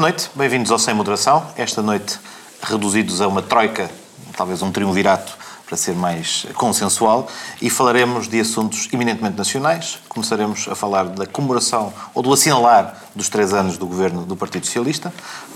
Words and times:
Boa 0.00 0.08
noite, 0.08 0.30
bem-vindos 0.34 0.70
ao 0.72 0.78
Sem 0.78 0.94
Moderação. 0.94 1.46
Esta 1.58 1.82
noite 1.82 2.18
reduzidos 2.62 3.20
a 3.20 3.28
uma 3.28 3.42
troika, 3.42 3.90
talvez 4.34 4.62
um 4.62 4.72
triunvirato 4.72 5.36
para 5.70 5.76
ser 5.76 5.94
mais 5.94 6.46
consensual, 6.54 7.28
e 7.62 7.70
falaremos 7.70 8.26
de 8.26 8.40
assuntos 8.40 8.88
eminentemente 8.92 9.38
nacionais. 9.38 10.00
Começaremos 10.08 10.66
a 10.68 10.74
falar 10.74 11.04
da 11.04 11.26
comemoração 11.26 11.92
ou 12.12 12.24
do 12.24 12.32
assinalar 12.32 13.00
dos 13.14 13.28
três 13.28 13.54
anos 13.54 13.78
do 13.78 13.86
governo 13.86 14.26
do 14.26 14.36
Partido 14.36 14.66
Socialista. 14.66 15.14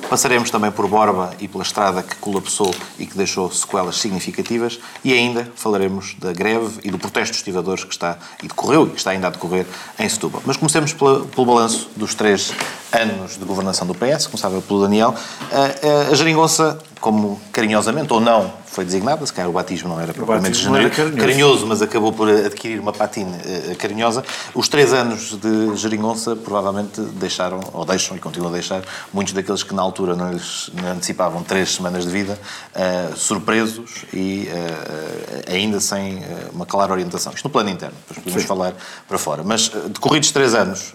Passaremos 0.09 0.51
também 0.51 0.71
por 0.71 0.87
Borba 0.87 1.35
e 1.41 1.49
pela 1.49 1.65
estrada 1.65 2.01
que 2.01 2.15
colapsou 2.17 2.73
e 2.97 3.07
que 3.07 3.17
deixou 3.17 3.51
sequelas 3.51 3.97
significativas. 3.97 4.79
E 5.03 5.13
ainda 5.13 5.51
falaremos 5.57 6.15
da 6.21 6.33
greve 6.33 6.79
e 6.85 6.93
do 6.93 6.99
protesto 6.99 7.33
dos 7.33 7.41
estivadores 7.41 7.83
que 7.83 7.93
está 7.93 8.17
e 8.41 8.47
decorreu 8.47 8.87
e 8.87 8.91
que 8.91 8.99
está 8.99 9.11
ainda 9.11 9.27
a 9.27 9.31
decorrer 9.31 9.67
em 9.99 10.09
Setúbal. 10.09 10.43
Mas 10.47 10.57
comecemos 10.57 10.93
pela, 10.93 11.25
pelo 11.25 11.45
balanço 11.45 11.91
dos 11.97 12.15
três 12.15 12.53
anos 12.93 13.37
de 13.37 13.45
governação 13.45 13.85
do 13.85 13.95
PS, 13.95 14.29
começava 14.29 14.61
pelo 14.63 14.83
Daniel. 14.83 15.13
A, 15.51 16.09
a, 16.09 16.13
a 16.13 16.15
geringonça, 16.15 16.79
como 17.05 17.39
carinhosamente 17.53 18.11
ou 18.15 18.19
não 18.19 18.51
foi 18.65 18.83
designada, 18.83 19.27
se 19.27 19.33
calhar 19.33 19.51
o 19.51 19.53
batismo 19.53 19.91
não 19.91 20.01
era 20.01 20.15
propriamente 20.15 20.59
carinhoso. 20.65 21.17
carinhoso, 21.19 21.67
mas 21.67 21.83
acabou 21.83 22.15
por 22.15 22.31
adquirir 22.31 22.81
uma 22.81 22.95
patina 22.95 23.37
uh, 23.37 23.77
carinhosa. 23.77 24.25
Os 24.55 24.69
três 24.69 24.95
anos 24.95 25.39
de 25.39 25.77
geringonça 25.77 26.35
provavelmente 26.35 26.99
deixaram, 27.03 27.61
ou 27.75 27.85
deixam 27.85 28.17
e 28.17 28.21
continuam 28.21 28.51
a 28.51 28.55
deixar, 28.55 28.83
muitos 29.13 29.35
daqueles 29.35 29.63
que 29.63 29.75
na 29.75 29.83
altura 29.83 30.17
não 30.17 30.33
lhes 30.33 30.71
antecipavam 30.95 31.43
três 31.43 31.75
semanas 31.75 32.05
de 32.05 32.11
vida, 32.11 32.39
uh, 32.75 33.15
surpresos 33.15 34.07
e 34.11 34.49
uh, 34.49 35.53
ainda 35.53 35.81
sem 35.81 36.25
uma 36.55 36.65
clara 36.65 36.91
orientação. 36.91 37.35
Isto 37.35 37.45
no 37.45 37.51
plano 37.51 37.69
interno, 37.69 37.95
depois 38.09 38.25
podemos 38.25 38.43
Sim. 38.43 38.49
falar 38.49 38.73
para 39.07 39.19
fora. 39.19 39.43
Mas 39.45 39.69
decorridos 39.69 40.31
três 40.31 40.55
anos 40.55 40.95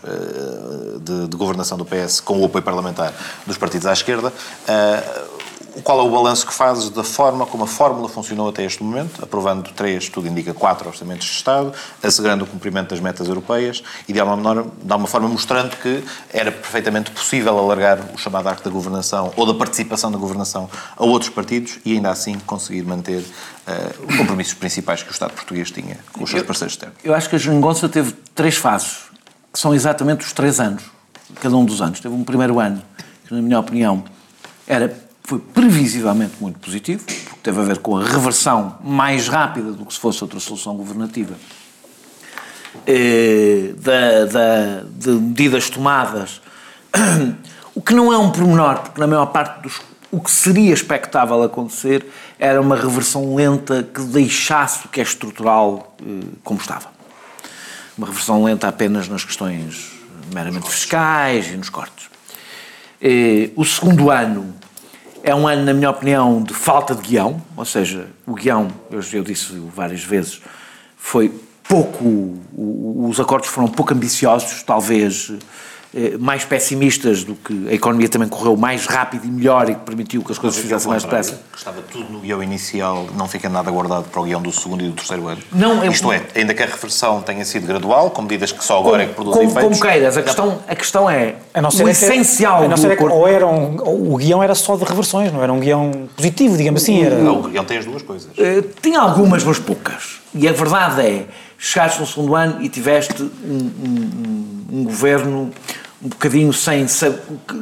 de, 1.02 1.28
de 1.28 1.38
governação 1.38 1.78
do 1.78 1.86
PS 1.86 2.20
com 2.20 2.42
o 2.42 2.46
apoio 2.46 2.64
parlamentar 2.64 3.14
dos 3.46 3.58
partidos 3.58 3.86
à 3.86 3.94
esquerda, 3.94 4.34
qual 5.84 6.00
é 6.00 6.04
o 6.04 6.10
balanço 6.10 6.46
que 6.46 6.54
fazes 6.54 6.90
da 6.90 7.04
forma 7.04 7.46
como 7.46 7.64
a 7.64 7.68
fórmula 7.68 8.10
funcionou 8.10 8.50
até 8.50 8.64
este 8.64 8.84
momento, 8.84 9.24
aprovando 9.24 9.70
três, 9.72 10.10
tudo 10.10 10.28
indica 10.28 10.54
quatro 10.54 10.88
orçamentos 10.88 11.26
de 11.26 11.34
Estado, 11.34 11.74
assegurando 12.02 12.44
o 12.44 12.48
cumprimento 12.48 12.90
das 12.90 13.00
metas 13.00 13.28
europeias 13.28 13.84
e, 14.08 14.14
de 14.14 14.20
alguma, 14.20 14.54
de 14.54 14.92
alguma 14.92 15.08
forma, 15.08 15.28
mostrando 15.28 15.76
que 15.78 16.04
era 16.34 16.52
perfeitamente 16.52 17.12
possível 17.12 17.58
alargar 17.58 18.00
o 18.14 18.18
chamado 18.18 18.48
arco 18.48 18.64
da 18.64 18.70
governação 18.70 19.32
ou 19.36 19.46
da 19.46 19.54
participação 19.54 20.12
da 20.12 20.18
governação 20.18 20.70
a 20.96 21.04
outros 21.04 21.30
partidos 21.30 21.80
e, 21.86 21.94
ainda 21.94 22.10
assim, 22.10 22.38
conseguir 22.40 22.84
manter 22.84 23.20
uh, 23.20 24.08
os 24.08 24.16
compromissos 24.16 24.54
principais 24.54 25.04
que 25.04 25.10
o 25.10 25.14
Estado 25.14 25.34
português 25.34 25.72
tinha 25.72 25.98
com 26.14 26.24
os 26.24 26.30
seus 26.30 26.44
parceiros 26.44 26.74
externos. 26.74 26.98
Eu 27.04 27.14
acho 27.14 27.30
que 27.30 27.36
a 27.36 27.40
Geringonça 27.40 27.88
teve 27.88 28.14
três 28.34 28.56
fases, 28.56 28.98
que 29.52 29.60
são 29.60 29.74
exatamente 29.74 30.26
os 30.26 30.34
três 30.34 30.60
anos, 30.60 30.84
cada 31.42 31.56
um 31.56 31.66
dos 31.66 31.82
anos. 31.82 32.00
Teve 32.00 32.14
um 32.14 32.24
primeiro 32.24 32.60
ano, 32.60 32.82
que, 33.28 33.34
na 33.34 33.42
minha 33.42 33.60
opinião, 33.60 34.04
era 34.68 35.09
foi 35.30 35.38
previsivelmente 35.38 36.34
muito 36.42 36.58
positivo, 36.58 37.04
porque 37.06 37.40
teve 37.44 37.62
a 37.62 37.64
ver 37.64 37.78
com 37.78 37.96
a 37.96 38.04
reversão 38.04 38.80
mais 38.84 39.28
rápida 39.28 39.72
do 39.72 39.86
que 39.86 39.94
se 39.94 40.00
fosse 40.00 40.24
outra 40.24 40.40
solução 40.40 40.76
governativa 40.76 41.36
eh, 42.88 43.74
da, 43.78 44.82
de 44.92 45.10
medidas 45.12 45.70
tomadas, 45.70 46.42
o 47.76 47.82
que 47.82 47.94
não 47.94 48.12
é 48.12 48.18
um 48.18 48.32
pormenor, 48.32 48.80
porque 48.80 49.00
na 49.00 49.06
maior 49.06 49.28
parte 49.28 49.62
dos 49.62 49.80
o 50.12 50.20
que 50.20 50.32
seria 50.32 50.74
expectável 50.74 51.44
acontecer 51.44 52.04
era 52.40 52.60
uma 52.60 52.76
reversão 52.76 53.36
lenta 53.36 53.84
que 53.84 54.02
deixasse 54.02 54.88
o 54.88 54.90
que 54.90 55.00
é 55.00 55.04
estrutural 55.04 55.96
eh, 56.02 56.26
como 56.44 56.60
estava. 56.60 56.88
Uma 57.96 58.08
reversão 58.08 58.44
lenta 58.44 58.68
apenas 58.68 59.08
nas 59.08 59.24
questões 59.24 59.92
meramente 60.34 60.68
fiscais 60.68 61.52
e 61.52 61.56
nos 61.56 61.70
cortes. 61.70 62.10
Eh, 63.00 63.52
o 63.56 63.64
segundo 63.64 64.10
ano 64.10 64.56
é 65.24 65.34
um 65.34 65.48
ano, 65.48 65.64
na 65.64 65.74
minha 65.74 65.90
opinião, 65.90 66.42
de 66.42 66.54
falta 66.54 66.96
de 66.96 67.02
guião, 67.02 67.42
ou 67.56 67.66
seja, 67.66 68.08
o 68.26 68.34
guião, 68.34 68.70
eu, 68.92 69.02
eu 69.14 69.24
disse 69.24 69.54
várias 69.74 70.04
vezes, 70.04 70.42
foi 70.98 71.32
pouco, 71.68 72.38
os 72.58 73.20
acordos 73.20 73.50
foram 73.50 73.68
pouco 73.68 73.94
ambiciosos, 73.94 74.64
talvez 74.64 75.32
mais 76.20 76.46
pessimistas 76.46 77.24
do 77.24 77.36
que 77.36 77.68
a 77.70 77.74
economia 77.74 78.08
também 78.08 78.28
correu 78.28 78.56
mais 78.56 78.86
rápido 78.86 79.26
e 79.26 79.28
melhor 79.28 79.70
e 79.70 79.76
que 79.76 79.82
permitiu 79.82 80.24
que 80.24 80.32
as 80.32 80.38
coisas 80.38 80.60
fizessem 80.60 80.90
mais 80.90 81.04
depressa. 81.04 81.42
Estava 81.56 81.82
tudo 81.82 82.12
no 82.12 82.20
guião 82.20 82.44
inicial, 82.44 83.08
não 83.16 83.28
fica 83.28 83.50
nada 83.50 83.72
guardado 83.72 84.04
para 84.04 84.22
o 84.22 84.24
guião 84.24 84.42
do 84.42 84.52
segundo 84.52 84.84
e 84.84 84.88
do 84.88 84.94
terceiro 84.94 85.28
ano. 85.28 85.42
Não, 85.52 85.84
Isto 85.86 86.12
é, 86.12 86.22
ainda 86.36 86.54
que 86.54 86.62
a 86.62 86.68
reversão 86.68 87.22
tenha 87.22 87.44
sido 87.44 87.66
gradual, 87.66 88.12
com 88.12 88.22
medidas 88.22 88.52
que 88.52 88.64
só 88.64 88.80
agora 88.80 88.92
como, 88.92 89.02
é 89.02 89.08
que 89.08 89.14
produzem 89.14 89.48
como, 89.48 89.52
efeitos. 89.52 89.80
Como 89.80 89.92
queiras, 89.92 90.18
a 90.18 90.22
questão, 90.22 90.60
a 90.68 90.76
questão 90.76 91.10
é 91.10 91.36
o 91.56 91.88
é 91.88 91.92
essencial 91.92 92.68
do 92.68 92.88
é 92.88 92.94
acordo. 92.94 93.16
Ou 93.16 93.28
era 93.28 93.48
um, 93.48 93.78
o 94.14 94.18
guião 94.18 94.44
era 94.44 94.54
só 94.54 94.76
de 94.76 94.84
reversões, 94.84 95.32
não 95.32 95.42
era 95.42 95.52
um 95.52 95.60
guião 95.60 95.92
positivo, 96.16 96.56
digamos 96.56 96.84
assim. 96.84 97.04
Era... 97.04 97.16
Não, 97.16 97.40
o 97.40 97.44
guião 97.50 97.66
tem 97.66 97.78
as 97.78 97.86
duas 97.86 98.02
coisas. 98.04 98.30
Uh, 98.38 98.68
tinha 98.82 99.00
algumas, 99.00 99.44
mas 99.44 99.58
poucas. 99.58 100.20
E 100.34 100.48
a 100.48 100.52
verdade 100.52 101.02
é, 101.02 101.26
chegaste 101.60 102.00
no 102.00 102.08
segundo 102.08 102.36
ano 102.36 102.62
e 102.62 102.70
tiveste 102.70 103.22
um, 103.22 103.72
um, 103.86 104.66
um 104.72 104.84
governo 104.86 105.52
um 106.02 106.08
bocadinho 106.08 106.54
sem 106.54 106.86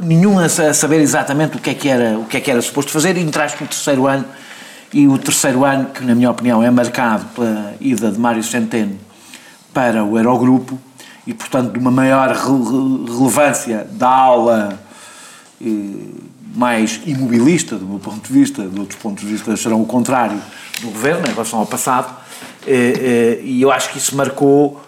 nenhum 0.03 0.37
a 0.37 0.47
saber 0.47 1.01
exatamente 1.01 1.57
o 1.57 1.59
que 1.59 1.71
é 1.71 1.73
que 1.73 1.89
era 1.89 2.19
o 2.19 2.25
que 2.25 2.37
é 2.37 2.39
que 2.39 2.51
era 2.51 2.61
suposto 2.61 2.91
fazer 2.91 3.17
e 3.17 3.21
entraste 3.21 3.59
no 3.59 3.67
terceiro 3.67 4.05
ano 4.05 4.23
e 4.93 5.07
o 5.07 5.17
terceiro 5.17 5.65
ano 5.65 5.85
que 5.87 6.03
na 6.03 6.13
minha 6.13 6.29
opinião 6.29 6.61
é 6.61 6.69
marcado 6.69 7.25
pela 7.33 7.73
ida 7.81 8.11
de 8.11 8.19
Mário 8.19 8.43
Centeno 8.43 8.99
para 9.73 10.03
o 10.03 10.15
Eurogrupo 10.15 10.79
e 11.25 11.33
portanto 11.33 11.73
de 11.73 11.79
uma 11.79 11.89
maior 11.89 12.29
relevância 12.29 13.87
da 13.91 14.07
aula 14.07 14.79
mais 16.53 17.01
imobilista 17.07 17.75
do 17.75 17.85
meu 17.85 17.99
ponto 17.99 18.27
de 18.27 18.33
vista, 18.33 18.67
de 18.67 18.79
outros 18.79 18.99
pontos 18.99 19.23
de 19.23 19.31
vista 19.31 19.57
serão 19.57 19.81
o 19.81 19.85
contrário 19.85 20.39
do 20.81 20.89
governo 20.89 21.27
em 21.27 21.31
relação 21.31 21.57
ao 21.57 21.65
passado 21.65 22.15
e 22.67 23.61
eu 23.61 23.71
acho 23.71 23.91
que 23.91 23.97
isso 23.97 24.15
marcou 24.15 24.81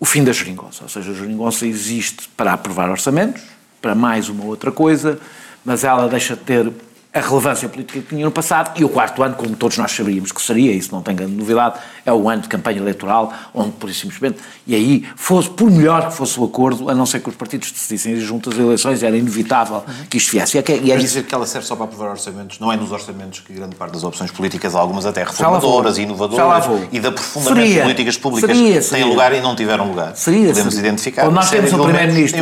o 0.00 0.04
fim 0.04 0.24
da 0.24 0.32
geringonça. 0.32 0.84
Ou 0.84 0.88
seja, 0.88 1.10
a 1.10 1.14
geringonça 1.14 1.66
existe 1.66 2.28
para 2.36 2.52
aprovar 2.52 2.90
orçamentos, 2.90 3.42
para 3.80 3.94
mais 3.94 4.28
uma 4.28 4.44
outra 4.44 4.72
coisa, 4.72 5.20
mas 5.64 5.84
ela 5.84 6.08
deixa 6.08 6.34
de 6.34 6.42
ter 6.42 6.72
a 7.18 7.22
relevância 7.22 7.68
política 7.68 8.00
que 8.00 8.06
tinha 8.06 8.24
no 8.24 8.30
passado, 8.30 8.78
e 8.80 8.84
o 8.84 8.88
quarto 8.88 9.22
ano, 9.22 9.34
como 9.34 9.54
todos 9.56 9.76
nós 9.78 9.92
sabíamos 9.92 10.32
que 10.32 10.40
seria, 10.40 10.72
isso 10.72 10.92
não 10.92 11.02
tem 11.02 11.14
grande 11.14 11.32
novidade, 11.32 11.78
é 12.04 12.12
o 12.12 12.28
ano 12.28 12.42
de 12.42 12.48
campanha 12.48 12.78
eleitoral, 12.78 13.32
onde, 13.54 13.72
por 13.72 13.92
simplesmente, 13.92 14.38
e 14.66 14.74
aí, 14.74 15.06
fosse, 15.16 15.50
por 15.50 15.70
melhor 15.70 16.08
que 16.08 16.14
fosse 16.14 16.38
o 16.38 16.44
acordo, 16.44 16.88
a 16.88 16.94
não 16.94 17.06
ser 17.06 17.20
que 17.20 17.28
os 17.28 17.36
partidos 17.36 17.70
decidissem 17.70 18.12
ir 18.14 18.20
juntas 18.20 18.54
às 18.54 18.60
eleições, 18.60 19.02
era 19.02 19.16
inevitável 19.16 19.84
que 20.08 20.16
isto 20.16 20.32
viesse. 20.32 20.56
E 20.56 20.60
é, 20.60 20.62
que, 20.62 20.72
e 20.72 20.92
é 20.92 20.96
dizer 20.96 21.24
que 21.24 21.34
ela 21.34 21.46
serve 21.46 21.66
só 21.66 21.76
para 21.76 21.84
aprovar 21.84 22.10
orçamentos, 22.10 22.58
não 22.58 22.72
é 22.72 22.76
nos 22.76 22.92
orçamentos 22.92 23.40
que 23.40 23.52
grande 23.52 23.74
parte 23.74 23.92
das 23.92 24.04
opções 24.04 24.30
políticas, 24.30 24.74
algumas 24.74 25.06
até 25.06 25.24
reformadoras 25.24 25.98
e 25.98 26.02
inovadoras, 26.02 26.64
e 26.92 26.98
de 26.98 27.06
aprofundamento 27.06 27.60
seria, 27.60 27.74
de 27.74 27.82
políticas 27.82 28.16
públicas 28.16 28.56
seria, 28.56 28.82
seria. 28.82 29.04
têm 29.04 29.12
lugar 29.12 29.32
e 29.34 29.40
não 29.40 29.54
tiveram 29.54 29.88
lugar. 29.88 30.16
Seria, 30.16 30.48
Podemos 30.48 30.74
seria. 30.74 30.88
identificar. 30.88 31.22
Quando 31.22 31.34
nós 31.34 31.50
temos 31.50 31.72
o 31.72 31.82
Primeiro-Ministro 31.82 32.38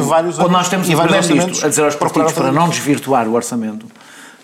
nós 0.50 0.69
temos 0.69 0.88
o 0.88 0.97
Primeiro-Ministro 0.97 1.66
a 1.66 1.69
dizer 1.69 1.84
aos 1.84 1.94
partidos 1.94 2.32
para 2.32 2.53
não 2.53 2.69
desvirtuar 2.69 3.26
o 3.28 3.34
orçamento, 3.34 3.87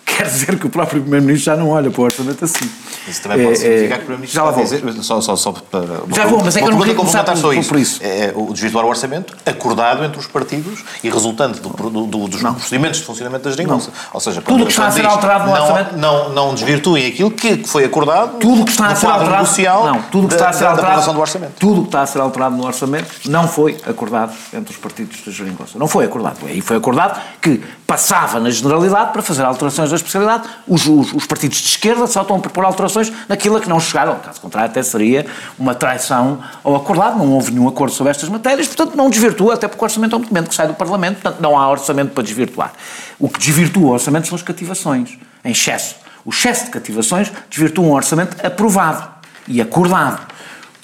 quer 0.17 0.25
dizer 0.25 0.57
que 0.59 0.67
o 0.67 0.69
próprio 0.69 1.01
Primeiro-Ministro 1.01 1.53
já 1.53 1.57
não 1.57 1.69
olha 1.69 1.89
para 1.89 2.01
o 2.01 2.03
orçamento 2.03 2.43
assim. 2.45 2.69
Isso 3.07 3.21
também 3.21 3.45
pode 3.45 3.53
é, 3.53 3.59
significar 3.59 3.97
que 3.97 4.03
o 4.03 4.07
Primeiro-Ministro 4.07 4.35
já 4.35 4.43
lá 4.43 4.51
vou. 4.51 4.63
Dizer, 4.63 5.03
só, 5.03 5.21
só, 5.21 5.35
só 5.35 5.51
para... 5.51 5.81
Já 6.15 6.25
vou, 6.25 6.43
mas 6.43 6.55
é 6.55 6.61
que 6.61 6.67
eu 6.67 6.71
não 6.71 6.79
queria 6.79 6.95
começar 6.95 7.23
por, 7.23 7.39
por, 7.39 7.65
por 7.65 7.79
isso. 7.79 7.99
É, 8.03 8.25
é, 8.25 8.33
o 8.35 8.53
desvirtuar 8.53 8.85
o 8.85 8.89
orçamento 8.89 9.35
acordado 9.45 10.03
entre 10.03 10.19
os 10.19 10.27
partidos 10.27 10.83
e 11.03 11.09
resultante 11.09 11.59
do, 11.59 11.69
do, 11.69 12.05
do, 12.05 12.27
dos 12.27 12.41
não. 12.41 12.53
procedimentos 12.53 12.99
de 12.99 13.05
funcionamento 13.05 13.43
da 13.43 13.51
geringonça. 13.51 13.91
Ou 14.13 14.19
seja, 14.19 14.41
tudo 14.41 14.65
que 14.65 14.71
está 14.71 14.87
a 14.87 14.91
ser 14.91 15.05
alterado 15.05 15.45
no 15.45 15.51
orçamento... 15.51 15.97
Não, 15.97 16.29
não, 16.29 16.33
não 16.33 16.53
desvirtuem 16.53 17.07
aquilo 17.07 17.31
que 17.31 17.63
foi 17.65 17.83
acordado 17.85 18.37
tudo 18.39 18.65
que 18.65 18.71
está 18.71 18.87
a 18.87 18.95
ser 18.95 19.07
alterado, 19.07 19.85
não, 19.85 20.01
tudo 20.03 20.27
que 20.27 20.33
está 20.33 20.49
a 20.49 20.53
ser 20.53 20.65
alterado, 20.65 21.13
do 21.13 21.19
orçamento. 21.19 21.53
Tudo 21.59 21.81
que 21.81 21.87
está 21.87 22.01
a 22.01 22.05
ser 22.05 22.19
alterado 22.19 22.55
no 22.55 22.65
orçamento 22.65 23.29
não 23.29 23.47
foi 23.47 23.77
acordado 23.85 24.33
entre 24.53 24.73
os 24.73 24.77
partidos 24.77 25.21
da 25.25 25.31
geringonça. 25.31 25.77
Não 25.77 25.87
foi 25.87 26.05
acordado. 26.05 26.45
Aí 26.45 26.61
foi 26.61 26.77
acordado 26.77 27.21
que 27.41 27.61
passava 27.93 28.39
na 28.39 28.49
generalidade 28.49 29.11
para 29.11 29.21
fazer 29.21 29.43
alterações 29.43 29.91
da 29.91 29.95
especialidade. 29.95 30.49
Os, 30.67 30.87
os, 30.87 31.13
os 31.13 31.27
partidos 31.27 31.59
de 31.59 31.67
esquerda 31.67 32.07
só 32.07 32.23
estão 32.23 32.37
a 32.37 32.39
propor 32.39 32.65
alterações 32.65 33.13
naquilo 33.29 33.57
a 33.57 33.61
que 33.61 33.69
não 33.69 33.79
chegaram. 33.79 34.17
Caso 34.17 34.41
contrário, 34.41 34.71
até 34.71 34.81
seria 34.81 35.27
uma 35.59 35.75
traição 35.75 36.39
ao 36.63 36.75
acordado. 36.75 37.19
Não 37.19 37.31
houve 37.33 37.51
nenhum 37.51 37.67
acordo 37.67 37.93
sobre 37.93 38.09
estas 38.09 38.27
matérias, 38.29 38.65
portanto, 38.65 38.95
não 38.95 39.11
desvirtua, 39.11 39.53
até 39.53 39.67
porque 39.67 39.79
o 39.79 39.85
orçamento 39.85 40.15
é 40.15 40.17
um 40.17 40.21
documento 40.21 40.49
que 40.49 40.55
sai 40.55 40.65
do 40.65 40.73
Parlamento, 40.73 41.21
portanto, 41.21 41.39
não 41.39 41.55
há 41.55 41.69
orçamento 41.69 42.13
para 42.13 42.23
desvirtuar. 42.23 42.73
O 43.19 43.29
que 43.29 43.37
desvirtua 43.37 43.83
o 43.83 43.91
orçamento 43.91 44.27
são 44.27 44.35
as 44.35 44.41
cativações, 44.41 45.15
em 45.45 45.51
excesso. 45.51 45.97
O 46.25 46.31
excesso 46.31 46.65
de 46.65 46.71
cativações 46.71 47.31
desvirtua 47.47 47.85
um 47.85 47.91
orçamento 47.91 48.43
aprovado 48.43 49.07
e 49.47 49.61
acordado. 49.61 50.32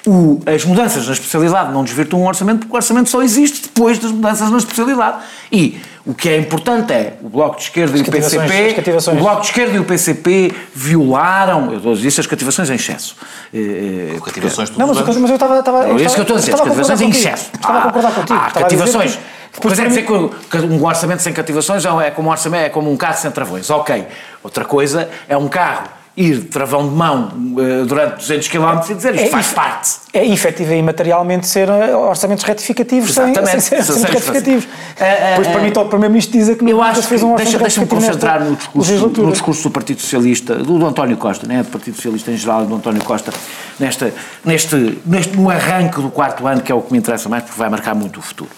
O, 0.08 0.40
as 0.46 0.64
mudanças 0.64 1.06
na 1.08 1.14
especialidade 1.14 1.74
não 1.74 1.84
desvirtuam 1.84 2.24
o 2.24 2.28
orçamento, 2.28 2.60
porque 2.60 2.74
o 2.74 2.76
orçamento 2.76 3.10
só 3.10 3.22
existe 3.22 3.64
depois 3.64 4.00
das 4.00 4.12
mudanças 4.12 4.50
na 4.50 4.58
especialidade. 4.58 5.18
E 5.52 5.78
o 6.06 6.14
que 6.14 6.30
é 6.30 6.38
importante 6.38 6.94
é 6.94 7.14
o 7.22 7.30
Bloco 7.30 7.58
de 7.58 7.64
Esquerda 7.64 7.98
e 7.98 8.02
o 8.02 8.06
PCP. 8.06 9.12
O 9.12 9.16
Bloco 9.16 9.42
de 9.42 9.48
Esquerda 9.48 9.76
e 9.76 9.80
o 9.80 9.84
PCP 9.84 10.54
violaram, 10.74 11.74
eu 11.74 11.96
disse 11.96 12.22
as 12.22 12.28
cativações 12.28 12.70
em 12.70 12.76
excesso. 12.76 13.16
Eh, 13.54 14.16
eh, 14.16 14.20
Cativações 14.24 14.72
Não, 14.72 14.88
mas, 14.88 14.98
mas 14.98 15.30
eu 15.30 15.36
estava. 15.36 15.60
estava 15.60 15.90
é 15.90 15.96
isso 15.96 16.16
que 16.16 16.22
eu 16.22 16.24
estou 16.24 16.38
a 16.38 16.40
dizer, 16.40 16.54
as 16.54 16.62
cativações 16.62 17.02
em 17.02 17.10
excesso. 17.10 17.52
Estava 17.54 17.80
a 17.80 17.82
concordar 17.84 18.14
contigo. 18.14 18.40
Ah, 18.42 18.52
cativações. 18.52 19.20
Pois 19.62 19.80
é 19.80 19.86
dizer 19.88 20.06
que 20.06 20.58
um 20.58 20.86
orçamento 20.86 21.22
sem 21.22 21.34
cativações 21.34 21.84
é 21.86 22.12
como 22.12 22.30
um 22.30 22.32
orçamento, 22.32 22.64
é 22.64 22.70
como 22.70 22.90
um 22.92 22.96
carro 22.96 23.18
sem 23.18 23.32
travões. 23.32 23.70
Ok. 23.70 24.08
Outra 24.42 24.64
coisa 24.64 25.10
é 25.28 25.36
um 25.36 25.50
carro 25.50 25.99
ir 26.22 26.36
de 26.40 26.46
travão 26.48 26.90
de 26.90 26.94
mão 26.94 27.32
eh, 27.58 27.86
durante 27.86 28.18
200 28.18 28.50
km 28.50 28.80
e 28.90 28.94
dizer 28.94 29.16
isto 29.16 29.28
É 29.28 29.30
faz 29.30 29.48
parte. 29.54 29.90
É 30.14 30.28
efetiva 30.28 30.74
e 30.76 30.82
materialmente 30.84 31.48
ser 31.48 31.70
eh, 31.70 31.96
orçamentos 31.96 32.44
retificativos 32.44 33.12
Exatamente. 33.12 33.62
sem 33.62 33.82
Sem- 33.82 33.96
sem- 33.96 34.04
retificativos. 34.12 34.68
Eh, 35.00 35.06
eh, 35.06 35.34
Pois 35.36 35.48
para 35.48 35.62
mim, 35.62 35.70
o 35.70 35.86
Primeiro-Ministro 35.86 36.38
diz 36.38 36.58
que 36.58 36.70
Eu 36.70 36.82
acho 36.84 37.04
fez 37.04 37.24
um 37.24 37.36
deixa, 37.36 37.58
orçamento 37.58 37.64
deixa-me 37.64 37.88
concentrar 37.88 38.44
no 38.44 38.54
discurso, 38.58 39.08
no 39.22 39.32
discurso 39.32 39.64
do 39.64 39.72
Partido 39.72 40.02
Socialista, 40.02 40.56
do, 40.56 40.78
do 40.78 40.86
António 40.86 41.16
Costa, 41.16 41.48
né, 41.48 41.64
do 41.64 41.70
Partido 41.70 41.96
Socialista 41.96 42.32
em 42.32 42.36
geral 42.38 42.66
do 42.66 42.76
António 42.76 43.02
Costa, 43.04 43.32
nesta, 43.80 44.14
neste, 44.44 45.00
neste, 45.06 45.38
no 45.38 45.50
arranque 45.50 46.02
do 46.02 46.10
quarto 46.12 46.46
ano, 46.46 46.62
que 46.62 46.70
é 46.72 46.76
o 46.76 46.82
que 46.82 46.92
me 46.92 47.00
interessa 47.00 47.30
mais, 47.30 47.44
porque 47.44 47.58
vai 47.58 47.70
marcar 47.70 47.96
muito 47.96 48.20
o 48.20 48.22
futuro. 48.22 48.50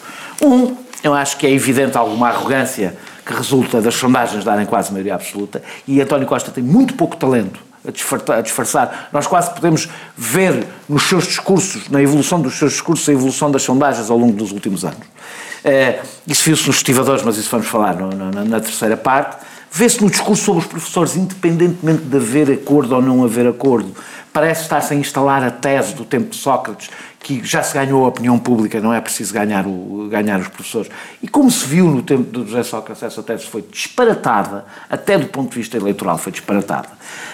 Um, 0.42 0.76
eu 1.04 1.14
acho 1.14 1.38
que 1.38 1.48
é 1.48 1.52
evidente 1.52 1.98
alguma 1.98 2.30
arrogância 2.30 2.96
que 3.26 3.34
resulta 3.34 3.82
das 3.82 3.96
sondagens 3.96 4.44
darem 4.44 4.66
quase 4.66 4.92
maioria 4.92 5.16
absoluta, 5.16 5.62
e 5.88 6.02
António 6.02 6.28
Costa 6.28 6.52
tem 6.52 6.64
muito 6.64 6.94
pouco 6.96 7.16
talento 7.16 7.60
a 7.84 8.42
disfarçar. 8.42 9.10
Nós 9.12 9.26
quase 9.26 9.54
podemos 9.54 9.90
ver 10.16 10.66
nos 10.88 11.04
seus 11.04 11.26
discursos, 11.26 11.90
na 11.90 12.02
evolução 12.02 12.40
dos 12.40 12.58
seus 12.58 12.74
discursos, 12.74 13.10
a 13.10 13.12
evolução 13.12 13.50
das 13.50 13.64
sondagens 13.64 14.10
ao 14.10 14.18
longo 14.18 14.34
dos 14.34 14.52
últimos 14.52 14.86
anos. 14.86 15.00
Eh, 15.64 16.00
isso 16.28 16.44
viu-se 16.44 16.68
nos 16.68 16.78
estivadores, 16.78 17.24
mas 17.24 17.38
isso 17.38 17.50
vamos 17.50 17.68
falar 17.68 17.96
na 17.96 18.60
terceira 18.60 18.98
parte. 18.98 19.38
Vê-se 19.74 20.02
no 20.04 20.10
discurso 20.10 20.44
sobre 20.44 20.62
os 20.62 20.68
professores, 20.68 21.16
independentemente 21.16 22.04
de 22.04 22.18
haver 22.18 22.52
acordo 22.52 22.94
ou 22.94 23.02
não 23.02 23.24
haver 23.24 23.48
acordo, 23.48 23.96
parece 24.34 24.64
estar-se 24.64 24.94
a 24.94 24.98
instalar 24.98 25.42
a 25.44 25.50
tese 25.50 25.96
do 25.96 26.04
tempo 26.04 26.32
de 26.32 26.36
Sócrates, 26.36 26.90
que 27.20 27.42
já 27.42 27.64
se 27.64 27.74
ganhou 27.74 28.04
a 28.04 28.10
opinião 28.10 28.38
pública, 28.38 28.82
não 28.82 28.94
é 28.94 29.00
preciso 29.00 29.34
ganhar, 29.34 29.66
o, 29.66 30.10
ganhar 30.10 30.42
os 30.42 30.50
professores. 30.50 30.92
E 31.24 31.28
como 31.28 31.50
se 31.50 31.66
viu 31.66 31.88
no 31.88 32.02
tempo 32.02 32.24
de 32.24 32.50
José 32.50 32.64
Sócrates, 32.64 33.02
essa 33.02 33.24
tese 33.24 33.46
foi 33.46 33.62
disparatada, 33.62 34.66
até 34.90 35.18
do 35.18 35.28
ponto 35.28 35.52
de 35.52 35.60
vista 35.60 35.78
eleitoral 35.78 36.18
foi 36.18 36.34
disparatada. 36.34 36.90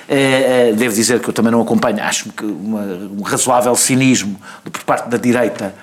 Eh, 0.07 0.69
eh, 0.69 0.73
devo 0.75 0.93
dizer 0.93 1.19
que 1.19 1.29
eu 1.29 1.33
também 1.33 1.51
não 1.51 1.61
acompanho, 1.61 2.03
acho 2.03 2.29
que 2.29 2.45
uma, 2.45 2.81
um 3.17 3.21
razoável 3.23 3.75
cinismo 3.75 4.39
por 4.63 4.83
parte 4.83 5.09
da 5.09 5.17
direita 5.17 5.73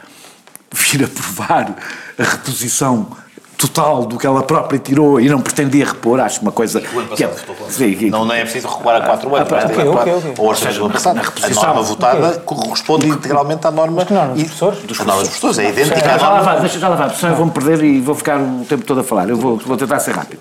vir 0.73 1.05
aprovar 1.05 1.75
a 2.19 2.23
reposição 2.23 3.24
total 3.56 4.05
do 4.06 4.19
que 4.19 4.27
ela 4.27 4.43
própria 4.43 4.79
tirou 4.79 5.21
e 5.21 5.29
não 5.29 5.41
pretendia 5.41 5.87
repor, 5.87 6.21
acho 6.21 6.41
uma 6.43 6.53
coisa... 6.53 6.81
O 6.93 6.99
ano 6.99 7.09
é- 7.15 7.27
passado 7.27 7.47
contra. 7.47 7.71
Sim, 7.73 7.95
que- 7.95 8.11
Não, 8.11 8.25
não 8.25 8.35
é 8.35 8.43
preciso 8.43 8.69
recuar 8.69 8.97
a 8.97 9.01
quatro 9.06 9.35
anos, 9.35 9.49
Ah, 9.51 9.55
basta 9.55 9.73
ok, 9.73 9.77
ir 9.85 9.87
a 9.87 9.91
ok, 9.91 10.12
quatro. 10.12 10.31
ok. 10.31 10.35
Ou 10.45 10.55
seja, 10.55 10.81
ano 10.81 10.91
passado. 10.91 11.19
A 11.21 11.49
norma 11.67 11.83
votada 11.83 12.39
corresponde 12.41 13.06
integralmente 13.09 13.67
à 13.67 13.71
norma. 13.71 13.97
Mas 13.97 14.06
que 14.09 14.12
norma? 14.15 14.33
Dos 14.35 14.43
e- 14.43 14.45
professores? 14.45 14.99
Norma 14.99 15.23
dos 15.23 15.29
professores, 15.31 15.59
é 15.59 15.69
idêntica 15.71 15.97
à 16.15 16.19
já 16.19 16.29
lá 16.29 16.35
vai, 16.37 16.45
norma. 16.45 16.61
deixa, 16.61 16.79
já 16.79 16.89
lá 16.89 16.97
vai, 16.97 17.11
senão 17.15 17.33
eu 17.33 17.37
vou-me 17.37 17.53
perder 17.53 17.83
e 17.85 18.01
vou 18.01 18.15
ficar 18.15 18.39
o 18.41 18.65
tempo 18.69 18.85
todo 18.85 19.01
a 19.01 19.05
falar. 19.05 19.29
Eu 19.29 19.37
vou, 19.37 19.57
vou 19.57 19.77
tentar 19.77 19.99
ser 20.00 20.12
rápido. 20.15 20.41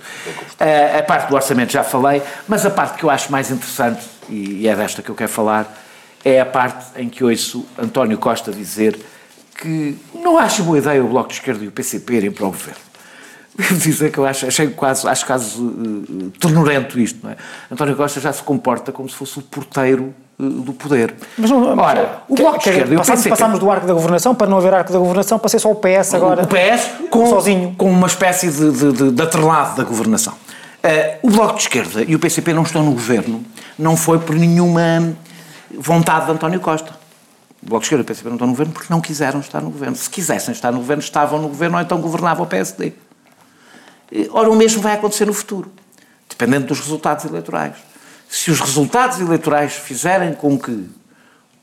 A, 0.59 0.99
a 0.99 1.03
parte 1.03 1.29
do 1.29 1.35
orçamento 1.35 1.71
já 1.71 1.83
falei, 1.83 2.21
mas 2.47 2.65
a 2.65 2.69
parte 2.69 2.97
que 2.97 3.03
eu 3.03 3.09
acho 3.09 3.31
mais 3.31 3.49
interessante, 3.51 4.01
e, 4.29 4.61
e 4.61 4.67
é 4.67 4.75
desta 4.75 5.01
que 5.01 5.09
eu 5.09 5.15
quero 5.15 5.29
falar, 5.31 5.71
é 6.25 6.39
a 6.39 6.45
parte 6.45 6.85
em 6.95 7.09
que 7.09 7.23
ouço 7.23 7.65
António 7.77 8.17
Costa 8.17 8.51
dizer 8.51 8.99
que 9.55 9.97
não 10.15 10.37
acho 10.37 10.63
boa 10.63 10.77
ideia 10.77 11.03
o 11.03 11.07
Bloco 11.07 11.29
de 11.29 11.35
Esquerda 11.35 11.63
e 11.63 11.67
o 11.67 11.71
PCP 11.71 12.13
irem 12.15 12.31
para 12.31 12.45
o 12.45 12.49
governo. 12.49 12.79
Devo 13.57 13.75
dizer 13.77 14.11
que 14.11 14.17
eu 14.17 14.25
acho, 14.25 14.47
achei 14.47 14.67
quase, 14.69 15.07
acho 15.07 15.25
quase 15.25 15.61
uh, 15.61 16.31
ternurento 16.39 16.99
isto, 16.99 17.19
não 17.23 17.31
é? 17.31 17.35
António 17.71 17.95
Costa 17.95 18.19
já 18.19 18.33
se 18.33 18.41
comporta 18.41 18.91
como 18.91 19.07
se 19.07 19.15
fosse 19.15 19.37
o 19.37 19.41
porteiro 19.43 20.13
uh, 20.39 20.43
do 20.43 20.73
poder. 20.73 21.13
Mas 21.37 21.51
não, 21.51 21.77
Ora, 21.77 22.23
o 22.27 22.35
que- 22.35 22.41
Bloco 22.41 22.57
de 22.57 22.63
que- 22.63 22.69
Esquerda 22.71 22.95
o 22.95 23.05
passámos, 23.29 23.59
do 23.59 23.69
arco 23.69 23.85
da 23.85 23.93
governação 23.93 24.33
para 24.33 24.47
não 24.47 24.57
haver 24.57 24.73
arco 24.73 24.91
da 24.91 24.97
governação 24.97 25.37
para 25.37 25.49
ser 25.49 25.59
só 25.59 25.69
o 25.71 25.75
PS 25.75 26.13
agora. 26.15 26.43
O 26.43 26.47
PS 26.47 26.89
com, 27.11 27.27
sozinho. 27.27 27.75
com 27.77 27.91
uma 27.91 28.07
espécie 28.07 28.49
de, 28.49 28.71
de, 28.71 28.91
de, 28.91 29.11
de 29.11 29.21
atrelado 29.21 29.75
da 29.77 29.83
governação. 29.83 30.33
Eh, 30.81 31.19
o 31.21 31.29
Bloco 31.29 31.53
de 31.55 31.61
Esquerda 31.61 32.03
e 32.07 32.15
o 32.15 32.19
PCP 32.19 32.53
não 32.53 32.63
estão 32.63 32.83
no 32.83 32.91
governo, 32.91 33.43
não 33.77 33.95
foi 33.95 34.17
por 34.19 34.35
nenhuma 34.35 35.13
vontade 35.77 36.25
de 36.25 36.31
António 36.31 36.59
Costa. 36.59 36.91
O 37.61 37.69
Bloco 37.69 37.81
de 37.81 37.85
Esquerda 37.85 38.01
e 38.01 38.03
o 38.03 38.07
PCP 38.07 38.27
não 38.29 38.35
estão 38.35 38.47
no 38.47 38.53
governo 38.53 38.73
porque 38.73 38.87
não 38.91 38.99
quiseram 38.99 39.39
estar 39.39 39.61
no 39.61 39.69
governo. 39.69 39.95
Se 39.95 40.09
quisessem 40.09 40.51
estar 40.51 40.71
no 40.71 40.79
governo, 40.79 41.01
estavam 41.03 41.39
no 41.41 41.47
governo 41.47 41.77
ou 41.77 41.81
então 41.83 42.01
governavam 42.01 42.43
o 42.43 42.47
PSD. 42.47 42.93
Eh, 44.13 44.27
Ora, 44.31 44.49
o 44.49 44.55
mesmo 44.55 44.81
vai 44.81 44.93
acontecer 44.93 45.25
no 45.25 45.33
futuro, 45.33 45.71
dependendo 46.29 46.67
dos 46.67 46.79
resultados 46.79 47.25
eleitorais. 47.25 47.75
Se 48.29 48.51
os 48.51 48.59
resultados 48.59 49.19
eleitorais 49.19 49.73
fizerem 49.73 50.33
com 50.33 50.57
que 50.57 50.87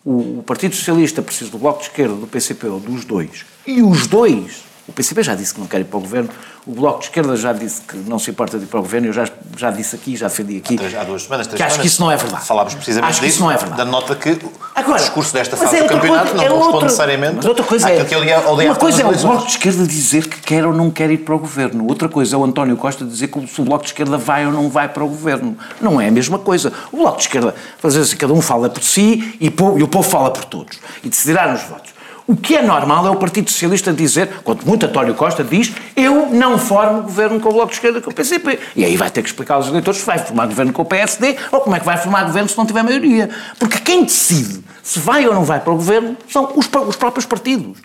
o, 0.04 0.42
Partido 0.44 0.74
Socialista 0.74 1.22
precise 1.22 1.50
do 1.50 1.58
Bloco 1.58 1.78
de 1.80 1.86
Esquerda, 1.86 2.14
do 2.14 2.26
PCP 2.26 2.66
ou 2.66 2.80
dos 2.80 3.04
dois, 3.04 3.44
e 3.66 3.82
os 3.82 4.06
dois, 4.06 4.64
o 4.88 4.92
PCP 4.92 5.22
já 5.22 5.34
disse 5.34 5.54
que 5.54 5.60
não 5.60 5.66
quer 5.66 5.80
ir 5.80 5.84
para 5.84 5.98
o 5.98 6.00
governo, 6.00 6.30
o 6.66 6.72
Bloco 6.72 7.00
de 7.00 7.06
Esquerda 7.06 7.36
já 7.36 7.52
disse 7.52 7.82
que 7.82 7.96
não 7.96 8.18
se 8.18 8.30
importa 8.30 8.58
de 8.58 8.64
ir 8.64 8.68
para 8.68 8.80
o 8.80 8.82
governo, 8.82 9.08
eu 9.08 9.12
já, 9.12 9.28
já 9.56 9.70
disse 9.70 9.96
aqui, 9.96 10.16
já 10.16 10.28
defendi 10.28 10.56
aqui. 10.58 10.76
Três- 10.76 10.94
Há 10.94 11.04
duas 11.04 11.22
semanas, 11.22 11.46
três 11.46 11.56
que 11.58 11.62
acho 11.62 11.72
semanas, 11.74 11.80
que 11.82 11.86
isso 11.86 12.00
não 12.02 12.10
é 12.12 12.16
verdade. 12.16 12.44
Falámos 12.46 12.74
precisamente 12.74 13.10
acho 13.10 13.20
que 13.20 13.26
disso, 13.26 13.36
isso 13.36 13.44
não 13.44 13.50
é 13.50 13.56
verdade. 13.56 13.76
da 13.78 13.84
nota 13.84 14.14
que 14.14 14.38
Agora, 14.74 14.96
o 14.98 15.00
discurso 15.00 15.32
desta 15.32 15.56
fase 15.56 15.76
é 15.76 15.82
do 15.82 15.88
campeonato 15.88 16.28
coisa- 16.30 16.36
não 16.36 16.42
é 16.44 16.48
corresponde 16.48 16.72
outra- 16.74 16.86
necessariamente 16.86 17.36
Mas 17.36 17.44
outra 17.44 17.64
coisa 17.64 17.90
é, 17.90 18.04
que 18.04 18.14
ele 18.14 18.24
dia 18.26 18.38
uma 18.38 18.74
coisa 18.76 19.02
é 19.02 19.06
o 19.06 19.12
Bloco 19.16 19.44
de 19.46 19.50
Esquerda 19.50 19.86
dizer 19.86 20.28
que 20.28 20.40
quer 20.40 20.64
ou 20.66 20.72
não 20.72 20.90
quer 20.90 21.10
ir 21.10 21.18
para 21.18 21.34
o 21.34 21.38
governo. 21.38 21.86
Outra 21.88 22.08
coisa 22.08 22.36
é 22.36 22.38
o 22.38 22.44
António 22.44 22.76
Costa 22.76 23.04
dizer 23.04 23.28
que 23.28 23.38
o 23.38 23.64
Bloco 23.64 23.84
de 23.84 23.90
Esquerda 23.90 24.16
vai 24.16 24.46
ou 24.46 24.52
não 24.52 24.68
vai 24.70 24.88
para 24.88 25.04
o 25.04 25.08
governo. 25.08 25.56
Não 25.80 26.00
é 26.00 26.08
a 26.08 26.10
mesma 26.10 26.38
coisa. 26.38 26.72
O 26.92 26.98
Bloco 26.98 27.16
de 27.18 27.24
Esquerda, 27.24 27.54
fazer 27.78 28.00
assim, 28.00 28.16
cada 28.16 28.32
um 28.32 28.40
fala 28.40 28.70
por 28.70 28.82
si 28.82 29.36
e, 29.40 29.46
e 29.46 29.82
o 29.82 29.88
povo 29.88 30.08
fala 30.08 30.30
por 30.30 30.44
todos. 30.44 30.78
E 31.02 31.08
decidirá 31.08 31.48
nos 31.50 31.62
votos. 31.62 31.89
O 32.30 32.36
que 32.36 32.54
é 32.54 32.62
normal 32.62 33.08
é 33.08 33.10
o 33.10 33.16
Partido 33.16 33.50
Socialista 33.50 33.92
dizer, 33.92 34.28
quanto 34.44 34.64
muito 34.64 34.86
António 34.86 35.16
Costa 35.16 35.42
diz, 35.42 35.72
eu 35.96 36.28
não 36.30 36.58
formo 36.58 37.02
governo 37.02 37.40
com 37.40 37.48
o 37.48 37.52
Bloco 37.52 37.70
de 37.70 37.74
Esquerda 37.74 38.00
com 38.00 38.08
o 38.08 38.14
PCP. 38.14 38.56
E 38.76 38.84
aí 38.84 38.96
vai 38.96 39.10
ter 39.10 39.20
que 39.20 39.28
explicar 39.28 39.54
aos 39.54 39.66
eleitores 39.66 39.98
se 39.98 40.06
vai 40.06 40.16
formar 40.16 40.46
governo 40.46 40.72
com 40.72 40.82
o 40.82 40.84
PSD 40.84 41.36
ou 41.50 41.60
como 41.60 41.74
é 41.74 41.80
que 41.80 41.84
vai 41.84 41.96
formar 41.96 42.22
governo 42.22 42.48
se 42.48 42.56
não 42.56 42.64
tiver 42.64 42.84
maioria. 42.84 43.28
Porque 43.58 43.80
quem 43.80 44.04
decide 44.04 44.62
se 44.80 45.00
vai 45.00 45.26
ou 45.26 45.34
não 45.34 45.42
vai 45.42 45.58
para 45.58 45.72
o 45.72 45.76
governo 45.76 46.16
são 46.28 46.52
os, 46.54 46.70
os 46.86 46.94
próprios 46.94 47.26
partidos. 47.26 47.78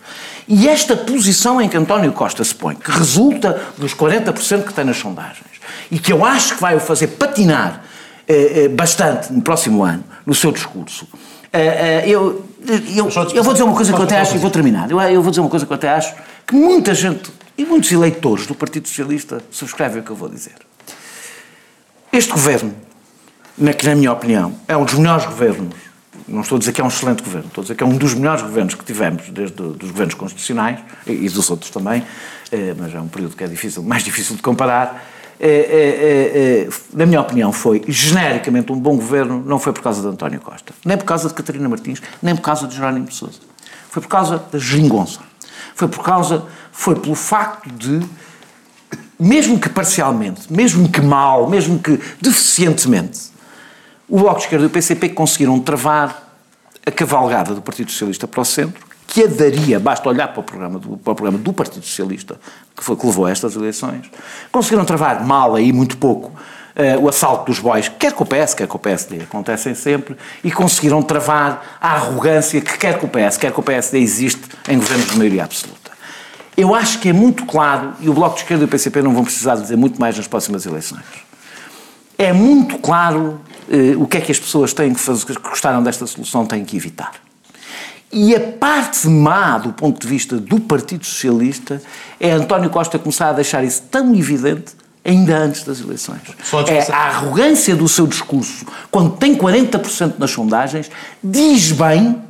E 0.48 0.70
esta 0.70 0.96
posição 0.96 1.60
em 1.60 1.68
que 1.68 1.76
António 1.76 2.14
Costa 2.14 2.44
se 2.44 2.54
põe, 2.54 2.76
que 2.76 2.92
resulta 2.92 3.60
dos 3.80 3.96
40% 3.96 4.64
que 4.64 4.74
tem 4.76 4.86
nas 4.86 4.98
sondagens, 4.98 5.50
e 5.90 5.98
que 5.98 6.14
eu 6.14 6.24
acho 6.24 6.54
que 6.54 6.62
vai 6.62 6.76
o 6.76 6.80
fazer 6.80 7.08
patinar 7.08 7.82
eh, 8.28 8.66
eh, 8.66 8.68
bastante 8.68 9.34
no 9.34 9.42
próximo 9.42 9.84
ano, 9.84 10.04
no 10.24 10.36
seu 10.36 10.52
discurso, 10.52 11.08
eu, 12.06 12.46
eu, 12.96 13.10
eu 13.34 13.44
vou 13.44 13.54
dizer 13.54 13.64
uma 13.64 13.76
coisa 13.76 13.94
que 13.94 14.00
eu 14.00 14.04
até 14.04 14.20
acho, 14.20 14.36
e 14.36 14.38
vou 14.38 14.50
terminar, 14.50 14.90
eu, 14.90 15.00
eu 15.02 15.22
vou 15.22 15.32
dizer 15.32 15.42
uma 15.42 15.50
coisa 15.50 15.66
que 15.66 15.72
eu 15.72 15.76
até 15.76 15.90
acho 15.90 16.14
que 16.46 16.56
muita 16.56 16.94
gente 16.94 17.32
e 17.58 17.66
muitos 17.66 17.92
eleitores 17.92 18.46
do 18.46 18.54
Partido 18.54 18.88
Socialista 18.88 19.42
subscrevem 19.50 20.02
o 20.02 20.04
que 20.04 20.12
eu 20.12 20.16
vou 20.16 20.30
dizer. 20.30 20.56
Este 22.12 22.32
governo, 22.32 22.74
na, 23.58 23.74
que 23.74 23.86
na 23.86 23.96
minha 23.96 24.12
opinião, 24.12 24.56
é 24.68 24.76
um 24.76 24.84
dos 24.84 24.96
melhores 24.96 25.26
governos, 25.26 25.74
não 26.28 26.42
estou 26.42 26.56
a 26.56 26.60
dizer 26.60 26.72
que 26.74 26.82
é 26.82 26.84
um 26.84 26.88
excelente 26.88 27.24
governo, 27.24 27.48
estou 27.48 27.62
a 27.62 27.64
dizer 27.64 27.76
que 27.76 27.84
é 27.84 27.86
um 27.86 27.98
dos 27.98 28.14
melhores 28.14 28.42
governos 28.42 28.74
que 28.74 28.84
tivemos, 28.84 29.30
desde 29.30 29.62
os 29.62 29.92
governos 29.92 30.16
constitucionais, 30.16 30.80
e, 31.06 31.12
e 31.12 31.30
dos 31.30 31.50
outros 31.50 31.70
também, 31.70 32.04
eh, 32.52 32.74
mas 32.78 32.94
é 32.94 33.00
um 33.00 33.08
período 33.08 33.36
que 33.36 33.44
é 33.44 33.48
difícil, 33.48 33.84
mais 33.84 34.04
difícil 34.04 34.36
de 34.36 34.42
comparar. 34.42 35.15
Eh, 35.40 35.48
eh, 35.48 36.68
eh, 36.68 36.70
na 36.94 37.06
minha 37.06 37.20
opinião, 37.20 37.52
foi 37.52 37.84
genericamente 37.88 38.72
um 38.72 38.80
bom 38.80 38.96
governo, 38.96 39.44
não 39.46 39.60
foi 39.60 39.74
por 39.74 39.82
causa 39.82 40.02
de 40.02 40.08
António 40.08 40.40
Costa, 40.40 40.74
nem 40.86 40.98
por 40.98 41.04
causa 41.04 41.28
de 41.28 41.34
Catarina 41.34 41.68
Martins, 41.68 42.02
nem 42.22 42.36
por 42.36 42.42
causa 42.42 42.68
de 42.68 42.76
Jerónimo 42.76 43.06
de 43.06 43.16
Sousa. 43.16 43.40
Foi 43.90 44.02
por 44.02 44.08
causa 44.08 44.44
da 44.52 44.58
geringonça. 44.58 45.20
Foi 45.76 45.88
por 45.88 46.04
causa, 46.04 46.46
foi 46.72 46.96
pelo 46.96 47.16
facto 47.16 47.70
de 47.70 48.02
mesmo 49.20 49.60
que 49.60 49.70
parcialmente, 49.70 50.52
mesmo 50.52 50.90
que 50.90 51.02
mal, 51.02 51.50
mesmo 51.50 51.80
que 51.80 52.00
deficientemente, 52.22 53.32
o 54.08 54.20
Bloco 54.20 54.38
de 54.38 54.44
Esquerda 54.44 54.66
e 54.66 54.68
o 54.68 54.70
PCP 54.70 55.10
conseguiram 55.10 55.60
travar 55.60 56.38
a 56.86 56.92
cavalgada 56.92 57.54
do 57.54 57.62
Partido 57.62 57.92
Socialista 57.92 58.28
para 58.28 58.42
o 58.42 58.46
centro, 58.46 58.86
que 59.08 59.24
a 59.24 59.28
daria, 59.28 59.80
basta 59.80 60.08
olhar 60.10 60.28
para 60.30 60.40
o 60.40 60.44
programa 60.44 60.80
do, 60.80 60.98
para 60.98 61.14
o 61.14 61.16
programa 61.16 61.38
do 61.38 61.54
Partido 61.54 61.86
Socialista, 61.86 62.40
que, 62.76 62.84
foi, 62.84 62.96
que 62.96 63.06
levou 63.06 63.26
a 63.26 63.32
estas 63.32 63.56
eleições, 63.56 64.10
conseguiram 64.52 64.84
travar 64.84 65.26
mal 65.26 65.56
aí, 65.56 65.72
muito 65.72 65.98
pouco, 65.98 66.32
eh, 66.76 66.98
o 66.98 67.08
assalto 67.08 67.46
dos 67.46 67.60
bois, 67.60 67.88
quer 67.88 68.12
com 68.12 68.26
o 68.26 68.28
PS, 68.28 68.54
quer 68.54 68.68
com 68.68 68.78
o 68.78 68.80
PSD, 68.80 69.22
acontecem 69.22 69.74
sempre, 69.74 70.18
e 70.44 70.52
conseguiram 70.52 71.02
travar 71.02 71.78
a 71.80 71.94
arrogância 71.94 72.60
que 72.60 72.78
quer 72.78 73.00
com 73.00 73.08
o 73.08 73.10
PS, 73.10 73.38
quer 73.38 73.52
com 73.52 73.62
o 73.62 73.64
PSD 73.64 74.00
existe 74.00 74.44
em 74.68 74.78
governos 74.78 75.08
de 75.08 75.18
maioria 75.18 75.46
absoluta. 75.46 75.92
Eu 76.58 76.76
acho 76.76 77.00
que 77.00 77.10
é 77.10 77.14
muito 77.14 77.46
claro, 77.46 77.94
e 78.00 78.10
o 78.10 78.14
Bloco 78.14 78.36
de 78.36 78.42
Esquerda 78.42 78.64
e 78.64 78.66
o 78.66 78.68
PCP 78.68 79.02
não 79.02 79.14
vão 79.14 79.24
precisar 79.24 79.56
dizer 79.56 79.78
muito 79.78 80.00
mais 80.00 80.18
nas 80.18 80.28
próximas 80.28 80.66
eleições. 80.66 81.06
É 82.18 82.34
muito 82.34 82.78
claro 82.80 83.40
eh, 83.70 83.96
o 83.98 84.06
que 84.06 84.18
é 84.18 84.22
que 84.22 84.32
as 84.32 84.40
pessoas 84.40 84.74
têm 84.74 84.94
que 84.94 85.00
fazer, 85.00 85.26
que 85.26 85.50
gostaram 85.50 85.82
desta 85.82 86.06
solução 86.06 86.46
têm 86.46 86.64
que 86.66 86.76
evitar. 86.76 87.25
E 88.12 88.36
a 88.36 88.40
parte 88.40 89.08
má 89.08 89.58
do 89.58 89.74
ponto 89.74 90.00
de 90.00 90.08
vista 90.08 90.38
do 90.38 90.60
Partido 90.60 91.06
Socialista 91.06 91.82
é 92.20 92.32
António 92.32 92.70
Costa 92.70 92.98
começar 93.00 93.30
a 93.30 93.34
deixar 93.34 93.64
isso 93.64 93.84
tão 93.92 94.16
evidente 94.16 94.74
ainda 95.04 95.38
antes 95.38 95.64
das 95.64 95.80
eleições. 95.80 96.22
É 96.68 96.92
a 96.92 97.08
arrogância 97.08 97.76
do 97.76 97.88
seu 97.88 98.08
discurso, 98.08 98.66
quando 98.90 99.18
tem 99.18 99.36
40% 99.36 100.16
nas 100.18 100.32
sondagens, 100.32 100.90
diz 101.24 101.72
bem 101.72 102.22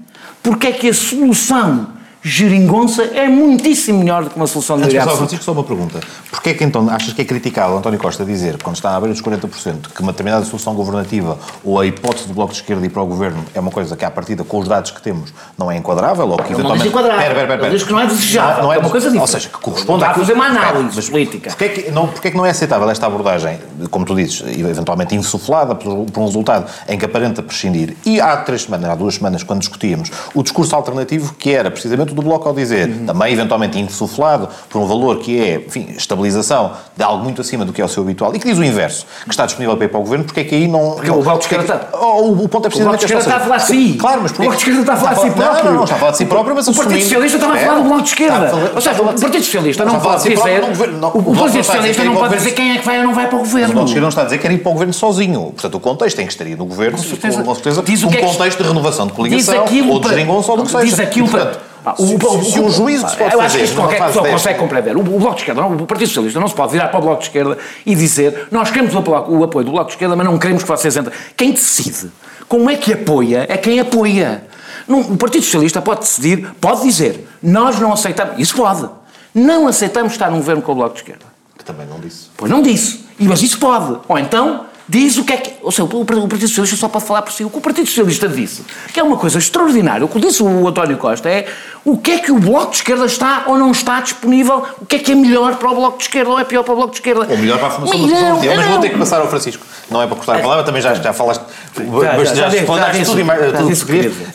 porque 0.43 0.67
é 0.67 0.71
que 0.71 0.89
a 0.89 0.93
solução 0.93 1.94
geringonça 2.27 3.03
é 3.03 3.27
muitíssimo 3.27 3.99
melhor 3.99 4.23
do 4.23 4.31
que 4.31 4.35
uma 4.35 4.47
solução 4.47 4.77
de 4.77 4.81
maioria 4.81 5.03
absoluta. 5.03 5.19
Francisco, 5.19 5.45
só 5.45 5.51
uma 5.51 5.63
pergunta. 5.63 5.99
Porquê 6.31 6.49
é 6.49 6.53
que 6.55 6.63
então 6.63 6.89
achas 6.89 7.13
que 7.13 7.21
é 7.21 7.25
criticável 7.25 7.77
António 7.77 7.99
Costa 7.99 8.25
dizer, 8.25 8.57
quando 8.63 8.77
está 8.77 8.95
à 8.95 8.99
beira 8.99 9.13
dos 9.13 9.21
40%, 9.21 9.93
que 9.93 10.01
uma 10.01 10.11
determinada 10.11 10.43
solução 10.43 10.73
governativa 10.73 11.37
ou 11.63 11.79
a 11.79 11.85
hipótese 11.85 12.27
do 12.27 12.33
Bloco 12.33 12.51
de 12.51 12.61
Esquerda 12.61 12.83
ir 12.83 12.89
para 12.89 13.03
o 13.03 13.05
governo 13.05 13.45
é 13.53 13.59
uma 13.59 13.69
coisa 13.69 13.95
que, 13.95 14.03
à 14.03 14.09
partida, 14.09 14.43
com 14.43 14.57
os 14.57 14.67
dados 14.67 14.89
que 14.89 14.99
temos, 15.03 15.31
não 15.55 15.71
é 15.71 15.77
enquadrável 15.77 16.27
ou 16.27 16.37
que 16.37 16.51
Ele 16.51 16.63
não 16.63 16.75
diz 16.75 16.87
enquadrável. 16.87 17.21
Pera, 17.21 17.35
pera, 17.35 17.47
pera, 17.47 17.67
Ele 17.67 17.77
diz 17.77 17.85
que 17.85 17.93
não 17.93 17.99
é 17.99 18.07
desejável. 18.07 18.73
É 18.73 18.79
uma 18.79 18.89
coisa 18.89 19.05
Ou 19.05 19.13
diferente. 19.13 19.31
seja, 19.31 19.49
que 19.49 19.59
corresponde 19.59 19.99
Está 20.01 20.11
a 20.11 20.15
fazer 20.15 20.33
uma 20.33 20.45
análise 20.47 20.95
Mas 20.95 21.09
política. 21.09 21.49
Porquê 21.51 21.65
é, 21.65 21.69
que 21.69 21.91
não, 21.91 22.07
porquê 22.07 22.29
é 22.29 22.31
que 22.31 22.37
não 22.37 22.45
é 22.45 22.49
aceitável 22.49 22.89
esta 22.89 23.05
abordagem, 23.05 23.59
como 23.91 24.03
tu 24.03 24.15
dizes, 24.15 24.41
eventualmente 24.47 25.13
insuflada 25.13 25.75
por, 25.75 26.05
por 26.05 26.21
um 26.21 26.25
resultado 26.25 26.65
em 26.87 26.97
que 26.97 27.05
aparenta 27.05 27.43
prescindir? 27.43 27.95
E 28.03 28.19
há 28.19 28.35
três 28.37 28.63
semanas, 28.63 28.89
há 28.89 28.95
duas 28.95 29.13
semanas, 29.13 29.43
quando 29.43 29.59
discutíamos 29.59 30.09
o 30.33 30.41
discurso 30.41 30.75
alternativo, 30.75 31.35
que 31.37 31.51
era 31.51 31.69
precisamente 31.69 32.13
o 32.13 32.14
do 32.15 32.21
Bloco 32.21 32.47
ao 32.47 32.53
dizer, 32.55 32.87
Uhum. 32.87 33.05
também 33.05 33.33
eventualmente 33.33 33.79
insuflado 33.79 34.47
por 34.69 34.81
um 34.81 34.85
valor 34.85 35.17
que 35.19 35.39
é, 35.39 35.63
enfim, 35.67 35.87
estabilização 35.97 36.71
de 36.95 37.03
algo 37.03 37.23
muito 37.23 37.41
acima 37.41 37.65
do 37.65 37.71
que 37.73 37.81
é 37.81 37.85
o 37.85 37.87
seu 37.89 38.03
habitual, 38.03 38.33
e 38.35 38.39
que 38.39 38.47
diz 38.47 38.57
o 38.57 38.63
inverso, 38.63 39.05
que 39.25 39.29
está 39.31 39.45
disponível 39.45 39.75
para 39.75 39.85
ir 39.85 39.89
para 39.89 39.99
o 39.99 40.03
Governo, 40.03 40.25
porque 40.25 40.39
é 40.41 40.43
que 40.43 40.55
aí 40.55 40.67
não... 40.67 40.91
Porque 40.91 41.09
não- 41.09 41.19
o 41.19 41.23
Bloco 41.23 41.39
de 41.41 41.47
porque 41.47 41.71
é 41.71 41.79
Oh, 41.93 42.05
o, 42.21 42.43
o 42.43 42.49
ponto 42.49 42.65
é 42.65 42.69
O 42.69 42.71
Bloco 42.71 42.97
precisamente 42.97 42.99
de 42.99 43.05
Esquerda 43.05 43.19
este, 43.21 43.29
está 43.29 43.35
a 43.37 43.39
falar 43.39 43.57
de 43.57 43.65
si. 43.67 43.97
Claro, 43.99 44.19
mas 44.23 44.31
O 44.31 44.35
Bloco 44.35 44.51
de 44.51 44.57
Esquerda 44.57 44.79
está 44.81 44.93
a 44.93 44.97
falar 44.97 45.13
de 45.13 45.19
si 45.21 45.25
Não, 45.27 45.33
próprio. 45.35 45.65
Não, 45.65 45.73
não, 45.73 45.83
está 45.83 45.95
a 45.95 45.99
falar 45.99 46.11
de 46.11 46.17
si 46.17 46.25
próprio, 46.25 46.55
mas 46.55 46.67
O 46.67 46.73
Partido 46.73 47.01
Socialista 47.01 47.37
estava 47.37 47.53
a 47.53 47.57
falar 47.57 47.75
do 47.75 47.83
Bloco 47.83 48.01
de 48.01 48.07
Esquerda. 48.09 48.51
Ou 48.75 48.81
seja, 48.81 49.01
o 49.01 49.05
Partido 49.05 49.43
Socialista 49.43 49.85
não 49.85 49.99
pode 49.99 50.23
dizer. 50.29 50.61
não 50.61 50.69
governo- 50.69 50.97
não- 50.99 51.09
O 51.09 51.11
Bloco 51.21 51.35
Partido 51.35 51.55
não 51.57 51.63
Socialista 51.63 52.03
não 52.03 52.13
é 52.13 52.15
pode 52.17 52.33
o 52.33 52.37
dizer 52.37 52.51
quem 52.51 52.71
é 52.71 52.77
que 52.79 52.85
vai 52.85 52.97
ou 52.99 53.03
não 53.05 53.13
vai 53.13 53.27
para 53.27 53.37
o 53.37 53.41
O 53.41 53.43
Bloco 53.43 53.55
de 53.55 53.61
governo. 53.61 53.83
Esquerda 53.85 54.01
não 54.01 54.09
está 54.09 54.21
a 54.21 54.25
dizer 54.25 54.37
que 54.37 54.47
quer 54.47 54.51
ir 54.53 54.57
para 54.59 54.69
o 54.69 54.73
governo 54.73 54.93
sozinho. 54.93 55.41
Portanto, 55.51 55.75
o 55.75 55.79
contexto 55.79 56.19
em 56.19 56.25
que 56.25 56.31
estaria 56.31 56.55
no 56.55 56.65
governo, 56.65 56.97
com 56.97 57.03
certeza. 57.03 57.81
Diz 57.83 58.03
o 58.03 58.07
um 58.07 58.11
é 58.13 58.17
contexto 58.17 58.61
de 58.61 58.67
renovação 58.67 59.05
de 59.07 59.11
Diz 59.11 59.17
coligação, 59.17 59.63
aquilo 59.63 59.91
ou 59.93 59.99
de 59.99 60.09
geringonça, 60.09 60.51
ou 60.51 60.57
do 60.57 60.63
que 60.63 60.71
seja. 60.71 60.83
Diz 60.85 60.99
aquilo 60.99 61.27
para. 61.29 61.45
portanto, 61.45 61.64
Se, 61.97 62.07
se, 62.45 62.51
se 62.51 62.59
um 62.59 62.69
juízo 62.69 63.05
que 63.05 63.11
se 63.11 63.17
pode 63.17 63.33
eu 63.33 63.41
acho 63.41 63.47
que 63.49 63.51
fazer 63.59 63.63
isto 63.65 63.75
qualquer 63.75 63.97
pessoa 64.05 64.23
desta- 64.23 64.31
consegue 64.31 64.59
compreender. 64.59 64.95
O, 64.97 64.99
o 65.01 65.03
Bloco 65.19 65.35
de 65.35 65.41
Esquerda, 65.41 65.61
não, 65.61 65.75
o 65.75 65.85
Partido 65.85 66.07
Socialista 66.07 66.39
não 66.39 66.47
se 66.47 66.55
pode 66.55 66.71
virar 66.71 66.87
para 66.89 66.99
o 66.99 67.01
Bloco 67.03 67.19
de 67.21 67.27
Esquerda 67.27 67.57
e 67.85 67.95
dizer 67.95 68.47
nós 68.51 68.69
queremos 68.71 68.93
o 68.95 68.97
apoio, 68.99 69.29
o 69.39 69.43
apoio 69.43 69.65
do 69.65 69.71
Bloco 69.71 69.87
de 69.87 69.93
Esquerda, 69.93 70.15
mas 70.15 70.25
não 70.25 70.37
queremos 70.39 70.63
que 70.63 70.69
vocês 70.69 70.95
entrem. 70.97 71.13
Quem 71.37 71.51
decide 71.51 72.09
como 72.47 72.69
é 72.69 72.75
que 72.75 72.93
apoia 72.93 73.45
é 73.49 73.57
quem 73.57 73.79
apoia. 73.79 74.43
Não, 74.87 74.99
o 75.01 75.17
Partido 75.17 75.43
Socialista 75.43 75.81
pode 75.81 76.01
decidir, 76.01 76.51
pode 76.61 76.83
dizer, 76.83 77.27
nós 77.41 77.79
não 77.79 77.91
aceitamos, 77.93 78.35
isso 78.37 78.55
pode, 78.55 78.87
não 79.33 79.67
aceitamos 79.67 80.13
estar 80.13 80.29
num 80.29 80.37
governo 80.37 80.61
com 80.61 80.71
o 80.71 80.75
Bloco 80.75 80.93
de 80.93 80.99
Esquerda. 81.01 81.25
Que 81.57 81.63
também 81.65 81.87
não 81.87 81.99
disse. 81.99 82.27
Pois 82.37 82.51
não 82.51 82.61
disse. 82.61 83.03
E, 83.19 83.27
mas 83.27 83.41
isso 83.41 83.57
pode. 83.59 83.97
Ou 84.07 84.19
então 84.19 84.65
diz 84.87 85.17
o 85.17 85.23
que 85.23 85.33
é 85.33 85.37
que. 85.37 85.53
Ou 85.61 85.71
seja, 85.71 85.83
o 85.83 86.05
Partido 86.05 86.47
Socialista 86.47 86.77
só 86.77 86.87
pode 86.87 87.05
falar 87.05 87.21
por 87.21 87.31
si. 87.33 87.43
O 87.43 87.49
que 87.49 87.57
o 87.57 87.61
Partido 87.61 87.87
Socialista 87.87 88.27
disse, 88.27 88.63
que 88.93 88.99
é 88.99 89.03
uma 89.03 89.17
coisa 89.17 89.37
extraordinária, 89.37 90.05
o 90.05 90.07
que 90.07 90.19
disse 90.19 90.43
o 90.43 90.67
António 90.67 90.97
Costa 90.97 91.29
é 91.29 91.47
o 91.83 91.97
que 91.97 92.11
é 92.11 92.19
que 92.19 92.31
o 92.31 92.39
Bloco 92.39 92.71
de 92.71 92.77
Esquerda 92.77 93.05
está 93.05 93.43
ou 93.47 93.57
não 93.57 93.71
está 93.71 93.99
disponível, 94.01 94.63
o 94.81 94.85
que 94.85 94.95
é 94.95 94.99
que 94.99 95.11
é 95.11 95.15
melhor 95.15 95.55
para 95.57 95.69
o 95.71 95.75
Bloco 95.75 95.97
de 95.97 96.03
Esquerda 96.05 96.31
ou 96.31 96.39
é 96.39 96.43
pior 96.43 96.63
para 96.63 96.73
o 96.73 96.75
Bloco 96.75 96.91
de 96.91 96.97
Esquerda. 96.97 97.27
Ou 97.29 97.37
melhor 97.37 97.59
para 97.59 97.67
a 97.67 97.71
formação 97.71 97.99
do 97.99 98.07
Não, 98.07 98.35
Partido 98.37 98.55
Mas 98.55 98.67
vou 98.67 98.79
ter 98.79 98.89
que 98.89 98.97
passar 98.97 99.21
ao 99.21 99.27
Francisco. 99.29 99.65
Não 99.89 100.01
é 100.01 100.07
para 100.07 100.15
cortar 100.15 100.35
a 100.37 100.39
palavra, 100.39 100.63
também 100.63 100.81
já, 100.81 100.93
já 100.95 101.13
falaste. 101.13 101.43
já, 101.75 102.33
já 102.35 102.49
já 102.49 103.05
tudo 103.05 103.19
e 103.19 103.23
mais 103.23 103.41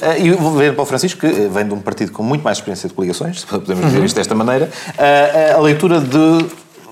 Eh, 0.03 0.21
E 0.21 0.31
vou 0.33 0.53
ver 0.53 0.75
para 0.75 0.83
o 0.83 0.87
Francisco, 0.87 1.21
que 1.21 1.27
eh, 1.27 1.49
vem 1.53 1.67
de 1.67 1.75
um 1.75 1.81
partido 1.81 2.13
com 2.13 2.23
muito 2.23 2.43
mais 2.43 2.59
experiência 2.59 2.89
de 2.89 2.95
coligações, 2.95 3.45
podemos 3.45 3.83
Uhum. 3.85 3.91
dizer 3.91 4.05
isto 4.05 4.17
desta 4.17 4.35
maneira, 4.35 4.71
eh, 4.97 5.55
a 5.57 5.61
leitura 5.61 6.01
de 6.01 6.47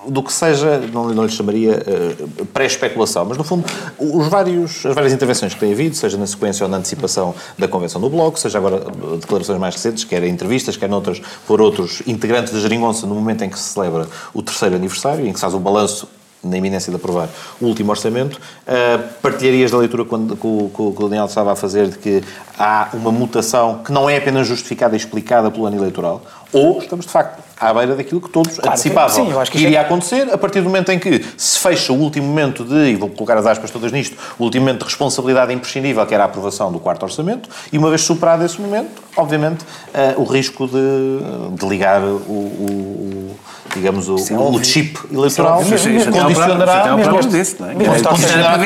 do 0.06 0.22
que 0.22 0.32
seja, 0.32 0.78
não, 0.92 1.08
não 1.08 1.24
lhe 1.24 1.30
chamaria 1.32 1.82
eh, 1.86 2.44
pré-especulação, 2.52 3.24
mas 3.24 3.36
no 3.38 3.44
fundo 3.44 3.64
os 3.98 4.28
vários, 4.28 4.84
as 4.86 4.94
várias 4.94 5.12
intervenções 5.12 5.54
que 5.54 5.60
tem 5.60 5.72
havido, 5.72 5.94
seja 5.96 6.16
na 6.16 6.26
sequência 6.26 6.64
ou 6.64 6.70
na 6.70 6.76
antecipação 6.78 7.34
da 7.58 7.66
convenção 7.68 8.00
do 8.00 8.08
Bloco, 8.08 8.38
seja 8.38 8.58
agora 8.58 8.76
eh, 8.76 9.16
declarações 9.20 9.58
mais 9.58 9.74
recentes, 9.74 10.04
quer 10.04 10.22
em 10.22 10.30
entrevistas, 10.30 10.76
quer 10.76 10.88
noutras 10.88 11.20
por 11.46 11.60
outros 11.60 12.02
integrantes 12.06 12.52
da 12.52 12.60
Geringonça 12.60 13.06
no 13.06 13.14
momento 13.14 13.42
em 13.44 13.50
que 13.50 13.58
se 13.58 13.70
celebra 13.74 14.06
o 14.34 14.42
terceiro 14.42 14.76
aniversário, 14.76 15.26
em 15.26 15.32
que 15.32 15.38
se 15.38 15.42
faz 15.42 15.54
o 15.54 15.58
balanço 15.58 16.08
na 16.42 16.56
iminência 16.56 16.90
de 16.92 16.96
aprovar 16.96 17.28
o 17.60 17.66
último 17.66 17.90
orçamento, 17.90 18.36
uh, 18.36 19.02
partilharias 19.20 19.72
da 19.72 19.78
leitura 19.78 20.04
quando, 20.04 20.38
o- 20.40 20.70
que 20.72 21.02
o 21.02 21.08
Daniel 21.08 21.26
estava 21.26 21.50
a 21.50 21.56
fazer 21.56 21.88
de 21.88 21.98
que 21.98 22.22
há 22.56 22.90
uma 22.94 23.10
mutação 23.10 23.80
que 23.84 23.90
não 23.90 24.08
é 24.08 24.18
apenas 24.18 24.46
justificada 24.46 24.94
e 24.94 24.96
explicada 24.98 25.50
pelo 25.50 25.66
ano 25.66 25.76
eleitoral, 25.76 26.22
ou 26.52 26.78
estamos 26.78 27.06
de 27.06 27.10
facto 27.12 27.42
à 27.60 27.74
beira 27.74 27.96
daquilo 27.96 28.20
que 28.20 28.28
todos 28.28 28.54
Claro, 28.54 28.70
antecipavam. 28.70 29.14
sim, 29.14 29.30
eu 29.30 29.40
acho 29.40 29.50
que 29.50 29.58
é- 29.58 29.62
iria 29.62 29.80
acontecer 29.80 30.28
a 30.32 30.38
partir 30.38 30.60
do 30.60 30.66
momento 30.66 30.92
em 30.92 30.98
que 30.98 31.24
se 31.36 31.58
fecha 31.58 31.92
o 31.92 31.96
último 31.96 32.26
momento 32.26 32.64
de, 32.64 32.74
e 32.90 32.94
vou 32.96 33.08
colocar 33.10 33.36
as 33.36 33.46
aspas 33.46 33.70
todas 33.70 33.90
nisto, 33.90 34.16
o 34.38 34.44
último 34.44 34.64
momento 34.64 34.78
de 34.80 34.84
responsabilidade 34.84 35.52
imprescindível, 35.52 36.04
que 36.06 36.14
era 36.14 36.22
a 36.24 36.26
aprovação 36.26 36.70
do 36.70 36.78
quarto 36.78 37.02
orçamento, 37.04 37.48
e 37.72 37.78
uma 37.78 37.88
vez 37.90 38.02
superado 38.02 38.44
esse 38.44 38.60
momento, 38.60 39.02
obviamente, 39.16 39.64
eh, 39.92 40.14
o 40.16 40.24
risco 40.24 40.66
de, 40.68 41.56
de 41.58 41.66
ligar 41.68 42.00
o, 42.02 42.16
o- 42.28 43.32
o- 43.32 43.36
digamos, 43.74 44.08
o, 44.08 44.14
o 44.14 44.64
chip 44.64 44.98
eleitoral 45.12 45.60
isso 45.62 45.74
até 45.74 46.18
é 46.18 46.20
o 46.20 46.22
condicionará... 46.22 46.86
não 46.86 46.98
é? 46.98 47.96
este 47.96 48.08
condicionará. 48.08 48.58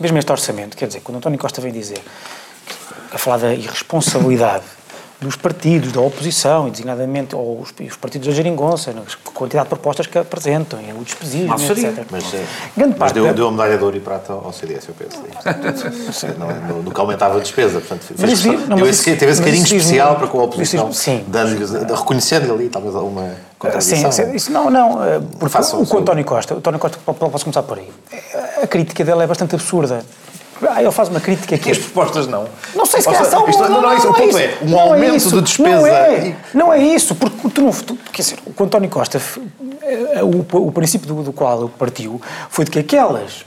Mesmo 0.00 0.18
este 0.18 0.30
orçamento, 0.32 0.76
quer 0.76 0.86
dizer, 0.86 1.00
quando 1.00 1.16
António 1.16 1.38
Costa 1.38 1.60
vem 1.60 1.72
dizer, 1.72 1.98
a 3.12 3.18
falar 3.18 3.38
da 3.38 3.52
irresponsabilidade 3.54 4.64
dos 5.20 5.34
partidos, 5.34 5.90
da 5.90 6.00
oposição, 6.00 6.68
e 6.68 6.70
designadamente 6.70 7.34
ou 7.34 7.60
os, 7.60 7.74
os 7.90 7.96
partidos 7.96 8.28
da 8.28 8.34
geringonça, 8.34 8.92
na 8.92 9.02
quantidade 9.34 9.64
de 9.64 9.68
propostas 9.70 10.06
que 10.06 10.16
apresentam, 10.16 10.78
o 10.96 11.02
despesismo, 11.02 11.58
seria. 11.58 11.88
etc. 11.88 12.04
Mas, 12.08 12.24
Grande 12.76 12.90
mas 12.90 12.98
parte 12.98 13.14
deu, 13.14 13.34
deu 13.34 13.48
a 13.48 13.50
medalha 13.50 13.76
de 13.76 13.82
ouro 13.82 13.96
e 13.96 14.00
prata 14.00 14.32
ao 14.32 14.52
CDS, 14.52 14.86
eu 14.88 14.94
penso. 14.94 15.20
não, 16.38 16.50
é? 16.50 16.54
que 16.94 17.00
aumentava 17.00 17.38
a 17.38 17.40
despesa. 17.40 17.80
Portanto, 17.80 18.02
fez 18.16 18.32
isso- 18.32 18.52
não, 18.68 18.78
esse- 18.86 19.10
isso- 19.10 19.18
teve 19.18 19.32
esse 19.32 19.42
carinho 19.42 19.64
especial 19.64 20.16
para 20.16 20.28
com 20.28 20.40
a 20.40 20.44
oposição, 20.44 20.92
sim. 20.92 21.24
reconhecendo 21.96 22.52
ali 22.52 22.68
talvez 22.68 22.94
alguma 22.94 23.32
contradição. 23.58 24.12
Sim, 24.12 24.34
isso, 24.34 24.52
não, 24.52 24.70
não, 24.70 25.04
eh, 25.04 25.20
porque 25.38 25.56
o 25.58 25.76
o, 25.76 25.96
o 25.96 25.98
António 25.98 26.24
Costa, 26.24 26.54
o 26.54 26.58
António 26.58 26.78
Costa, 26.78 26.98
po- 27.04 27.14
po- 27.14 27.30
posso 27.30 27.44
começar 27.44 27.62
por 27.64 27.78
aí, 27.78 27.90
a 28.62 28.66
crítica 28.66 29.04
dele 29.04 29.22
é 29.24 29.26
bastante 29.26 29.54
absurda. 29.56 30.04
Ah, 30.68 30.82
ele 30.82 30.90
faz 30.90 31.08
uma 31.08 31.20
crítica 31.20 31.56
que... 31.58 31.68
E 31.68 31.72
as 31.72 31.78
propostas 31.78 32.26
não. 32.26 32.46
Não 32.74 32.86
sei 32.86 33.00
se 33.00 33.06
calhar 33.06 33.24
são... 33.24 33.48
isto- 33.48 33.62
não, 33.68 33.82
não, 33.82 33.96
isso, 33.96 34.08
o 34.08 34.14
ponto 34.14 34.38
é, 34.38 34.58
um 34.62 34.70
Não 34.70 34.80
aumento 34.80 35.16
isso, 35.16 35.36
de 35.36 35.42
despesa... 35.42 35.76
Não 35.80 35.86
é, 35.86 36.36
não 36.54 36.72
é 36.72 36.78
isso, 36.78 37.14
porque 37.14 37.48
tu 37.50 37.62
não... 37.62 37.70
Tu, 37.70 37.96
quer 38.12 38.22
dizer, 38.22 38.38
o 38.44 38.64
António 38.64 38.90
Costa, 38.90 39.20
eh, 39.82 40.20
o, 40.22 40.66
o 40.66 40.72
princípio 40.72 41.06
do, 41.06 41.22
do 41.22 41.32
qual 41.32 41.60
ele 41.62 41.70
partiu 41.78 42.20
foi 42.50 42.64
de 42.64 42.70
que 42.70 42.78
aquelas 42.78 43.44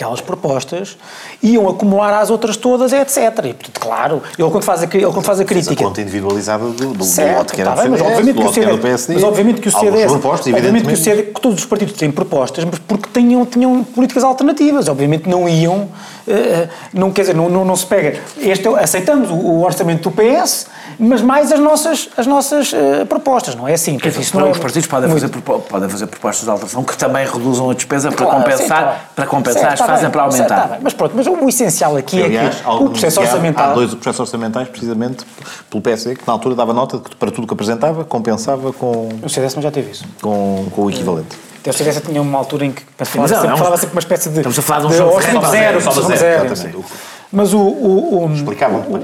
aquelas 0.00 0.20
propostas 0.22 0.96
iam 1.42 1.68
acumular 1.68 2.18
às 2.18 2.30
outras 2.30 2.56
todas, 2.56 2.92
etc. 2.92 3.16
E, 3.44 3.54
portanto, 3.54 3.80
claro, 3.80 4.22
ele 4.38 4.50
quando 4.50 4.64
faz 4.64 4.82
a, 4.82 4.84
ele 4.86 5.04
quando 5.06 5.22
faz 5.24 5.40
a 5.40 5.44
Fez 5.44 5.66
a 5.66 5.68
crítica... 5.70 5.84
conta 5.84 6.00
individualizada 6.00 6.64
do, 6.64 6.72
do, 6.72 6.92
do 6.94 7.04
Certo, 7.04 7.38
lote 7.38 7.52
que 7.52 7.60
era 7.60 7.70
do 7.72 7.80
bem, 7.82 7.90
mas 7.90 8.00
obviamente 8.00 8.26
do 8.26 8.34
que 8.34 8.40
o 8.40 8.44
lote 8.44 8.54
que 8.60 8.64
era 8.64 8.70
do 8.76 8.76
CDS, 8.82 9.06
PSD. 9.06 9.14
mas 9.14 9.22
obviamente 9.24 9.60
que 9.60 9.68
o 9.68 9.72
CDS, 9.72 10.10
propostas, 10.10 10.54
obviamente 10.54 10.86
que 10.86 11.10
o 11.10 11.34
que 11.34 11.40
todos 11.40 11.58
os 11.58 11.66
partidos 11.66 11.94
têm 11.94 12.10
propostas, 12.10 12.64
mas 12.64 12.78
porque 12.78 13.08
tinham, 13.12 13.44
tinham 13.44 13.84
políticas 13.84 14.24
alternativas, 14.24 14.88
obviamente 14.88 15.28
não 15.28 15.48
iam, 15.48 15.88
eh, 16.26 16.68
não 16.94 17.10
quer 17.10 17.22
dizer, 17.22 17.34
não, 17.34 17.48
não, 17.48 17.64
não 17.64 17.76
se 17.76 17.86
pega, 17.86 18.18
este, 18.38 18.66
é- 18.68 18.82
aceitamos 18.82 19.30
o, 19.30 19.34
o 19.34 19.62
orçamento 19.64 20.08
do 20.08 20.16
PS, 20.16 20.66
mas 20.98 21.20
mais 21.22 21.52
as 21.52 21.58
nossas, 21.60 22.08
as 22.16 22.26
nossas 22.26 22.72
eh, 22.72 23.04
propostas, 23.04 23.54
não 23.54 23.66
é 23.68 23.74
assim, 23.74 23.98
Quer 23.98 24.08
dizer, 24.10 24.22
isso 24.22 24.38
não 24.38 24.46
é 24.46 24.50
os 24.50 24.58
partidos 24.58 24.86
podem 24.88 25.10
fazer, 25.10 25.28
podem 25.28 25.88
fazer 25.88 26.06
propostas 26.06 26.44
de 26.44 26.50
alteração 26.50 26.84
que 26.84 26.96
também 26.96 27.26
reduzam 27.26 27.70
a 27.70 27.74
despesa 27.74 28.10
para 28.12 28.26
Claro, 28.26 28.38
sim, 28.42 28.50
compensar, 28.50 28.78
tá 28.84 28.90
bem. 28.90 28.98
para 29.16 29.26
compensar 29.26 29.60
Certo, 29.62 29.72
as 29.72 29.78
tá 29.78 29.86
fazem 29.90 30.04
bem, 30.04 30.12
para 30.12 30.22
aumentar. 30.22 30.60
tá 30.60 30.66
bem. 30.68 30.78
Mas 30.82 30.92
pronto, 30.94 31.12
mas 31.16 31.26
o 31.26 31.48
essencial 31.48 31.96
aqui 31.96 32.22
Aliás, 32.22 32.56
é 32.56 32.62
que 32.62 32.68
o 32.68 32.90
processo 32.90 33.20
orçamental... 33.20 33.70
Há 33.70 33.74
dois 33.74 33.90
processos 33.94 34.20
orçamentais, 34.20 34.68
precisamente, 34.68 35.24
pelo 35.68 35.82
PSD, 35.82 36.16
que 36.16 36.26
na 36.26 36.32
altura 36.32 36.54
dava 36.54 36.72
nota 36.72 36.98
de 36.98 37.04
que 37.04 37.16
para 37.16 37.30
tudo 37.30 37.46
que 37.46 37.54
apresentava, 37.54 38.04
compensava 38.04 38.72
com, 38.72 39.08
O 39.22 39.28
CDS 39.28 39.54
não 39.54 39.62
já 39.62 39.70
teve 39.70 39.90
isso. 39.90 40.04
com, 40.20 40.66
com 40.70 40.82
o 40.82 40.90
equivalente. 40.90 41.36
O 41.66 41.72
CDS 41.72 42.00
tinha 42.00 42.22
uma 42.22 42.38
altura 42.38 42.64
em 42.66 42.72
que 42.72 42.82
falava, 43.04 43.20
mas 43.20 43.32
é, 43.32 43.34
sempre, 43.34 43.48
é 43.50 43.54
um- 43.54 43.56
falava 43.58 43.76
sempre 43.76 43.94
uma 43.94 44.00
espécie 44.00 44.30
de... 44.30 44.36
Estamos 44.38 44.58
a 44.58 44.62
falar 44.62 44.80
de 44.80 44.86
um 44.86 44.90
de 44.90 44.96
jogo 44.96 45.20
de 45.20 45.50
zero, 45.50 45.80
só 45.80 45.90
de 45.92 45.98
orçamento 45.98 46.18
zero, 46.18 46.38
zero, 46.42 46.52
exatamente. 46.54 46.76
sim. 46.88 46.94
Mas 47.32 47.52
o... 47.52 47.58
o, 47.60 48.24
o 48.26 48.32
Explicavam 48.34 48.80
o 48.88 48.96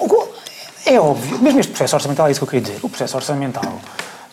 o- 0.00 0.28
é 0.86 1.00
óbvio, 1.00 1.38
mesmo 1.38 1.60
este 1.60 1.70
processo 1.72 1.96
orçamental, 1.96 2.26
é 2.26 2.30
isso 2.30 2.40
que 2.40 2.44
eu 2.44 2.48
queria 2.48 2.60
dizer, 2.62 2.78
o 2.82 2.88
processo 2.88 3.16
orçamental 3.16 3.62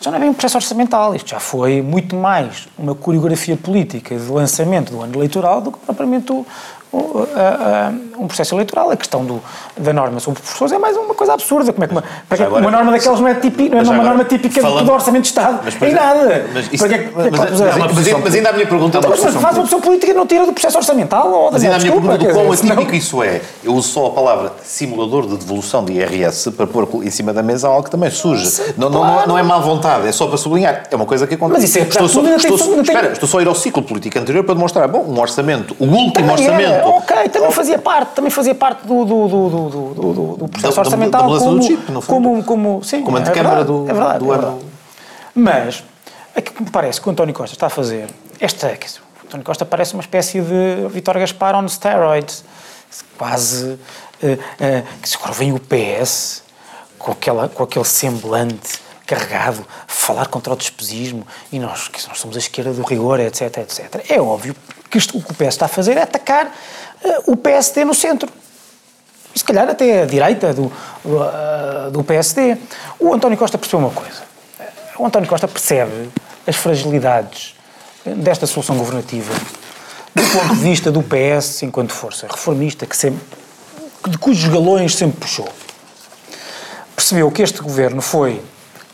já 0.02 0.10
não 0.10 0.16
é 0.18 0.20
bem 0.20 0.30
um 0.30 0.34
processo 0.34 0.56
orçamental, 0.58 1.14
isto 1.14 1.30
já 1.30 1.40
foi 1.40 1.80
muito 1.80 2.16
mais 2.16 2.66
uma 2.78 2.94
coreografia 2.94 3.56
política 3.56 4.16
de 4.16 4.26
lançamento 4.30 4.90
do 4.92 5.00
ano 5.00 5.14
eleitoral 5.16 5.60
do 5.60 5.70
que 5.72 5.78
propriamente 5.78 6.32
o- 6.32 6.44
o- 6.92 7.26
a- 7.36 7.92
um 8.22 8.26
processo 8.26 8.54
eleitoral. 8.54 8.90
A 8.90 8.96
questão 8.96 9.24
do, 9.24 9.42
da 9.76 9.92
norma 9.92 10.20
sobre 10.20 10.40
professores 10.40 10.72
é 10.72 10.78
mais 10.78 10.96
uma 10.96 11.14
coisa 11.14 11.34
absurda. 11.34 11.72
Como 11.72 11.84
é 11.84 11.86
que 11.88 11.92
uma, 11.94 12.04
para 12.28 12.36
que 12.38 12.42
agora- 12.44 12.62
uma 12.62 12.70
norma 12.70 12.92
daquelas 12.92 13.20
não 13.20 13.28
é, 13.28 13.34
típica, 13.34 13.70
não 13.70 13.78
é 13.78 13.82
uma 13.82 13.92
agora, 13.94 14.08
norma 14.08 14.24
típica 14.24 14.60
falando- 14.60 14.86
do 14.86 14.92
Orçamento 14.92 15.22
de 15.22 15.28
Estado? 15.28 15.60
Mas, 15.64 15.82
em 15.82 15.94
nada. 15.94 16.46
Mas, 16.54 16.72
isso- 16.72 16.86
Para 16.86 16.88
que 16.88 17.04
é 17.04 17.10
mas- 17.14 17.30
mas- 17.30 17.60
é 17.60 17.64
uma 17.64 17.78
mas- 17.78 17.92
posição- 17.94 18.20
mas 18.22 18.34
ainda 18.34 18.48
a 18.48 18.52
minha 18.52 18.66
pergunta. 18.66 18.98
Então, 18.98 19.10
mas 19.10 19.20
faz 19.20 19.54
uma 19.56 19.62
opção 19.64 19.80
política 19.80 20.12
e 20.12 20.14
não 20.14 20.26
tira 20.26 20.46
do 20.46 20.52
processo 20.52 20.78
orçamental? 20.78 21.30
Ou 21.30 21.52
Mas 21.52 21.62
ainda 21.62 21.76
a 21.76 21.78
minha 21.78 21.90
desculpa, 21.92 22.18
pergunta 22.18 22.32
do 22.40 22.46
quão 22.46 22.52
atípico 22.52 22.94
isso 22.94 23.22
é. 23.22 23.40
Eu 23.64 23.74
uso 23.74 23.88
só 23.88 24.06
a 24.06 24.10
palavra 24.10 24.52
simulador 24.62 25.26
de 25.26 25.36
devolução 25.36 25.84
de 25.84 25.92
IRS 25.92 26.50
para 26.52 26.66
pôr 26.66 26.88
em 27.04 27.10
cima 27.10 27.32
da 27.32 27.42
mesa 27.42 27.68
algo 27.68 27.82
que 27.84 27.90
também 27.90 28.10
surge. 28.10 28.62
Não, 28.76 28.88
não, 28.90 29.04
não 29.04 29.20
é- 29.22 29.26
não 29.26 29.38
é 29.38 29.42
má 29.42 29.58
vontade, 29.58 30.06
é 30.08 30.12
só 30.12 30.26
para 30.26 30.36
sublinhar. 30.36 30.84
É 30.90 30.96
uma 30.96 31.06
coisa 31.06 31.26
que 31.26 31.34
acontece. 31.34 31.60
Mas 31.60 31.68
isso 31.70 31.78
é- 31.78 31.82
estou, 31.82 32.08
só, 32.08 32.20
estou, 32.36 32.80
espera, 32.80 33.12
estou 33.12 33.28
só 33.28 33.38
a 33.38 33.42
ir 33.42 33.48
ao 33.48 33.54
ciclo 33.54 33.82
político 33.82 34.18
anterior 34.18 34.44
para 34.44 34.54
demonstrar, 34.54 34.86
bom, 34.88 35.04
um 35.08 35.18
orçamento, 35.20 35.74
o 35.78 35.84
último 35.86 36.32
orçamento. 36.32 36.86
ok, 36.88 37.28
também 37.28 37.50
fazia 37.50 37.78
parte, 37.78 38.11
também 38.14 38.30
fazia 38.30 38.54
parte 38.54 38.86
do, 38.86 39.04
do, 39.04 39.28
do, 39.28 39.48
do, 39.50 40.36
do, 40.36 40.48
processo 40.48 40.76
Da- 40.76 40.82
orçamental 40.82 41.22
da 41.22 41.26
mudança 41.28 41.44
do 41.44 41.50
como, 41.50 41.62
chip, 41.62 41.92
no 41.92 42.00
fundo. 42.00 42.06
como, 42.06 42.44
como, 42.44 42.84
sim, 42.84 43.02
Como 43.02 43.18
é 43.18 43.20
antecâmara 43.20 43.64
do- 43.64 43.88
é 43.88 43.92
verdade, 43.92 44.18
do 44.20 44.32
é 44.32 44.36
ano. 44.36 44.60
Mas, 45.34 45.82
aquilo 46.36 46.56
que 46.56 46.62
me 46.64 46.70
parece 46.70 47.00
que 47.00 47.08
o 47.08 47.12
António 47.12 47.34
Costa 47.34 47.54
está 47.54 47.66
a 47.66 47.70
fazer, 47.70 48.08
esta, 48.40 48.66
o 48.68 49.26
António 49.26 49.44
Costa 49.44 49.64
parece 49.64 49.94
uma 49.94 50.02
espécie 50.02 50.40
de 50.40 50.88
Vítor 50.90 51.18
Gaspar 51.18 51.54
on 51.54 51.66
steroids, 51.68 52.44
quase, 53.16 53.78
eh, 54.22 54.38
eh, 54.60 54.82
que 55.00 55.08
se 55.08 55.16
agora 55.16 55.32
vem 55.32 55.52
o 55.52 55.58
PS, 55.60 56.42
com, 56.98 57.12
aquela, 57.12 57.48
com 57.48 57.62
aquele 57.62 57.84
semblante 57.84 58.80
carregado, 59.06 59.66
falar 59.86 60.26
contra 60.26 60.52
o 60.52 60.56
despesismo 60.56 61.26
e 61.50 61.58
nós, 61.58 61.88
que 61.88 62.06
nós 62.08 62.18
somos 62.18 62.36
a 62.36 62.38
esquerda 62.38 62.72
do 62.72 62.82
rigor, 62.82 63.18
etc, 63.20 63.58
etc. 63.58 64.04
É 64.08 64.20
óbvio 64.20 64.54
que 64.90 64.98
isto, 64.98 65.16
o 65.16 65.22
que 65.22 65.32
o 65.32 65.34
PS 65.34 65.48
está 65.48 65.64
a 65.64 65.68
fazer 65.68 65.96
é 65.96 66.02
atacar 66.02 66.52
o 67.26 67.36
PSD 67.36 67.84
no 67.84 67.94
centro. 67.94 68.28
E 69.34 69.38
se 69.38 69.44
calhar 69.44 69.68
até 69.68 70.02
a 70.02 70.06
direita 70.06 70.52
do, 70.52 70.70
do, 71.04 71.22
ah, 71.22 71.88
do 71.90 72.04
PSD. 72.04 72.56
O 72.98 73.14
António 73.14 73.38
Costa 73.38 73.56
percebeu 73.56 73.86
uma 73.86 73.94
coisa. 73.94 74.22
O 74.98 75.06
António 75.06 75.28
Costa 75.28 75.48
percebe 75.48 76.10
as 76.46 76.56
fragilidades 76.56 77.54
desta 78.04 78.46
solução 78.46 78.76
governativa 78.76 79.32
do 80.14 80.22
ponto 80.24 80.54
de 80.54 80.60
vista 80.60 80.90
do 80.90 81.02
PS 81.02 81.62
enquanto 81.62 81.92
força 81.92 82.26
reformista 82.26 82.84
que 82.84 82.96
sempre, 82.96 83.22
de 84.08 84.18
cujos 84.18 84.52
galões 84.52 84.94
sempre 84.94 85.18
puxou. 85.18 85.48
Percebeu 86.94 87.30
que 87.30 87.42
este 87.42 87.60
governo 87.62 88.02
foi. 88.02 88.42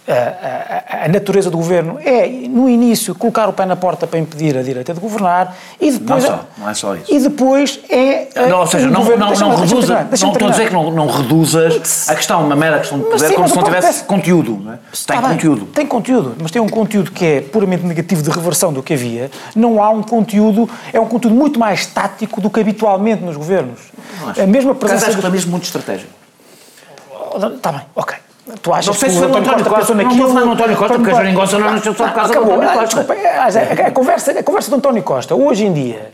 A, 0.08 1.02
a- 1.02 1.04
a 1.04 1.08
natureza 1.08 1.50
do 1.50 1.58
governo 1.58 1.98
é, 2.02 2.26
no 2.48 2.66
início, 2.66 3.14
colocar 3.14 3.46
o 3.46 3.52
pé 3.52 3.66
na 3.66 3.76
porta 3.76 4.06
para 4.06 4.18
impedir 4.18 4.56
a 4.56 4.62
direita 4.62 4.94
de 4.94 5.00
governar 5.00 5.54
e 5.78 5.90
depois. 5.90 6.24
Não 6.24 6.30
só, 6.30 6.44
não 6.56 6.70
é 6.70 6.74
só 6.74 6.94
isso. 6.96 7.12
E 7.14 7.20
depois 7.20 7.78
é. 7.90 8.28
Não, 8.48 8.60
ou 8.60 8.66
seja, 8.66 8.88
um 8.88 8.90
não, 8.90 9.00
governo- 9.02 9.18
não, 9.26 9.26
não 9.32 9.36
deixa-me 9.50 9.66
reduza, 9.66 9.94
não 10.04 10.12
estou 10.32 10.48
a 10.48 10.50
dizer 10.50 10.68
que 10.68 10.72
não, 10.72 10.90
não 10.90 11.06
reduzas 11.08 12.08
a 12.08 12.14
questão, 12.14 12.42
uma 12.46 12.56
mera 12.56 12.78
questão 12.78 12.98
de 12.98 13.04
Mas 13.04 13.12
poder, 13.14 13.28
sim, 13.28 13.34
como 13.34 13.42
mas 13.42 13.50
se 13.50 13.56
não 13.58 13.64
tivesse 13.64 14.04
conteúdo. 14.04 14.58
Não 14.64 14.72
é? 14.72 14.78
Está 14.90 15.12
Tem 15.14 15.22
bem, 15.22 15.30
conteúdo. 15.32 15.66
Tem 15.66 15.86
conteúdo, 15.86 16.36
mas 16.40 16.50
tem 16.50 16.62
um 16.62 16.68
conteúdo 16.70 17.10
que 17.10 17.24
é 17.26 17.40
puramente 17.42 17.84
negativo 17.84 18.22
de 18.22 18.30
reversão 18.30 18.72
do 18.72 18.82
que 18.82 18.94
havia. 18.94 19.30
Não 19.54 19.82
há 19.82 19.90
um 19.90 20.02
conteúdo, 20.02 20.68
é 20.90 20.98
um 20.98 21.06
conteúdo 21.06 21.36
muito 21.36 21.60
mais 21.60 21.84
tático 21.84 22.40
do 22.40 22.48
que 22.48 22.58
habitualmente 22.60 23.22
nos 23.22 23.36
governos. 23.36 23.78
A 24.42 24.46
mesma 24.46 24.74
presença. 24.74 25.08
acho 25.08 25.18
que 25.18 25.26
é 25.26 25.30
mesmo 25.30 25.50
muito 25.50 25.64
estratégico. 25.64 26.10
Está 27.56 27.72
bem, 27.72 27.82
ok. 27.94 28.16
Tu 28.62 28.73
achas 28.73 28.87
Não 28.87 28.95
sei 28.95 29.09
que 29.09 29.14
se 29.14 29.21
o 29.21 29.23
foi 29.23 29.31
no 29.31 29.38
António 29.38 29.64
Costa 29.64 29.75
Costa, 29.78 29.95
não 29.95 30.05
naquilo... 30.05 30.25
a 30.25 30.28
falar 30.28 30.47
no 30.47 30.52
António 30.52 30.76
Costa, 30.76 30.95
porque 30.99 31.11
a 31.11 31.14
geringonça 31.14 31.59
não 31.59 31.71
nasceu 31.73 31.95
só 31.95 32.05
por 32.07 32.14
causa 32.14 32.33
do 32.33 32.38
Acabou. 32.38 32.55
António 32.55 32.71
Ah, 32.71 32.75
Costa. 32.83 33.05
Desculpa, 33.05 33.14
a, 33.28 33.85
a- 33.85 33.88
a 33.88 33.90
conversa, 33.90 34.31
a 34.33 34.43
conversa 34.43 34.71
do 34.71 34.76
António 34.76 35.02
Costa, 35.02 35.35
hoje 35.35 35.64
em 35.67 35.73
dia, 35.73 36.11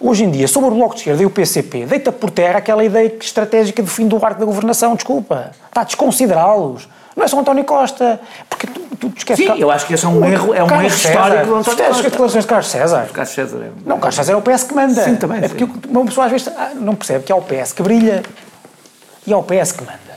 hoje 0.00 0.24
em 0.24 0.30
dia, 0.30 0.48
sobre 0.48 0.70
o 0.70 0.72
Bloco 0.74 0.94
de 0.94 1.00
Esquerda 1.00 1.22
e 1.22 1.26
o 1.26 1.30
PCP, 1.30 1.86
deita 1.86 2.10
por 2.12 2.30
terra 2.30 2.58
aquela 2.58 2.84
ideia 2.84 3.12
estratégica 3.20 3.82
do 3.82 3.88
fim 3.88 4.06
do 4.08 4.16
arco 4.24 4.40
da 4.40 4.46
governação, 4.46 4.94
desculpa. 4.94 5.52
Está 5.68 5.80
a 5.82 5.84
desconsiderá-los. 5.84 6.88
Não 7.16 7.24
é 7.24 7.28
só 7.28 7.36
o 7.36 7.40
António 7.40 7.64
Costa, 7.64 8.20
porque 8.48 8.66
tu, 8.68 8.80
tu 9.00 9.12
esqueces... 9.16 9.44
Sim, 9.44 9.52
que- 9.54 9.60
eu 9.60 9.70
acho 9.72 9.86
que 9.86 9.94
esse 9.94 10.04
é 10.04 10.08
um 10.08 10.20
o- 10.20 10.24
erro- 10.24 10.54
é 10.54 10.62
um 10.62 10.66
Carlos 10.68 10.86
erro 11.04 11.14
histórico 11.14 11.46
do 11.46 11.54
António 11.56 11.64
tu 11.64 11.70
esqueces 11.70 11.86
Costa. 11.88 12.06
as 12.06 12.10
declarações 12.12 12.44
de 12.44 12.48
Carlos 12.48 12.66
César. 12.68 13.08
Carlos 13.12 13.34
César 13.34 13.56
é... 13.58 13.70
Não, 13.84 13.98
Carlos 13.98 14.14
César 14.14 14.32
é 14.32 14.36
o 14.36 14.42
PS 14.42 14.62
que 14.64 14.74
manda. 14.74 15.02
Sim, 15.04 15.16
também, 15.16 15.44
É 15.44 15.48
porque 15.48 15.68
uma 15.88 16.04
pessoa 16.04 16.26
às 16.26 16.32
vezes 16.32 16.48
ah, 16.56 16.70
não 16.76 16.94
percebe 16.94 17.24
que 17.24 17.32
é 17.32 17.34
o 17.34 17.42
PS 17.42 17.72
que 17.72 17.82
brilha 17.82 18.22
e 19.26 19.32
é 19.32 19.36
o 19.36 19.42
PS 19.42 19.72
que 19.72 19.82
manda. 19.84 20.07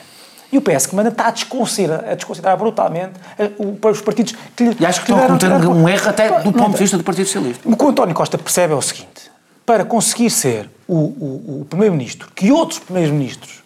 E 0.51 0.57
o 0.57 0.61
PS 0.61 0.85
que 0.85 0.95
manda 0.95 1.09
está 1.09 1.27
a 1.27 1.31
desconsiderar, 1.31 2.09
a 2.09 2.15
desconsiderar 2.15 2.57
brutalmente 2.57 3.13
eh, 3.39 3.51
os 3.57 4.01
partidos 4.01 4.35
que 4.55 4.65
lhe 4.65 4.77
E 4.79 4.85
acho 4.85 5.03
que 5.03 5.11
lhe 5.11 5.17
estão 5.17 5.37
cometer 5.37 5.67
um 5.67 5.87
erro 5.87 6.09
até 6.09 6.41
do 6.41 6.51
Não, 6.51 6.53
ponto 6.53 6.73
de 6.73 6.79
vista 6.79 6.97
do 6.97 7.03
Partido 7.03 7.25
Socialista. 7.25 7.67
O 7.67 7.77
que 7.77 7.83
o 7.83 7.87
António 7.87 8.13
Costa 8.13 8.37
percebe 8.37 8.73
é 8.73 8.75
o 8.75 8.81
seguinte: 8.81 9.31
para 9.65 9.85
conseguir 9.85 10.29
ser 10.29 10.69
o, 10.87 10.95
o, 10.95 11.61
o 11.61 11.65
primeiro-ministro 11.69 12.29
que 12.35 12.51
outros 12.51 12.79
primeiros-ministros 12.79 13.63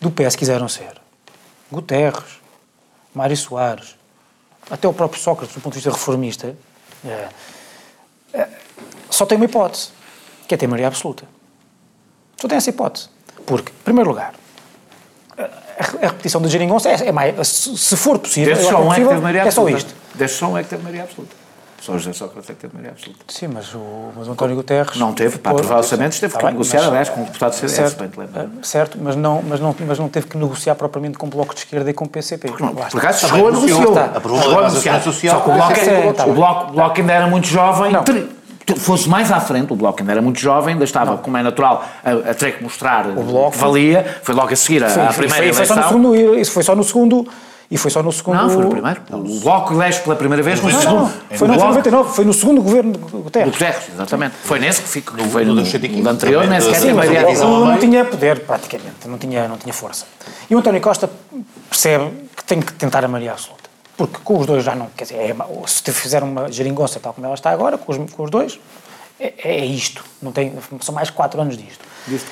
do 0.00 0.10
PS 0.10 0.34
quiseram 0.34 0.68
ser, 0.68 0.92
Guterres, 1.70 2.38
Mário 3.14 3.36
Soares, 3.36 3.96
até 4.70 4.86
o 4.88 4.92
próprio 4.92 5.20
Sócrates, 5.20 5.54
do 5.54 5.60
ponto 5.60 5.74
de 5.74 5.80
vista 5.80 5.90
reformista, 5.90 6.56
eh, 7.04 7.28
eh, 8.32 8.48
só 9.10 9.26
tem 9.26 9.36
uma 9.36 9.44
hipótese, 9.44 9.90
que 10.46 10.54
é 10.54 10.56
ter 10.56 10.66
maioria 10.66 10.86
absoluta. 10.86 11.24
Só 12.40 12.46
tem 12.48 12.56
essa 12.56 12.70
hipótese. 12.70 13.08
Porque, 13.46 13.72
em 13.72 13.82
primeiro 13.84 14.10
lugar, 14.10 14.34
a, 15.78 16.06
a 16.06 16.08
repetição 16.08 16.40
da 16.40 16.48
geringonça 16.48 16.88
é, 16.88 17.08
é 17.08 17.12
mais, 17.12 17.46
se, 17.48 17.96
for 17.96 18.18
possível, 18.18 18.54
Desde 18.54 18.64
eu 18.64 18.70
só 18.70 18.78
um 18.78 18.80
é 18.80 18.82
que 18.82 18.88
possível, 18.88 19.08
teve 19.10 19.20
maioria 19.22 19.42
é 19.42 19.50
só 19.50 19.60
absoluta. 19.62 19.76
isto. 19.86 19.94
Desde 20.14 20.36
só 20.36 20.46
um 20.46 20.58
é 20.58 20.62
que 20.62 20.68
teve 20.70 20.82
maioria 20.82 21.02
absoluta. 21.04 21.48
Só 21.80 21.92
o 21.92 21.98
José 21.98 22.12
Sócrates 22.12 22.50
é 22.50 22.54
que 22.54 22.58
teve 22.60 22.74
maioria 22.74 22.90
absoluta. 22.90 23.20
Sim, 23.28 23.46
mas 23.54 23.72
o, 23.72 24.10
mas 24.16 24.26
o 24.26 24.32
António 24.32 24.56
Guterres... 24.56 24.96
Não 24.96 25.12
teve, 25.12 25.38
para 25.38 25.52
aprovar 25.52 25.76
orçamentos, 25.76 26.18
teve 26.18 26.30
Está 26.34 26.38
que 26.40 26.44
bem, 26.46 26.52
negociar, 26.54 26.80
mas- 26.80 26.88
aliás, 26.88 27.08
com 27.08 27.20
o 27.22 27.24
deputado 27.24 27.50
do 27.52 27.54
CDS, 27.54 27.76
certo, 27.76 27.98
bem 28.00 28.08
te 28.08 28.18
lembro. 28.18 28.40
eh, 28.40 28.46
certo 28.62 28.98
mas, 29.00 29.14
não, 29.14 29.40
mas, 29.42 29.60
não, 29.60 29.76
mas 29.86 29.98
não 29.98 30.08
teve 30.08 30.26
que 30.26 30.36
negociar 30.36 30.74
propriamente 30.74 31.16
com 31.16 31.26
o 31.28 31.30
Bloco 31.30 31.54
de 31.54 31.60
Esquerda 31.60 31.88
e 31.88 31.94
com 31.94 32.04
o 32.04 32.08
PCP. 32.08 32.48
Lá 32.50 32.56
Por 32.56 32.82
está. 32.86 32.98
acaso 32.98 33.28
chegou 33.28 33.48
a 33.48 33.52
negociar. 33.52 34.12
Aprovou 34.16 34.58
a 34.58 34.62
negociar. 34.68 35.00
social. 35.02 35.36
Só 35.36 35.44
que 35.44 35.50
o 35.50 35.54
Bloco, 35.54 35.74
Sim, 35.76 35.90
é- 35.90 36.12
tá 36.12 36.26
o 36.26 36.34
bloco, 36.34 36.70
o 36.70 36.72
bloco 36.74 37.00
ainda 37.00 37.12
era 37.12 37.26
muito 37.28 37.46
jovem. 37.46 37.92
Não. 38.72 38.76
Fosse 38.76 39.08
mais 39.08 39.30
à 39.32 39.40
frente, 39.40 39.72
o 39.72 39.76
Bloco 39.76 40.00
ainda 40.00 40.12
era 40.12 40.22
muito 40.22 40.38
jovem, 40.40 40.72
ainda 40.74 40.84
estava, 40.84 41.16
como 41.18 41.36
é 41.36 41.42
natural, 41.42 41.84
a, 42.04 42.30
a 42.30 42.34
ter 42.34 42.56
que 42.56 42.62
mostrar 42.62 43.06
o 43.06 43.22
Bloco- 43.22 43.52
que 43.52 43.58
valia. 43.58 44.18
Foi 44.22 44.34
logo 44.34 44.52
a 44.52 44.56
seguir 44.56 44.84
à, 44.84 44.88
Foi- 44.88 45.02
à 45.02 45.12
foi- 45.12 45.26
primeira 45.26 45.54
foi, 45.54 45.66
foi 45.66 45.66
só 45.66 45.74
no 45.74 45.80
eleição. 45.80 46.02
segundo, 46.24 46.38
isso 46.40 46.52
foi 46.52 46.62
só 46.62 46.74
no 46.74 46.84
segundo. 46.84 47.28
E 47.70 47.76
foi 47.76 47.90
só 47.90 48.02
no 48.02 48.10
segundo. 48.10 48.34
Não, 48.34 48.48
foi 48.48 48.64
no 48.64 48.70
primeiro. 48.70 49.02
O 49.12 49.40
Bloco 49.40 49.74
elege 49.74 50.00
pela 50.00 50.16
primeira 50.16 50.42
vez 50.42 50.58
no 50.62 50.70
Não, 50.70 50.80
segundo. 50.80 51.00
não, 51.02 51.08
foi, 51.08 51.18
não, 51.18 51.34
O 51.34 51.38
foi 51.38 51.46
em 51.48 51.50
Bloco- 51.50 51.68
99, 51.68 52.14
foi 52.14 52.24
no 52.24 52.32
segundo 52.32 52.62
governo 52.62 52.92
do 52.92 52.98
Do 52.98 53.18
Guterres. 53.18 53.52
Guterres, 53.52 53.82
exatamente. 53.92 54.34
Foi 54.42 54.58
nesse 54.58 54.80
que 54.80 54.88
ficou. 54.88 55.18
Foi 55.26 55.44
do 55.44 55.54
no, 55.54 55.66
Chiquinho. 55.66 56.02
no 56.02 56.08
anterior, 56.08 56.46
nem 56.46 56.58
sequer 56.62 56.80
tinha 56.80 56.94
maioria 56.94 57.20
Não, 57.24 57.28
absoluta. 57.28 57.70
não 57.72 57.78
tinha 57.78 58.04
poder, 58.06 58.40
praticamente, 58.40 59.06
não 59.06 59.18
tinha, 59.18 59.46
não 59.48 59.58
tinha 59.58 59.74
força. 59.74 60.06
E 60.48 60.54
o 60.54 60.58
António 60.58 60.80
Costa 60.80 61.10
percebe 61.68 62.10
que 62.34 62.42
tem 62.44 62.58
que 62.60 62.72
tentar 62.72 63.04
a 63.04 63.08
maioria 63.08 63.32
absoluta. 63.32 63.57
Porque 63.98 64.18
com 64.22 64.38
os 64.38 64.46
dois 64.46 64.64
já 64.64 64.76
não. 64.76 64.86
Quer 64.96 65.04
dizer, 65.04 65.16
é, 65.16 65.36
se 65.66 65.82
fizer 65.92 66.22
uma 66.22 66.50
geringonça 66.50 67.00
tal 67.00 67.12
como 67.12 67.26
ela 67.26 67.34
está 67.34 67.50
agora, 67.50 67.76
com 67.76 67.90
os, 67.90 68.12
com 68.12 68.22
os 68.22 68.30
dois, 68.30 68.60
é, 69.18 69.34
é 69.36 69.66
isto. 69.66 70.04
Não 70.22 70.30
tem, 70.30 70.54
são 70.80 70.94
mais 70.94 71.10
quatro 71.10 71.40
anos 71.40 71.58
disto. 71.58 71.84
Diz 72.06 72.22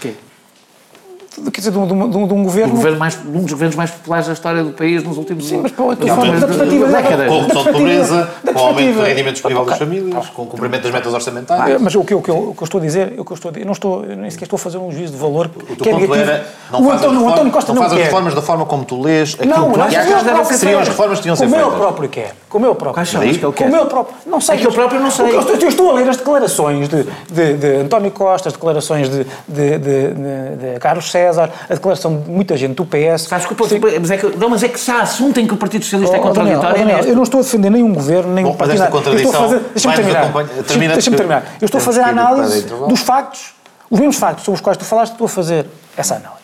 de? 1.43 1.51
Quer 1.51 1.61
dizer, 1.61 1.71
de 1.71 1.79
um, 1.79 1.87
de 1.87 1.93
um- 1.93 2.09
de 2.27 2.35
um 2.35 2.41
O 2.41 2.45
governo. 2.45 2.75
governo 2.75 2.99
mais, 2.99 3.19
um 3.27 3.43
dos 3.43 3.53
governos 3.53 3.77
mais 3.77 3.91
populares 3.91 4.27
da 4.27 4.33
história 4.33 4.63
do 4.65 4.71
país 4.73 5.03
nos 5.03 5.17
últimos 5.19 5.47
Sim, 5.47 5.61
mas 5.63 5.73
para 5.73 5.85
outra 5.85 6.07
forma, 6.15 6.33
da 6.41 6.47
perspectiva 6.47 6.87
da- 6.89 7.01
décadas. 7.01 7.29
Com 7.29 7.41
redução 7.41 7.63
de 7.65 7.73
pobreza, 7.73 8.31
com 8.53 8.59
aumento 8.59 8.95
do 8.95 9.01
da 9.01 9.07
rendimento 9.09 9.33
disponível 9.35 9.65
das 9.65 9.79
famílias, 9.79 10.29
com 10.31 10.43
o 10.43 10.47
cumprimento 10.47 10.83
das 10.83 10.93
metas 10.93 11.15
orçamentais. 11.15 11.71
É, 11.71 11.79
Mas 11.79 11.95
o 11.95 12.05
que, 12.05 12.15
eu- 12.15 12.19
o, 12.19 12.23
que 12.23 12.31
eu, 12.31 12.37
o 12.51 12.55
que 12.55 12.63
eu 12.63 12.65
estou 12.65 12.81
a 12.81 12.85
dizer, 12.85 13.15
o 13.19 13.25
que 13.25 13.33
eu, 13.33 13.35
estou 13.35 13.49
a 13.49 13.53
dizer, 13.53 13.63
eu 13.63 13.67
não 13.67 13.73
estou, 13.73 14.05
eu 14.05 14.17
nem 14.17 14.31
sequer 14.31 14.45
estou 14.45 14.57
a 14.57 14.61
fazer 14.61 14.79
um 14.79 14.91
juízo 14.91 15.13
de 15.13 15.19
valor 15.19 15.47
O 15.55 15.61
que 15.61 15.77
teu 15.77 15.87
é 15.93 15.95
ponto 15.99 16.11
negativo. 16.11 16.15
era, 16.31 16.47
não 16.73 16.81
o 16.81 16.85
faz 16.85 16.95
as 16.95 17.01
António, 17.03 17.09
o 17.09 17.13
reformas- 17.13 17.33
António 17.35 17.53
Costa 17.53 17.73
não 17.73 17.75
não, 17.77 17.83
faz 17.83 17.93
as 17.93 17.99
quer. 17.99 18.05
reformas 18.05 18.35
da 18.35 18.43
forma 18.43 18.67
como 18.67 18.85
tu 18.85 19.03
lês 19.03 19.35
aquilo 19.35 19.49
Não, 19.55 19.71
que 19.73 19.79
não, 19.79 19.85
achas 19.85 20.07
como 20.07 20.47
que 20.49 20.55
seriam 20.55 20.81
as 20.81 20.89
reformas 20.89 21.19
que 21.19 21.23
deviam 21.25 21.37
ser 21.37 21.45
Como 21.45 21.55
ele 21.57 21.63
feitas. 21.65 21.79
próprio 21.81 22.09
quer. 22.09 22.35
Como 22.49 22.67
ele 22.67 22.75
próprio 22.75 22.95
Quais 22.95 23.11
que 23.11 23.17
ele 23.17 23.53
quer? 23.53 23.65
Como 23.65 23.77
ele 23.77 23.85
próprio. 23.87 24.17
Não 24.27 24.41
sei. 24.41 24.55
É 24.55 24.59
que 24.59 24.67
ele 24.67 24.75
próprio 24.75 25.01
não 25.01 25.11
sei. 25.11 25.27
O 25.27 25.29
Eu 25.29 25.41
estou, 25.69 25.85
eu 25.87 25.91
a 25.91 25.93
ler 25.95 26.09
as 26.09 26.17
declarações 26.17 26.89
de, 26.89 27.07
de, 27.31 27.55
de 27.55 27.67
António 27.83 28.11
Costa, 28.11 28.49
as 28.49 28.55
declarações 28.55 29.09
de, 29.11 29.25
de, 29.49 29.79
de, 29.79 29.79
de- 29.79 30.57
de 30.75 30.79
Carlos 30.81 31.11
César, 31.27 31.51
a 31.69 31.75
declaração 31.75 32.21
de 32.21 32.31
muita 32.31 32.57
gente 32.57 32.75
do 32.75 32.85
PS. 32.87 33.23
Sabes 33.29 33.47
que 33.47 33.53
o 33.53 33.57
ponto- 33.57 33.75
mas 34.01 34.11
é 34.11 34.17
que, 34.17 34.37
não, 34.37 34.49
mas 34.49 34.63
é 34.63 34.69
que 34.69 34.79
se 34.79 34.91
há 34.91 35.01
assunto 35.01 35.39
em 35.41 35.47
que 35.47 35.55
o 35.55 35.57
Partido 35.57 35.83
Socialista 35.85 36.17
é 36.17 36.21
Oh, 36.21 36.31
Daniel, 36.31 36.61
contraditório, 36.61 36.75
oh, 36.75 36.79
Daniel, 36.79 36.95
é 36.95 36.97
neste. 36.99 37.11
eu 37.11 37.17
não 37.17 37.23
estou 37.25 37.41
a 37.41 37.43
defender 37.43 37.71
nenhum 37.71 37.93
governo, 37.93 38.33
nem 38.33 38.45
Bom, 38.45 38.53
um 38.53 38.57
partido. 38.57 38.83
esta 38.83 38.95
nada. 38.95 38.97
Eu 38.97 39.15
estou 39.17 39.31
a 39.31 39.33
contradição 39.33 39.43
fazer. 39.43 39.71
Deixa-me 39.73 39.95
vai-nos 39.95 40.13
terminar. 40.13 40.43
Deixa-me 40.43 40.65
termina 40.65 40.93
deixa-me 40.95 41.17
porque 41.17 41.29
terminar. 41.29 41.57
Eu 41.61 41.65
estou 41.67 41.79
a 41.79 41.83
fazer 41.83 42.01
a 42.01 42.05
que 42.05 42.11
análise 42.11 42.63
dos 42.89 43.01
factos, 43.01 43.55
os 43.91 43.99
mesmos 43.99 44.17
factos 44.17 44.45
sobre 44.45 44.57
os 44.57 44.61
quais 44.63 44.77
tu 44.79 44.85
falaste, 44.85 45.13
estou 45.13 45.25
a 45.25 45.29
fazer 45.29 45.67
essa 45.97 46.15
análise. 46.15 46.37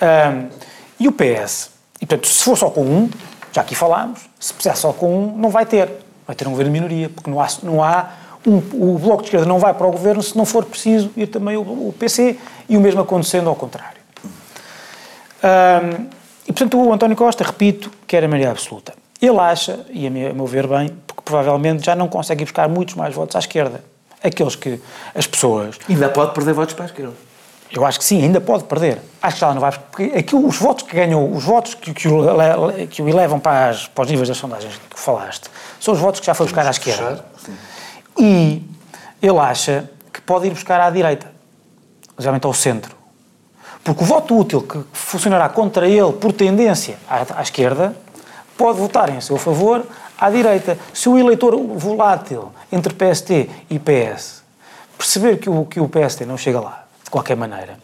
Ahm, 0.00 0.48
e 0.98 1.08
o 1.08 1.12
PS, 1.12 1.70
e 2.00 2.06
portanto, 2.06 2.28
se 2.28 2.42
for 2.42 2.56
só 2.56 2.70
com 2.70 2.82
um, 2.82 3.10
já 3.52 3.60
aqui 3.60 3.74
falámos, 3.74 4.20
se 4.38 4.52
precisar 4.52 4.76
só 4.76 4.92
com 4.92 5.14
um, 5.26 5.36
não 5.36 5.48
vai 5.50 5.66
ter. 5.66 5.88
Vai 6.26 6.36
ter 6.36 6.46
um 6.46 6.52
governo 6.52 6.72
de 6.72 6.80
minoria, 6.80 7.08
porque 7.08 7.28
não 7.30 7.40
há, 7.40 7.48
não 7.62 7.82
há 7.82 8.06
um, 8.46 8.58
o 8.94 8.98
Bloco 8.98 9.22
de 9.22 9.28
Esquerda 9.28 9.46
não 9.46 9.58
vai 9.58 9.72
para 9.74 9.86
o 9.86 9.90
governo 9.90 10.22
se 10.22 10.36
não 10.36 10.44
for 10.44 10.64
preciso 10.64 11.10
ir 11.16 11.26
também 11.28 11.56
o, 11.56 11.60
o 11.62 11.94
PC, 11.98 12.38
e 12.68 12.76
o 12.76 12.80
mesmo 12.80 13.00
acontecendo 13.00 13.48
ao 13.48 13.54
contrário. 13.56 14.00
Ahm, 15.42 16.06
e, 16.46 16.52
portanto, 16.52 16.78
o 16.80 16.92
António 16.92 17.16
Costa, 17.16 17.44
repito, 17.44 17.90
quer 18.06 18.24
a 18.24 18.28
maioria 18.28 18.50
absoluta. 18.50 18.94
Ele 19.20 19.38
acha, 19.38 19.80
e 19.90 20.06
a 20.06 20.10
meu, 20.10 20.46
ver 20.46 20.66
bem, 20.66 20.90
porque 21.06 21.22
provavelmente 21.24 21.84
já 21.86 21.94
não 21.94 22.08
consegue 22.08 22.44
buscar 22.44 22.68
muitos 22.68 22.94
mais 22.94 23.14
votos 23.14 23.36
à 23.36 23.38
esquerda. 23.38 23.84
Aqueles 24.22 24.56
que 24.56 24.80
as 25.14 25.26
pessoas... 25.26 25.76
Ainda 25.88 26.08
pode 26.08 26.32
perder 26.34 26.52
votos 26.54 26.74
para 26.74 26.84
a 26.84 26.86
esquerda. 26.86 27.12
Eu 27.70 27.86
acho 27.86 27.98
que 27.98 28.04
sim, 28.04 28.22
ainda 28.22 28.40
pode 28.40 28.64
perder. 28.64 28.98
Acho 29.22 29.36
que 29.36 29.40
já 29.40 29.54
não 29.54 29.60
vai, 29.60 29.72
porque 29.72 30.12
aqui 30.16 30.36
os 30.36 30.56
votos 30.58 30.84
que 30.84 30.94
ganham, 30.94 31.32
os 31.32 31.42
votos 31.42 31.74
que, 31.74 31.94
que, 31.94 32.06
o, 32.06 32.22
que 32.90 33.00
o 33.00 33.08
elevam 33.08 33.40
para, 33.40 33.70
as- 33.70 33.88
para 33.88 34.02
os 34.04 34.10
níveis 34.10 34.28
das 34.28 34.36
sondagens 34.36 34.74
que 34.90 35.00
falaste, 35.00 35.48
são 35.80 35.94
os 35.94 36.00
votos 36.00 36.20
que 36.20 36.26
já 36.26 36.34
foi 36.34 36.46
buscar 36.46 36.66
à 36.66 36.70
esquerda. 36.70 37.24
E 38.18 38.62
ele 39.20 39.38
acha 39.38 39.90
que 40.12 40.20
pode 40.20 40.46
ir 40.46 40.50
buscar 40.50 40.80
à 40.80 40.90
direita, 40.90 41.30
geralmente 42.18 42.46
ao 42.46 42.52
centro. 42.52 42.94
Porque 43.82 44.02
o 44.02 44.06
voto 44.06 44.38
útil 44.38 44.62
que 44.62 44.80
funcionará 44.92 45.48
contra 45.48 45.88
ele 45.88 46.12
por 46.12 46.32
tendência 46.32 46.98
à, 47.08 47.38
à 47.38 47.42
esquerda 47.42 47.96
pode 48.56 48.78
votar 48.78 49.10
em 49.10 49.20
seu 49.20 49.36
favor 49.36 49.84
à 50.18 50.30
direita. 50.30 50.78
Se 50.92 51.08
o 51.08 51.18
eleitor 51.18 51.56
volátil 51.56 52.52
entre 52.70 52.94
PST 52.94 53.50
e 53.68 53.78
PS 53.78 54.42
perceber 54.96 55.38
que 55.38 55.50
o, 55.50 55.64
que 55.64 55.80
o 55.80 55.88
PST 55.88 56.24
não 56.24 56.36
chega 56.36 56.60
lá, 56.60 56.84
de 57.02 57.10
qualquer 57.10 57.36
maneira, 57.36 57.76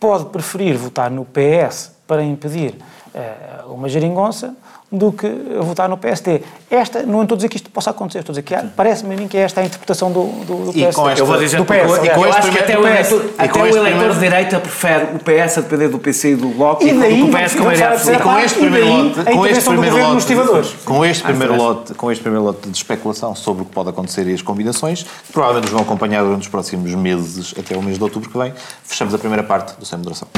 pode 0.00 0.26
preferir 0.26 0.76
votar 0.76 1.10
no 1.10 1.24
PS 1.24 1.92
para 2.06 2.22
impedir 2.22 2.74
eh, 3.14 3.62
uma 3.66 3.88
geringonça 3.88 4.56
do 4.90 5.12
que 5.12 5.28
votar 5.60 5.86
no 5.86 5.98
PST. 5.98 6.42
Esta, 6.70 7.02
não 7.02 7.22
estou 7.22 7.34
a 7.34 7.36
dizer 7.36 7.48
que 7.50 7.56
isto 7.56 7.70
possa 7.70 7.90
acontecer, 7.90 8.20
estou 8.20 8.32
a 8.32 8.40
dizer 8.40 8.42
que 8.42 8.54
parece-me 8.74 9.14
a 9.14 9.18
mim 9.18 9.28
que 9.28 9.36
é 9.36 9.40
esta 9.42 9.60
a 9.60 9.64
interpretação 9.64 10.10
do, 10.10 10.24
do, 10.46 10.72
do 10.72 10.78
E 10.78 10.82
esta- 10.82 11.00
Eu 11.14 11.26
vou 11.26 11.36
dizer 11.36 11.58
do 11.58 11.64
PS, 11.66 11.74
eu- 11.90 11.94
aliás. 11.94 12.16
eu 12.18 12.26
este 12.26 12.38
acho 12.38 12.50
que 12.52 12.58
até 12.58 12.78
o 12.78 12.86
eleitor, 12.86 13.24
e 13.38 13.42
até 13.42 13.58
o 13.62 13.66
eleitor 13.66 13.82
primeiro- 13.84 14.14
de 14.14 14.20
direita 14.20 14.60
prefere 14.60 15.04
o 15.14 15.18
PS 15.18 15.58
a 15.58 15.60
depender 15.60 15.88
do 15.88 15.98
PC 15.98 16.30
e 16.32 16.36
do 16.36 16.48
Bloco 16.48 16.82
E 16.82 16.92
do 16.92 17.00
daí 17.00 17.16
que 17.16 17.22
o 17.22 17.26
não 17.28 17.38
PS 17.38 17.54
com 17.56 17.64
a 17.64 17.68
deixar 17.68 17.96
de 17.96 18.00
ser 18.02 18.18
maioria 18.18 18.24
com 18.24 18.30
Ah, 18.30 18.44
este 18.44 18.56
e 18.56 18.60
primeiro 18.62 18.86
lote, 18.88 19.24
com 19.34 19.46
este 19.46 19.64
do 19.64 19.70
primeiro 19.70 19.96
lote, 19.98 20.84
com 20.84 21.04
este 21.04 21.22
primeiro 21.22 21.56
lote, 21.56 21.94
com 21.94 22.10
este 22.12 22.22
primeiro 22.22 22.44
lote 22.46 22.68
de 22.70 22.76
especulação 22.76 23.34
sobre 23.34 23.62
o 23.62 23.66
que 23.66 23.72
pode 23.72 23.90
acontecer 23.90 24.26
e 24.26 24.32
as 24.32 24.40
combinações, 24.40 25.02
que 25.02 25.32
provavelmente 25.34 25.64
nos 25.64 25.72
vão 25.72 25.82
acompanhar 25.82 26.22
durante 26.24 26.42
os 26.42 26.48
próximos 26.48 26.94
meses 26.94 27.54
até 27.58 27.76
o 27.76 27.82
mês 27.82 27.98
de 27.98 28.04
outubro 28.04 28.30
que 28.30 28.38
vem, 28.38 28.54
fechamos 28.84 29.12
a 29.12 29.18
primeira 29.18 29.42
parte 29.42 29.78
do 29.78 29.84
Sem 29.84 29.98
Moderação. 29.98 30.28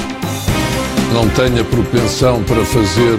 não 1.12 1.28
tenha 1.30 1.64
propensão 1.64 2.42
para 2.44 2.64
fazer 2.64 3.18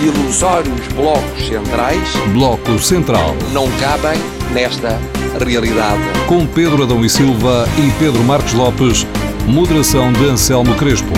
Ilusórios 0.00 0.86
blocos 0.94 1.48
centrais 1.48 2.08
Bloco 2.32 2.78
Central. 2.78 3.34
não 3.52 3.66
cabem 3.80 4.16
nesta 4.52 4.96
realidade. 5.44 6.00
Com 6.28 6.46
Pedro 6.46 6.84
Adão 6.84 7.04
e 7.04 7.10
Silva 7.10 7.66
e 7.76 7.90
Pedro 7.98 8.22
Marcos 8.22 8.52
Lopes. 8.52 9.04
Moderação 9.48 10.12
de 10.12 10.24
Anselmo 10.24 10.72
Crespo. 10.76 11.12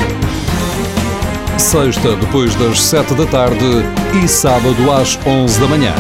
Sexta, 1.59 2.17
depois 2.17 2.55
das 2.55 2.81
sete 2.81 3.13
da 3.13 3.27
tarde 3.27 3.67
e 4.25 4.27
sábado 4.27 4.91
às 4.91 5.19
onze 5.27 5.61
da 5.61 5.67
manhã. 5.67 5.95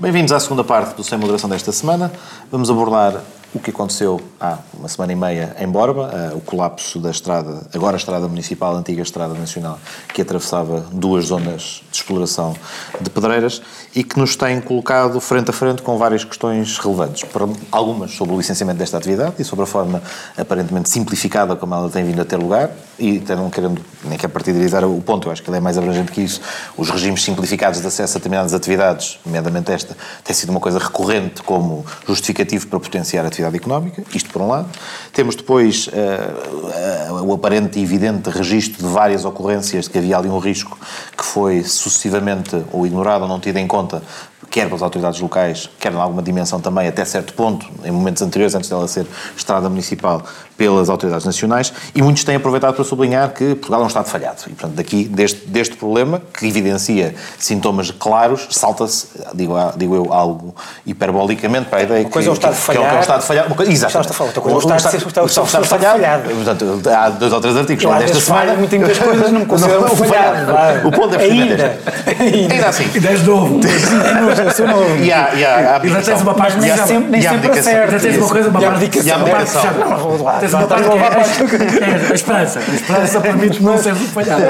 Bem-vindos 0.00 0.32
à 0.32 0.40
segunda 0.40 0.64
parte 0.64 0.96
do 0.96 1.04
Sem 1.04 1.18
Moderação 1.18 1.50
desta 1.50 1.72
semana. 1.72 2.10
Vamos 2.50 2.70
abordar 2.70 3.22
o 3.54 3.58
que 3.58 3.70
aconteceu 3.70 4.20
há 4.38 4.58
uma 4.74 4.88
semana 4.88 5.12
e 5.12 5.16
meia 5.16 5.56
em 5.58 5.66
Borba, 5.66 6.10
eh, 6.12 6.34
o 6.34 6.40
colapso 6.40 7.00
da 7.00 7.10
estrada, 7.10 7.66
agora 7.74 7.96
a 7.96 7.98
estrada 7.98 8.28
municipal, 8.28 8.74
a 8.74 8.78
antiga 8.78 9.00
estrada 9.00 9.32
nacional, 9.34 9.78
que 10.12 10.20
atravessava 10.20 10.80
duas 10.92 11.26
zonas 11.26 11.82
de 11.90 11.96
exploração 11.96 12.54
de 13.00 13.08
pedreiras 13.08 13.62
e 13.94 14.04
que 14.04 14.18
nos 14.18 14.36
tem 14.36 14.60
colocado 14.60 15.18
frente 15.20 15.50
a 15.50 15.52
frente 15.52 15.80
com 15.80 15.96
várias 15.96 16.24
questões 16.24 16.78
relevantes. 16.78 17.24
Algumas 17.72 18.12
sobre 18.12 18.34
o 18.34 18.38
licenciamento 18.38 18.78
desta 18.78 18.98
atividade 18.98 19.36
e 19.38 19.44
sobre 19.44 19.64
a 19.64 19.66
forma 19.66 20.02
aparentemente 20.36 20.90
simplificada 20.90 21.56
como 21.56 21.74
ela 21.74 21.88
tem 21.88 22.04
vindo 22.04 22.20
a 22.20 22.24
ter 22.24 22.36
lugar 22.36 22.70
e 22.98 23.22
não 23.28 23.48
querendo 23.48 23.80
nem 24.04 24.18
quer 24.18 24.28
partidarizar 24.28 24.84
o 24.84 25.00
ponto, 25.00 25.28
eu 25.28 25.32
acho 25.32 25.42
que 25.42 25.48
ele 25.48 25.56
é 25.56 25.60
mais 25.60 25.78
abrangente 25.78 26.12
que 26.12 26.20
isso. 26.20 26.40
Os 26.76 26.90
regimes 26.90 27.22
simplificados 27.22 27.80
de 27.80 27.86
acesso 27.86 28.16
a 28.16 28.18
determinadas 28.18 28.52
atividades, 28.52 29.18
nomeadamente 29.24 29.70
esta, 29.72 29.96
tem 30.24 30.34
sido 30.34 30.50
uma 30.50 30.60
coisa 30.60 30.78
recorrente 30.78 31.42
como 31.42 31.84
justificativo 32.06 32.66
para 32.66 32.80
potenciar 32.80 33.24
a 33.24 33.28
atividade 33.38 33.56
económica, 33.56 34.02
isto 34.14 34.30
por 34.30 34.42
um 34.42 34.48
lado. 34.48 34.68
Temos 35.12 35.36
depois 35.36 35.88
eh, 35.92 37.08
eh, 37.08 37.12
o 37.22 37.32
aparente 37.32 37.78
e 37.78 37.82
evidente 37.82 38.30
registro 38.30 38.86
de 38.86 38.92
várias 38.92 39.24
ocorrências 39.24 39.84
de 39.84 39.90
que 39.90 39.98
havia 39.98 40.18
ali 40.18 40.28
um 40.28 40.38
risco 40.38 40.78
que 41.16 41.24
foi 41.24 41.62
sucessivamente 41.62 42.62
ou 42.72 42.86
ignorado 42.86 43.22
ou 43.22 43.28
não 43.28 43.40
tido 43.40 43.56
em 43.56 43.66
conta 43.66 44.02
quer 44.50 44.66
pelas 44.66 44.82
autoridades 44.82 45.20
locais, 45.20 45.68
quer 45.78 45.92
em 45.92 45.96
alguma 45.96 46.22
dimensão 46.22 46.60
também, 46.60 46.88
até 46.88 47.04
certo 47.04 47.32
ponto, 47.34 47.66
em 47.84 47.90
momentos 47.90 48.22
anteriores, 48.22 48.54
antes 48.54 48.68
dela 48.70 48.86
ser 48.88 49.06
estrada 49.36 49.68
municipal, 49.68 50.22
pelas 50.56 50.88
autoridades 50.88 51.24
nacionais, 51.24 51.72
e 51.94 52.02
muitos 52.02 52.24
têm 52.24 52.34
aproveitado 52.34 52.74
para 52.74 52.82
sublinhar 52.84 53.30
que 53.30 53.54
Portugal 53.54 53.80
é 53.80 53.84
um 53.84 53.86
Estado 53.86 54.06
falhado. 54.06 54.38
E, 54.46 54.50
portanto, 54.50 54.74
daqui, 54.74 55.04
deste, 55.04 55.46
deste 55.46 55.76
problema, 55.76 56.20
que 56.36 56.46
evidencia 56.48 57.14
sintomas 57.38 57.90
claros, 57.92 58.48
salta-se, 58.50 59.06
digo, 59.34 59.54
digo 59.76 59.94
eu, 59.94 60.12
algo 60.12 60.54
hiperbolicamente 60.84 61.66
para 61.68 61.78
a 61.78 61.82
ideia 61.82 62.00
Uma 62.02 62.10
coisa 62.10 62.30
é 62.30 62.32
o 62.32 62.36
que, 62.36 62.44
é 62.44 62.48
o 62.48 62.52
que 62.52 62.58
é 62.58 62.60
falhar. 62.60 63.00
Estado 63.00 63.22
falhado. 63.22 63.46
Uma 63.48 63.56
coisa, 63.56 63.70
exatamente. 63.72 64.12
Falhado. 64.12 64.24
Outra 64.28 64.40
coisa 64.40 64.54
é 64.54 64.56
o 64.56 64.76
Estado 64.76 64.94
o 64.94 64.96
Estado- 65.08 65.26
Estado 65.28 65.44
o 65.44 65.46
Estado 65.46 65.64
falhado. 65.66 65.96
falhado. 65.98 66.22
Portanto, 66.34 66.88
há 66.90 67.08
dois 67.10 67.32
ou 67.32 67.40
três 67.40 67.56
artigos 67.56 67.84
Eu 67.84 67.94
desta 67.94 68.20
semana. 68.20 68.46
falho 68.46 68.58
muito 68.58 68.74
em 68.74 68.78
muitas 68.80 68.98
coisas, 68.98 69.30
não 69.32 69.40
me 69.40 69.46
considero 69.46 69.86
falhado. 69.96 70.88
O 70.88 70.90
ponto 70.92 71.14
é 71.14 71.18
precisamente 71.18 71.62
Ainda. 71.62 72.52
Ainda 72.54 72.68
assim. 72.68 72.90
E 72.94 73.00
10 73.00 73.20
de 73.20 73.26
novo. 73.30 73.60
Eu 74.44 74.50
sou 74.52 74.66
novo. 74.66 74.96
E 74.96 75.12
há, 75.12 75.34
e 75.34 75.40
E 75.40 75.44
abdicação. 75.44 76.14
tens 76.14 76.22
uma 76.22 76.34
página 76.34 76.60
nem 76.62 76.70
E 76.70 76.76
sempre, 76.78 77.10
nem 77.10 77.20
e 77.20 77.22
sempre 77.22 77.50
acerta. 77.58 77.80
Ainda 77.84 78.00
tens 78.00 78.16
uma 78.16 78.28
coisa, 78.28 78.48
uma 78.50 78.60
E 78.60 78.64
parte 78.64 78.84
e 78.84 79.98
vou 79.98 80.22
lá. 80.22 80.32
Tens 80.38 80.52
uma 80.54 80.66
Tá, 80.66 80.74
parte 80.76 81.38
tá, 81.38 81.44
que 81.44 81.58
tá, 81.58 81.64
é 81.86 81.90
é 81.90 82.10
a 82.10 82.14
esperança. 82.14 82.58
A 82.60 82.74
esperança 82.74 83.20
permite 83.20 83.62
não 83.62 83.78
ser 83.78 83.94
falhado. 83.94 84.42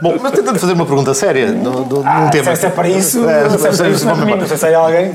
Bom, 0.00 0.16
mas 0.20 0.32
tentando 0.32 0.58
fazer 0.58 0.72
uma 0.72 0.86
pergunta 0.86 1.14
séria 1.14 1.50
num 1.52 2.02
Ah, 2.04 2.28
tema. 2.30 2.54
Se 2.56 2.66
é 2.66 2.70
para 2.70 2.88
isso, 2.88 3.28
É, 3.28 3.48
se 3.50 4.66
é 4.66 4.70
é 4.70 4.74
alguém. 4.74 5.12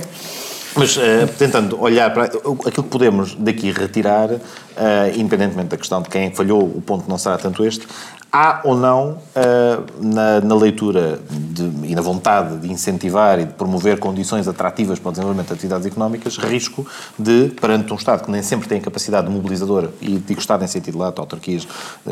Mas 0.76 0.96
eh, 0.96 1.28
tentando 1.40 1.82
olhar 1.82 2.14
para 2.14 2.26
aquilo 2.26 2.72
que 2.72 2.82
podemos 2.84 3.34
daqui 3.34 3.72
retirar, 3.72 4.30
eh, 4.78 5.12
independentemente 5.16 5.70
da 5.70 5.78
questão 5.78 6.04
de 6.04 6.10
quem 6.10 6.32
falhou, 6.32 6.62
o 6.62 6.80
ponto 6.86 7.10
não 7.10 7.18
será 7.18 7.36
tanto 7.36 7.66
este, 7.66 7.88
há 8.32 8.62
ou 8.63 8.76
não 8.78 9.18
eh, 9.36 9.80
na, 10.02 10.42
na 10.42 10.56
leitura 10.56 11.20
de- 11.30 11.88
e 11.92 11.96
na 11.96 12.02
vontade 12.02 12.58
de 12.58 12.72
incentivar 12.72 13.40
e 13.40 13.46
de 13.46 13.54
promover 13.54 14.00
condições 14.00 14.48
atrativas 14.48 15.00
para 15.00 15.10
o 15.10 15.12
desenvolvimento 15.12 15.48
de 15.48 15.54
atividades 15.54 15.86
económicas, 15.88 16.38
risco 16.38 16.86
de, 17.18 17.50
perante 17.60 17.92
um 17.92 17.96
Estado 17.96 18.24
que 18.24 18.30
nem 18.32 18.44
sempre 18.44 18.68
tem 18.68 18.80
capacidade 18.82 19.30
mobilizadora, 19.30 19.90
e 20.02 20.18
digo 20.20 20.40
Estado 20.40 20.63
em 20.63 20.68
sentido 20.68 20.98
lato, 20.98 21.22
autarquias, 21.22 21.68
eh, 22.06 22.12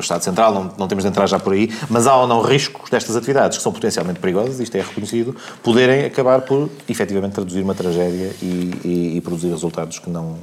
Estado 0.00 0.22
Central, 0.22 0.52
não, 0.54 0.70
não 0.78 0.88
temos 0.88 1.04
de 1.04 1.10
entrar 1.10 1.26
já 1.26 1.38
por 1.38 1.52
aí, 1.52 1.70
mas 1.88 2.06
há 2.06 2.16
ou 2.16 2.26
não 2.26 2.40
riscos 2.42 2.88
destas 2.90 3.14
atividades 3.16 3.58
que 3.58 3.62
são 3.62 3.72
potencialmente 3.72 4.18
perigosas, 4.20 4.58
isto 4.60 4.74
é 4.76 4.80
reconhecido, 4.80 5.36
poderem 5.62 6.04
acabar 6.04 6.40
por 6.40 6.68
efetivamente 6.88 7.32
traduzir 7.34 7.62
uma 7.62 7.74
tragédia 7.74 8.32
e, 8.42 8.70
e- 8.84 9.16
e 9.16 9.20
produzir 9.20 9.48
resultados 9.50 9.98
que 9.98 10.08
não, 10.10 10.36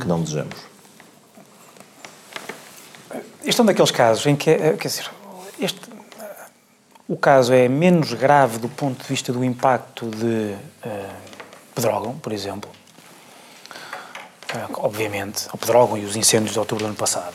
que 0.00 0.06
não 0.06 0.20
desejamos. 0.22 0.71
Este 3.44 3.60
é 3.60 3.62
um 3.62 3.66
daqueles 3.66 3.90
casos 3.90 4.26
em 4.26 4.36
que, 4.36 4.50
eh, 4.50 4.76
quer 4.78 4.88
dizer, 4.88 5.10
este, 5.60 5.80
o 7.08 7.16
caso 7.16 7.52
é 7.52 7.68
menos 7.68 8.12
grave 8.14 8.58
do 8.58 8.68
ponto 8.68 9.02
de 9.02 9.08
vista 9.08 9.32
do 9.32 9.44
impacto 9.44 10.06
de 10.06 10.54
eh, 10.84 11.06
Pedrógão, 11.74 12.14
por 12.18 12.32
exemplo. 12.32 12.70
Eh, 14.54 14.58
obviamente, 14.74 15.46
o 15.52 15.58
Pedrógão 15.58 15.98
e 15.98 16.04
os 16.04 16.14
incêndios 16.16 16.52
de 16.52 16.58
outubro 16.58 16.84
do 16.84 16.88
ano 16.88 16.96
passado. 16.96 17.34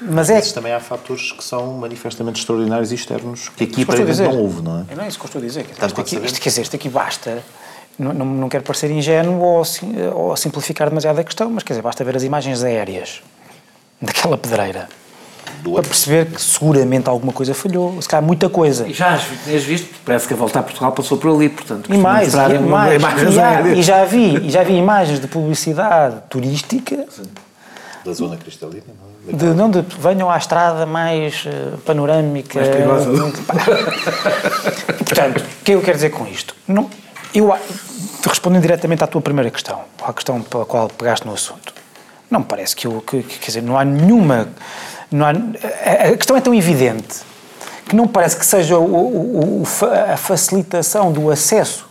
Mas 0.00 0.30
é 0.30 0.34
Mas 0.34 0.52
também 0.52 0.72
há 0.72 0.78
fatores 0.78 1.32
que 1.32 1.42
são 1.42 1.72
manifestamente 1.72 2.38
extraordinários 2.40 2.92
e 2.92 2.94
externos 2.94 3.48
que 3.48 3.64
aqui 3.64 3.80
Isso 3.82 3.90
que 3.90 3.90
eu 3.90 3.94
estou 3.94 3.94
a 3.94 4.04
aparentemente 4.04 4.10
dizer. 4.12 4.28
não 4.28 4.38
houve, 4.40 4.62
não 4.62 4.78
é? 4.80 4.84
Eu 4.92 4.96
não 4.96 5.04
é 5.04 5.08
isso 5.08 5.18
que 5.18 5.24
eu 5.24 5.26
estou 5.26 5.42
a 5.42 5.44
dizer. 5.44 5.64
Quer 5.64 5.72
dizer, 5.72 5.86
isto, 5.86 6.00
aqui, 6.00 6.16
isto, 6.26 6.40
quer 6.40 6.48
dizer, 6.50 6.62
isto 6.62 6.76
aqui 6.76 6.88
basta. 6.88 7.42
Não, 7.98 8.12
não, 8.12 8.24
não 8.24 8.48
quero 8.48 8.62
parecer 8.62 8.92
ingênuo 8.92 9.40
ou, 9.42 9.64
sim- 9.64 9.92
ou 10.14 10.36
simplificar 10.36 10.88
demasiado 10.88 11.18
a 11.18 11.24
questão, 11.24 11.50
mas 11.50 11.64
quer 11.64 11.72
dizer, 11.72 11.82
basta 11.82 12.04
ver 12.04 12.14
as 12.16 12.22
imagens 12.22 12.62
aéreas 12.62 13.22
daquela 14.00 14.36
pedreira 14.38 14.88
para 15.62 15.82
perceber 15.82 16.26
que 16.26 16.40
seguramente 16.40 17.08
alguma 17.08 17.32
coisa 17.32 17.52
falhou. 17.52 18.00
Se 18.00 18.08
calhar 18.08 18.24
muita 18.24 18.48
coisa. 18.48 18.86
E 18.86 18.92
já 18.92 19.14
as 19.14 19.22
tinhas 19.44 19.64
visto, 19.64 19.88
parece 20.04 20.28
que 20.28 20.34
a 20.34 20.36
volta 20.36 20.60
a 20.60 20.62
Portugal 20.62 20.92
passou 20.92 21.18
por 21.18 21.34
ali, 21.34 21.48
portanto. 21.48 21.92
E 21.92 21.98
mais, 21.98 22.32
e, 22.32 22.58
mais, 22.60 23.02
e, 23.34 23.40
há- 23.40 23.48
aéreas. 23.48 23.78
e 23.78 23.82
já 23.82 24.04
vi, 24.04 24.36
e 24.46 24.50
já 24.50 24.62
vi 24.62 24.74
imagens 24.74 25.18
de 25.20 25.26
publicidade 25.26 26.16
turística 26.30 27.04
Da 28.04 28.12
zona 28.12 28.36
cristalina, 28.36 28.84
não 28.86 29.34
é? 29.34 29.36
de 29.36 29.44
não 29.46 29.68
de 29.70 29.82
venham 29.98 30.30
à 30.30 30.38
estrada 30.38 30.86
mais 30.86 31.44
eh, 31.46 31.76
panorâmica. 31.84 32.60
Mais 32.60 32.70
perigosa. 32.70 33.10
muito- 33.10 33.42
Portanto, 35.04 35.40
o 35.40 35.64
que 35.64 35.72
eu 35.72 35.80
quero 35.82 35.96
dizer 35.96 36.10
com 36.10 36.26
isto? 36.26 36.54
Não, 36.66 36.88
eu, 37.34 37.52
respondendo 38.26 38.62
diretamente 38.62 39.02
à 39.04 39.06
tua 39.06 39.20
primeira 39.20 39.50
questão, 39.50 39.80
à 40.02 40.12
questão 40.12 40.40
pela 40.42 40.64
qual 40.64 40.88
pegaste 40.88 41.26
no 41.26 41.34
assunto, 41.34 41.74
não 42.30 42.40
me 42.40 42.46
parece 42.46 42.74
que, 42.76 42.86
eu, 42.86 43.00
que, 43.06 43.22
que- 43.22 43.38
quer 43.38 43.46
dizer, 43.46 43.62
não 43.62 43.78
há 43.78 43.84
nenhuma 43.84 44.48
Não 45.10 45.24
há, 45.26 45.30
a, 45.30 46.08
a 46.12 46.16
questão 46.16 46.36
é 46.36 46.40
tão 46.40 46.54
evidente 46.54 47.16
que 47.88 47.96
não 47.96 48.06
parece 48.06 48.36
que 48.36 48.44
seja 48.44 48.76
o, 48.78 48.84
o- 48.84 49.62
o- 49.62 49.64
a 50.12 50.16
facilitação 50.16 51.10
do 51.10 51.30
acesso 51.30 51.86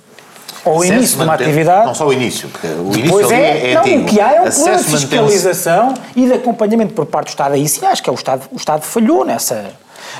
ao 0.64 0.78
Acesso, 0.80 0.94
início 0.94 1.18
de 1.18 1.24
uma 1.24 1.34
atividade. 1.34 1.86
Não 1.88 1.96
só 1.96 2.06
o 2.08 2.14
início, 2.14 2.50
porque 2.50 2.68
o 2.68 2.94
início 2.96 3.32
é, 3.34 3.72
é, 3.72 3.74
não, 3.74 3.82
antigo. 3.82 4.02
o 4.04 4.06
que 4.06 4.20
há 4.22 4.34
é 4.34 4.42
um 4.42 4.46
Acesso, 4.46 4.64
plano 4.66 4.84
de 4.84 4.90
fiscalização 4.92 5.94
e 6.16 6.26
de 6.28 6.34
acompanhamento 6.34 6.94
por 6.94 7.06
parte 7.08 7.28
do 7.28 7.30
Estado. 7.30 7.54
Aí 7.54 7.68
sim 7.68 7.86
acho 7.86 8.04
que 8.04 8.10
é 8.10 8.14
o 8.14 8.16
Estado, 8.16 8.48
o 8.52 8.58
Estado 8.58 8.82
falhou 8.84 9.26
nessa. 9.26 9.72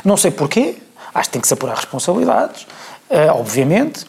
Não 0.04 0.16
sei 0.18 0.32
porquê, 0.32 0.78
acho 1.14 1.30
que 1.30 1.34
tem 1.34 1.42
que 1.42 1.48
se 1.48 1.54
apurar 1.54 1.76
responsabilidades, 1.76 2.66
eh, 3.10 3.30
obviamente, 3.32 4.06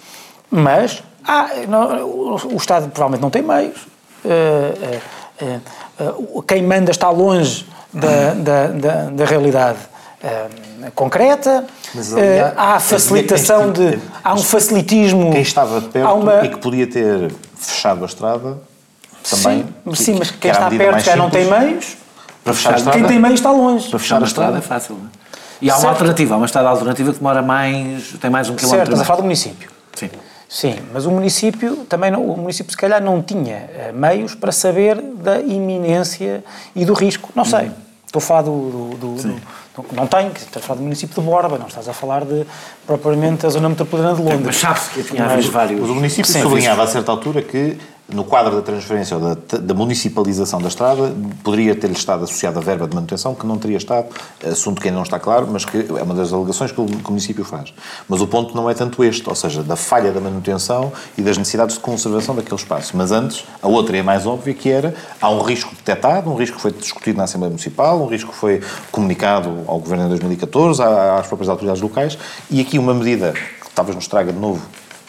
mas 0.51 1.03
há- 1.27 1.51
não, 1.69 2.05
o, 2.07 2.57
Estado 2.57 2.89
provavelmente 2.89 3.21
não 3.23 3.31
tem 3.31 3.43
meios. 3.43 3.77
eh, 4.25 5.01
eh, 5.41 5.59
o- 5.88 5.88
quem 6.47 6.63
manda 6.63 6.91
está 6.91 7.11
longe 7.11 7.67
da, 7.93 8.35
da, 8.35 8.67
da, 8.69 8.95
da 9.11 9.25
realidade 9.25 9.79
eh, 10.23 10.47
concreta. 10.95 11.65
Mas, 11.95 12.13
aliás, 12.13 12.53
há 12.57 12.63
a 12.63 12.75
havia 12.75 12.81
facilitação 12.81 13.73
quem- 13.73 13.91
de. 13.93 13.99
Há 14.23 14.35
um 14.35 14.39
facilitismo. 14.43 15.31
Quem 15.33 15.43
estava 15.43 15.81
perto 15.81 16.07
há 16.07 16.13
uma- 16.15 16.45
e 16.45 16.49
que 16.51 16.59
podia 16.59 16.87
ter 16.87 17.33
fechado 17.57 18.03
a 18.03 18.07
estrada 18.07 18.59
também. 19.29 19.65
Sim, 19.93 19.95
sim, 20.05 20.17
mas 20.19 20.31
que 20.31 20.39
quem 20.39 20.51
a 20.51 20.55
está 20.55 20.71
perto 20.71 21.01
já 21.05 21.17
não 21.17 21.31
tem 21.31 21.45
meios. 21.47 21.97
Para 22.45 22.55
fechar 22.55 22.75
a 22.75 22.77
estrada. 22.77 22.99
Quem 22.99 23.07
tem 23.09 23.19
meios 23.19 23.41
está 23.41 23.51
longe. 23.51 23.89
Para 23.91 23.99
Fechar 23.99 24.23
a 24.23 24.27
estrada 24.27 24.59
é 24.59 24.61
fácil. 24.61 24.97
é? 24.97 25.19
E 25.61 25.69
há 25.71 25.75
uma 25.75 25.81
Certo. 25.81 25.93
alternativa, 25.95 26.35
há 26.35 26.37
uma 26.37 26.47
estrada 26.47 26.69
alternativa 26.69 27.13
que 27.13 27.19
demora 27.19 27.43
mais, 27.43 28.13
tem 28.21 28.31
mais 28.31 28.49
um 28.49 28.53
Certo, 28.53 28.61
quilómetro. 28.61 28.83
estamos 28.85 29.01
a 29.01 29.03
e 29.03 29.07
falar 29.07 29.17
do 29.17 29.23
município. 29.25 29.71
Sim. 30.49 30.77
Mas 30.93 31.05
o 31.05 31.11
município 31.11 31.77
também 31.89 32.11
não, 32.11 32.25
o 32.25 32.37
município 32.39 32.71
se 32.73 32.77
calhar 32.77 33.03
não 33.03 33.21
tinha 33.23 33.55
eh, 33.71 33.93
meios 33.95 34.35
para 34.35 34.51
saber 34.51 35.01
da 35.01 35.39
iminência 35.41 36.43
e 36.75 36.85
do 36.85 36.95
risco. 36.95 37.31
Não 37.35 37.45
sei. 37.45 37.71
Estou 38.07 38.21
a 38.21 38.23
falar 38.23 38.43
do, 38.43 38.51
do- 38.51 38.97
do- 38.97 39.15
do- 39.23 39.33
do- 39.83 39.95
não 39.95 40.07
tenho, 40.07 40.33
estás 40.33 40.57
a 40.57 40.61
falar 40.67 40.79
do 40.79 40.83
município 40.85 41.15
de 41.15 41.21
Borba, 41.21 41.59
não 41.59 41.67
estás 41.67 41.87
a 41.87 41.93
falar 41.93 42.25
de 42.25 42.47
propriamente 42.87 43.45
a 43.45 43.51
zona 43.51 43.69
metropolitana 43.69 44.15
de 44.17 44.23
Londres. 44.23 44.43
Mas 44.47 44.57
sabe-se 44.57 44.91
que 44.91 45.03
tinha 45.03 45.25
havido 45.27 45.51
vários. 45.51 45.81
Mas 45.83 45.91
o 45.91 45.95
município 45.95 46.25
Sim, 46.33 46.41
sublinhava 46.41 46.83
a 46.83 46.87
certa 46.87 47.13
altura 47.13 47.43
que, 47.43 47.79
no 48.09 48.25
quadro 48.25 48.57
da 48.57 48.63
transferência 48.63 49.17
ou 49.17 49.23
da, 49.23 49.59
da 49.59 49.75
municipalização 49.75 50.61
da 50.63 50.69
estrada, 50.69 51.15
poderia 51.45 51.75
ter-lhe 51.75 51.93
estado 51.93 52.25
associada 52.25 52.59
a 52.59 52.63
verba 52.63 52.89
de 52.89 52.95
manutenção, 52.95 53.35
que 53.35 53.47
não 53.47 53.59
teria 53.59 53.77
estado, 53.77 54.09
assunto 54.51 54.81
que 54.81 54.89
ainda 54.89 54.97
não 54.97 55.03
está 55.03 55.19
claro, 55.19 55.47
mas 55.51 55.65
que 55.67 55.87
é 55.97 56.03
uma 56.03 56.15
das 56.15 56.33
alegações 56.33 56.73
que 56.73 56.81
o, 56.81 56.87
que 56.87 57.05
o 57.05 57.11
município 57.11 57.45
faz. 57.45 57.73
Mas 58.09 58.23
o 58.23 58.27
ponto 58.27 58.57
não 58.57 58.69
é 58.71 58.73
tanto 58.73 59.05
este, 59.05 59.29
ou 59.29 59.35
seja, 59.35 59.63
da 59.63 59.77
falha 59.77 60.11
da 60.11 60.21
manutenção 60.21 60.91
e 61.19 61.23
das 61.23 61.37
necessidades 61.37 61.75
de 61.77 61.81
conservação 61.81 62.35
daquele 62.35 62.57
espaço. 62.57 62.97
Mas 62.97 63.13
antes, 63.13 63.45
a 63.61 63.69
outra 63.69 63.97
é 63.97 64.03
mais 64.03 64.27
óbvia, 64.27 64.55
que 64.55 64.71
era, 64.71 64.95
há 65.21 65.29
um 65.31 65.43
risco 65.43 65.75
detectado, 65.75 66.31
um 66.31 66.35
risco 66.37 66.57
que 66.57 66.63
foi 66.63 66.73
discutido 66.73 67.19
na 67.19 67.25
Assembleia 67.25 67.51
Municipal, 67.51 68.01
um 68.01 68.07
risco 68.07 68.31
que 68.33 68.37
foi 68.39 68.63
comunicado 68.91 69.65
ao 69.67 69.79
Governo 69.79 70.07
em 70.07 70.09
2014, 70.09 70.83
à- 70.83 71.19
às 71.19 71.27
próprias 71.27 71.51
autoridades 71.51 71.83
locais, 71.83 72.17
e 72.51 72.61
aqui 72.61 72.79
uma 72.79 72.95
medida 72.95 73.33
que 73.33 73.71
talvez 73.75 73.95
nos 73.95 74.07
traga 74.09 74.33
de 74.33 74.39
novo 74.39 74.63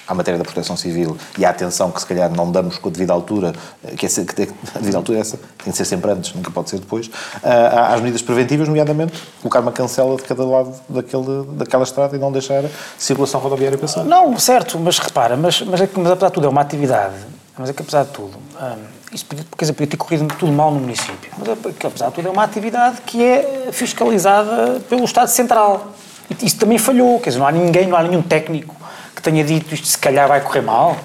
à 0.09 0.13
matéria 0.15 0.39
da 0.39 0.43
proteção 0.43 0.75
civil 0.75 1.15
e 1.37 1.45
à 1.45 1.51
atenção 1.51 1.91
que 1.91 2.01
se 2.01 2.07
calhar 2.07 2.31
não 2.31 2.51
damos 2.51 2.79
com 2.79 2.89
a 2.89 2.91
devida 2.91 3.13
altura, 3.13 3.53
eh, 3.83 3.95
que, 3.95 4.07
é, 4.07 4.09
que 4.09 4.35
tem, 4.35 4.47
a 4.73 4.79
devida 4.79 4.97
altura 4.97 5.19
é 5.19 5.21
essa, 5.21 5.39
tem 5.63 5.71
de 5.71 5.77
ser 5.77 5.85
sempre 5.85 6.11
antes, 6.11 6.33
nunca 6.33 6.49
pode 6.49 6.71
ser 6.71 6.79
depois, 6.79 7.09
ah, 7.43 7.93
às 7.93 8.01
medidas 8.01 8.23
preventivas, 8.23 8.67
nomeadamente 8.67 9.13
colocar 9.39 9.59
uma 9.59 9.71
cancela 9.71 10.15
de 10.15 10.23
cada 10.23 10.43
lado 10.43 10.73
daquele, 10.89 11.43
daquela 11.51 11.83
estrada 11.83 12.15
e 12.15 12.19
não 12.19 12.31
deixar 12.31 12.63
circulação 12.97 13.39
rodoviária 13.39 13.77
passar. 13.77 14.03
Não, 14.03 14.37
certo, 14.39 14.79
mas 14.79 14.97
repara, 14.97 15.37
mas, 15.37 15.61
mas, 15.61 15.79
é 15.79 15.87
que, 15.87 15.99
mas 15.99 16.11
apesar 16.11 16.29
de 16.29 16.33
tudo 16.33 16.47
é 16.47 16.49
uma 16.49 16.61
atividade, 16.61 17.15
mas 17.55 17.69
é 17.69 17.73
que 17.73 17.81
apesar 17.83 18.05
de 18.05 18.09
tudo, 18.09 18.35
hum, 18.59 18.75
isso 19.13 19.25
podia, 19.27 19.45
quer 19.45 19.65
dizer, 19.65 19.73
podia 19.73 19.87
ter 19.87 19.97
corrido 19.97 20.27
tudo 20.39 20.51
mal 20.51 20.71
no 20.71 20.79
município, 20.79 21.31
mas 21.37 21.49
é 21.49 21.71
que, 21.71 21.85
apesar 21.85 22.07
de 22.07 22.15
tudo 22.15 22.27
é 22.27 22.31
uma 22.31 22.43
atividade 22.43 23.01
que 23.05 23.23
é 23.23 23.69
fiscalizada 23.71 24.79
pelo 24.89 25.03
Estado 25.03 25.27
Central. 25.27 25.93
E 26.29 26.45
isso 26.45 26.57
também 26.57 26.77
falhou, 26.77 27.19
quer 27.19 27.29
dizer, 27.29 27.39
não 27.39 27.47
há 27.47 27.51
ninguém, 27.51 27.87
não 27.87 27.97
há 27.97 28.03
nenhum 28.03 28.21
técnico 28.21 28.78
que 29.19 29.29
tenha 29.29 29.43
dito 29.43 29.73
isto 29.73 29.85
se 29.85 29.97
calhar 29.97 30.27
vai 30.27 30.41
correr 30.41 30.61
mal. 30.61 30.97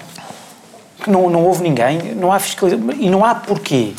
Que 1.03 1.09
não, 1.09 1.29
não 1.29 1.43
houve 1.43 1.61
ninguém, 1.61 2.15
não 2.15 2.31
há 2.31 2.39
fiscalização. 2.39 2.91
E 2.91 3.09
não 3.09 3.23
há 3.23 3.35
porquê. 3.35 3.93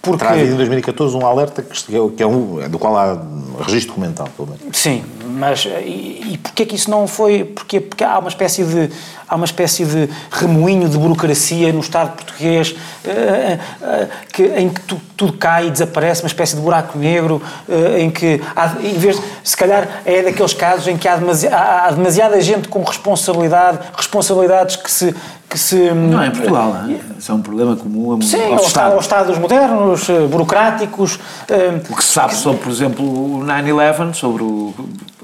Porque... 0.00 0.18
Terá 0.18 0.32
havido 0.32 0.52
em 0.52 0.56
2014 0.56 1.16
um 1.16 1.26
alerta 1.26 1.62
que, 1.62 2.22
é 2.22 2.26
um, 2.26 2.68
do 2.68 2.78
qual 2.78 2.96
há 2.96 3.18
registro 3.60 3.94
documental, 3.94 4.28
pelo 4.36 4.48
menos. 4.48 4.76
Sim, 4.76 5.04
mas 5.42 5.64
e, 5.64 6.34
e 6.34 6.38
porquê 6.40 6.64
que 6.64 6.76
isso 6.76 6.88
não 6.88 7.08
foi? 7.08 7.42
Porque, 7.44 7.80
porque 7.80 8.04
há 8.04 8.16
uma 8.18 8.28
espécie 8.28 8.62
de 8.62 8.88
há 9.28 9.34
uma 9.34 9.44
espécie 9.46 9.84
de 9.84 10.08
remoinho 10.30 10.88
de 10.88 10.96
burocracia 10.98 11.72
no 11.72 11.80
Estado 11.80 12.12
português 12.16 12.74
eh, 13.04 13.58
eh, 13.82 14.08
que, 14.32 14.42
em 14.44 14.68
que 14.68 14.80
tu- 14.82 15.00
tudo 15.16 15.32
cai 15.32 15.66
e 15.66 15.70
desaparece, 15.70 16.22
uma 16.22 16.26
espécie 16.28 16.54
de 16.54 16.60
buraco 16.60 16.96
negro 16.98 17.42
eh, 17.68 18.02
em 18.02 18.10
que 18.10 18.40
há, 18.54 18.76
em 18.80 18.92
vez 18.98 19.20
se 19.42 19.56
calhar 19.56 19.88
é 20.04 20.22
daqueles 20.22 20.52
casos 20.54 20.86
em 20.86 20.96
que 20.98 21.08
há, 21.08 21.16
demasi- 21.16 21.48
há- 21.48 21.86
há 21.86 21.90
demasiada 21.90 22.40
gente 22.40 22.68
com 22.68 22.82
responsabilidade, 22.82 23.78
responsabilidades 23.96 24.76
que 24.76 24.90
se 24.90 25.14
que 25.52 25.58
se 25.58 25.90
Não 25.92 26.22
é 26.22 26.28
em 26.28 26.30
Portugal, 26.30 26.72
não 26.72 26.90
é? 26.90 26.98
Isso 27.18 27.30
é 27.30 27.34
um 27.34 27.42
problema 27.42 27.76
comum 27.76 28.16
a- 28.18 28.22
Sim, 28.24 28.36
aos 28.36 28.44
ao 28.44 28.54
Estado, 28.54 28.66
Estados. 28.66 28.94
aos 28.94 29.04
Estados 29.04 29.38
modernos, 29.38 30.08
eh, 30.08 30.26
burocráticos. 30.26 31.18
eh, 31.48 31.80
O 31.90 31.94
que 31.96 32.02
se 32.02 32.10
sabe 32.10 32.34
sobre, 32.34 32.60
por 32.62 32.72
exemplo, 32.72 33.04
o 33.04 33.44
9-11, 33.44 34.14
sobre 34.16 34.42
o. 34.42 34.72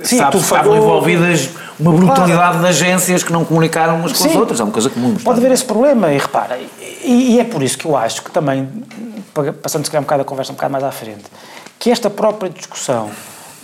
Sim, 0.03 0.19
sabe 0.19 0.37
estavam 0.37 0.77
envolvidas 0.77 1.49
uma 1.81 1.93
brutalidade 1.93 2.59
de 2.61 2.67
agências 2.67 3.23
que 3.25 3.33
não 3.33 3.43
comunicaram 3.45 3.97
umas 3.97 4.12
com 4.12 4.25
as 4.25 4.31
Sim. 4.33 4.38
outras. 4.38 4.61
É 4.61 4.64
uma 4.64 4.73
coisa 4.73 4.91
comum. 4.91 5.09
Pode 5.09 5.19
Estado. 5.21 5.38
haver 5.38 5.53
esse 5.53 5.64
problema, 5.64 6.12
e 6.12 6.19
repara, 6.19 6.59
e, 7.03 7.33
e 7.35 7.41
é 7.41 7.45
por 7.45 7.62
isso 7.62 7.79
que 7.79 7.87
eu 7.87 7.97
acho 7.97 8.23
que 8.23 8.31
também, 8.31 8.69
passando 9.62 9.85
se 9.87 9.91
calhar 9.91 10.03
um 10.03 10.05
bocado 10.05 10.23
a 10.23 10.25
conversa 10.27 10.53
um 10.53 10.57
bocado 10.57 10.73
mais 10.73 10.85
à 10.85 10.91
frente, 10.93 11.25
que 11.79 11.91
esta 11.91 12.11
própria 12.11 12.51
discussão 12.51 13.09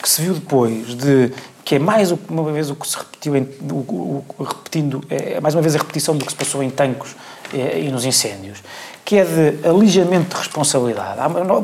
que 0.04 0.10
se 0.10 0.20
viu 0.20 0.34
depois 0.34 0.94
de 0.94 1.32
que 1.64 1.76
é 1.76 1.78
mais 1.78 2.12
uma 2.28 2.52
vez 2.52 2.68
o 2.70 2.74
que 2.74 2.86
se 2.86 2.94
repetiu, 2.94 3.34
em, 3.34 3.48
o, 3.70 3.74
o- 3.74 4.24
repetindo, 4.44 5.02
é 5.08 5.40
mais 5.40 5.54
uma 5.54 5.62
vez 5.62 5.74
a 5.74 5.78
repetição 5.78 6.14
do 6.14 6.22
que 6.26 6.30
se 6.30 6.36
passou 6.36 6.62
em 6.62 6.68
Tancos 6.68 7.16
eh, 7.54 7.80
e 7.80 7.88
nos 7.90 8.04
incêndios, 8.04 8.58
que 9.02 9.16
é 9.16 9.24
de 9.24 9.66
alijamento 9.66 10.28
de 10.34 10.36
responsabilidade. 10.36 11.18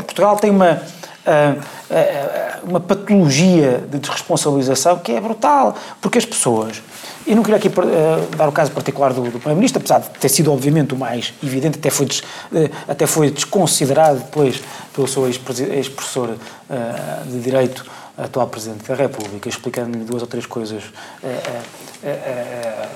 Portugal 0.07 0.37
tem 0.37 0.51
uma, 0.51 0.81
ah, 1.27 1.55
ah, 1.91 2.59
uma 2.65 2.81
patologia 2.81 3.85
de 3.91 3.99
desresponsabilização 3.99 4.97
que 5.01 5.13
é 5.13 5.21
brutal, 5.21 5.75
porque 6.01 6.17
as 6.17 6.25
pessoas, 6.25 6.83
e 7.27 7.35
não 7.35 7.43
queria 7.43 7.59
aqui 7.59 7.69
ah, 7.69 8.37
dar 8.39 8.49
o 8.49 8.53
caso 8.53 8.71
particular 8.71 9.13
do, 9.13 9.21
do 9.25 9.33
Primeiro-Ministro, 9.39 9.81
apesar 9.81 9.99
de 10.01 10.09
ter 10.19 10.31
sido 10.31 10.51
obviamente 10.51 10.95
o 10.95 10.97
mais 10.97 11.35
evidente, 11.45 11.79
até 11.79 11.91
foi, 11.91 12.07
des- 12.07 12.23
até 12.89 13.07
foi 13.07 13.31
desconsiderado 13.31 14.21
depois 14.21 14.63
pelo 14.95 15.07
seu 15.07 15.29
ex-professor 15.29 16.37
de 17.27 17.39
Direito, 17.41 17.85
atual 18.23 18.47
Presidente 18.49 18.87
da 18.89 18.95
República, 18.95 19.49
explicando-lhe 19.49 20.05
duas 20.05 20.23
ou 20.23 20.29
três 20.29 20.47
coisas 20.47 20.83
eh, 21.23 21.61
eh, 22.05 22.89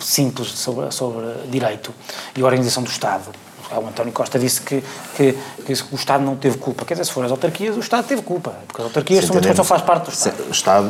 simples 0.00 0.48
sobre, 0.52 0.90
sobre 0.92 1.26
direito 1.50 1.92
e 2.36 2.42
organização 2.42 2.82
do 2.82 2.90
Estado. 2.90 3.24
O 3.70 3.86
António 3.86 4.14
Costa 4.14 4.38
disse 4.38 4.62
que, 4.62 4.82
que, 5.14 5.36
que 5.66 5.72
o 5.92 5.94
Estado 5.94 6.24
não 6.24 6.36
teve 6.36 6.56
culpa. 6.56 6.86
Quer 6.86 6.94
dizer, 6.94 7.04
se 7.04 7.12
forem 7.12 7.26
as 7.26 7.32
autarquias, 7.32 7.76
o 7.76 7.80
Estado 7.80 8.06
teve 8.06 8.22
culpa. 8.22 8.54
Porque 8.66 8.80
as 8.80 8.86
autarquias 8.88 9.26
são 9.26 9.36
uma 9.36 9.64
faz 9.64 9.82
parte 9.82 10.04
do 10.06 10.10
Estado. 10.10 10.42
O 10.48 10.50
Estado, 10.50 10.88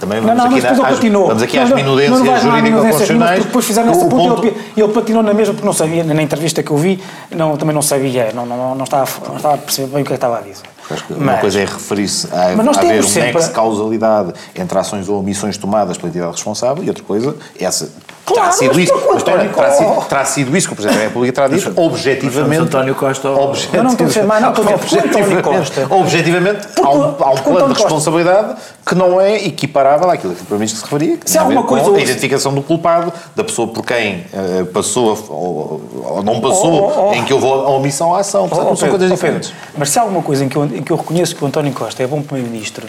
também 0.00 0.20
Não, 0.20 0.26
vamos 0.26 0.42
não, 0.44 0.44
aqui, 0.50 0.60
mas 0.60 0.80
às, 0.80 0.94
patinou. 0.96 1.26
vamos 1.28 1.42
aqui 1.44 1.56
Não, 1.56 1.62
às 1.62 1.70
não, 1.70 1.76
minudências 1.76 2.18
não 2.18 2.24
não 2.26 2.40
jurídico-constitucionais. 2.40 3.44
depois 3.44 3.64
fizeram 3.64 3.92
esse 3.92 4.00
ponto, 4.08 4.16
ponto- 4.16 4.46
ele, 4.76 4.88
patinou 4.92 5.22
na 5.22 5.32
mesma 5.32 5.54
porque 5.54 5.66
não 5.66 5.72
sabia, 5.72 6.02
na 6.02 6.20
entrevista 6.20 6.64
que 6.64 6.72
eu 6.72 6.76
vi, 6.76 7.00
não, 7.30 7.56
também 7.56 7.74
não 7.74 7.82
sabia, 7.82 8.32
não, 8.32 8.44
não, 8.44 8.74
não, 8.74 8.84
estava, 8.84 9.08
não 9.28 9.36
estava 9.36 9.54
a 9.54 9.58
perceber 9.58 9.88
bem 9.92 10.02
o 10.02 10.04
que 10.04 10.12
é 10.12 10.16
que 10.16 10.24
estava 10.24 10.38
a 10.38 10.40
dizer. 10.40 10.64
Acho 10.90 11.04
que 11.04 11.12
uma 11.12 11.24
Mas- 11.32 11.40
coisa 11.40 11.60
é 11.60 11.64
referir-se 11.64 12.26
a, 12.32 12.54
Mas 12.56 12.66
nós 12.66 12.76
a 12.76 12.80
haver 12.80 13.04
um 13.04 13.06
sempre- 13.08 13.32
nexo 13.34 13.52
causalidade 13.52 14.32
entre 14.56 14.78
ações 14.78 15.08
ou 15.08 15.20
omissões 15.20 15.56
tomadas 15.56 15.96
pela 15.96 16.08
entidade 16.08 16.32
responsável 16.32 16.82
e 16.82 16.88
outra 16.88 17.04
coisa, 17.04 17.36
essa 17.58 17.88
terá 18.34 18.42
Claro, 18.46 18.58
sido 18.58 18.74
mas 18.74 18.84
isso, 18.84 18.94
mas, 18.94 19.22
António 19.22 19.50
terá, 19.52 19.70
sido, 19.70 19.86
Costa- 19.88 20.08
terá 20.08 20.24
sido 20.24 20.56
isso 20.56 20.66
que 20.68 20.72
o 20.72 20.76
Presidente 20.76 20.98
da 20.98 21.04
República 21.06 21.32
terá 21.34 21.48
dito, 21.48 21.72
objetivamente. 21.80 22.62
António 22.62 22.94
Costa- 22.94 23.30
objetivamente- 23.30 23.76
Eu 23.76 23.82
não 23.84 23.90
estou 23.92 24.04
a 24.04 24.08
dizer 24.08 24.24
mais, 24.24 24.42
não, 24.42 24.50
estou 24.50 24.64
a 24.64 24.76
dizer 24.76 24.98
António 25.08 25.42
Costa- 25.42 25.86
Objetivamente, 25.90 26.68
há 26.82 26.90
um, 26.90 27.02
há 27.18 27.30
um 27.30 27.36
plano 27.36 27.74
de 27.74 27.80
responsabilidade 27.82 28.54
que 28.86 28.94
não 28.94 29.20
é 29.20 29.36
equiparável 29.44 30.10
àquilo 30.10 30.34
que 30.34 30.40
o 30.42 30.44
Primeiro-Ministro 30.44 30.78
se 30.80 30.84
referia, 30.84 31.16
que 31.16 31.26
Se 31.30 31.32
tem 31.34 31.40
há 31.40 31.44
alguma 31.44 31.62
coisa 31.64 31.90
a 31.96 32.00
identificação 32.00 32.52
do 32.54 32.62
culpado, 32.62 33.12
da 33.36 33.44
pessoa 33.44 33.68
por 33.68 33.84
quem 33.84 34.24
eh, 34.32 34.64
passou 34.72 35.12
a- 35.12 35.32
ou, 35.32 35.80
ou 36.04 36.22
não 36.22 36.40
passou, 36.40 36.72
Oh, 36.72 36.92
oh, 36.96 37.08
oh. 37.10 37.14
em 37.14 37.24
que 37.24 37.32
houve 37.32 37.46
a 37.46 37.70
omissão 37.70 38.14
à 38.14 38.20
ação. 38.20 38.48
Portanto, 38.48 38.68
Oh, 38.72 38.76
são 38.76 38.88
Pedro, 38.88 38.90
coisas 38.98 39.10
oh, 39.10 39.14
diferentes. 39.14 39.48
Pedro, 39.50 39.66
mas 39.78 39.90
se 39.90 39.98
há 39.98 40.02
alguma 40.02 40.22
coisa 40.22 40.44
em 40.44 40.48
que, 40.48 40.56
eu, 40.56 40.64
em 40.64 40.82
que 40.82 40.90
eu 40.92 40.96
reconheço 40.96 41.34
que 41.36 41.44
o 41.44 41.46
António 41.46 41.72
Costa 41.72 42.02
é 42.02 42.06
bom 42.06 42.20
Primeiro-Ministro, 42.22 42.86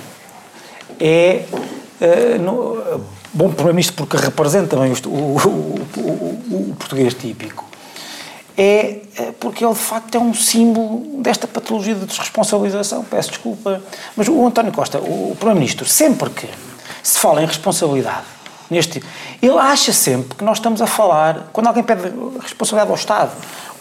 é. 1.00 1.42
eh, 2.00 2.38
no- 2.40 2.78
bom 3.34 3.50
Primeiro-Ministro 3.50 3.96
porque 3.96 4.18
representa 4.18 4.76
bem 4.78 4.92
o, 4.92 5.10
o- 5.10 5.82
o- 5.98 6.70
o- 6.72 6.76
português 6.78 7.14
típico. 7.14 7.66
É 8.58 8.98
eh, 9.18 9.32
porque 9.40 9.64
ele 9.66 9.74
de 9.74 9.80
facto 9.80 10.14
é 10.16 10.20
um 10.20 10.34
símbolo 10.34 11.22
desta 11.22 11.48
patologia 11.48 11.96
de 11.96 12.06
desresponsabilização. 12.06 13.04
Peço 13.04 13.30
desculpa. 13.30 13.82
Mas 14.16 14.28
o 14.28 14.46
António 14.46 14.72
Costa, 14.72 15.00
o 15.00 15.36
Primeiro-Ministro, 15.38 15.88
sempre 15.88 16.30
que 16.30 16.48
se 17.02 17.18
fala 17.18 17.42
em 17.42 17.46
responsabilidade, 17.46 18.26
neste. 18.72 19.04
Ele 19.42 19.58
acha 19.60 19.92
sempre 19.94 20.36
que 20.36 20.44
nós 20.44 20.58
estamos 20.58 20.82
a 20.82 20.88
falar, 20.88 21.50
quando 21.54 21.68
alguém 21.68 21.84
pede 21.84 22.12
responsabilidade 22.42 22.90
ao 22.90 22.96
Estado, 22.96 23.32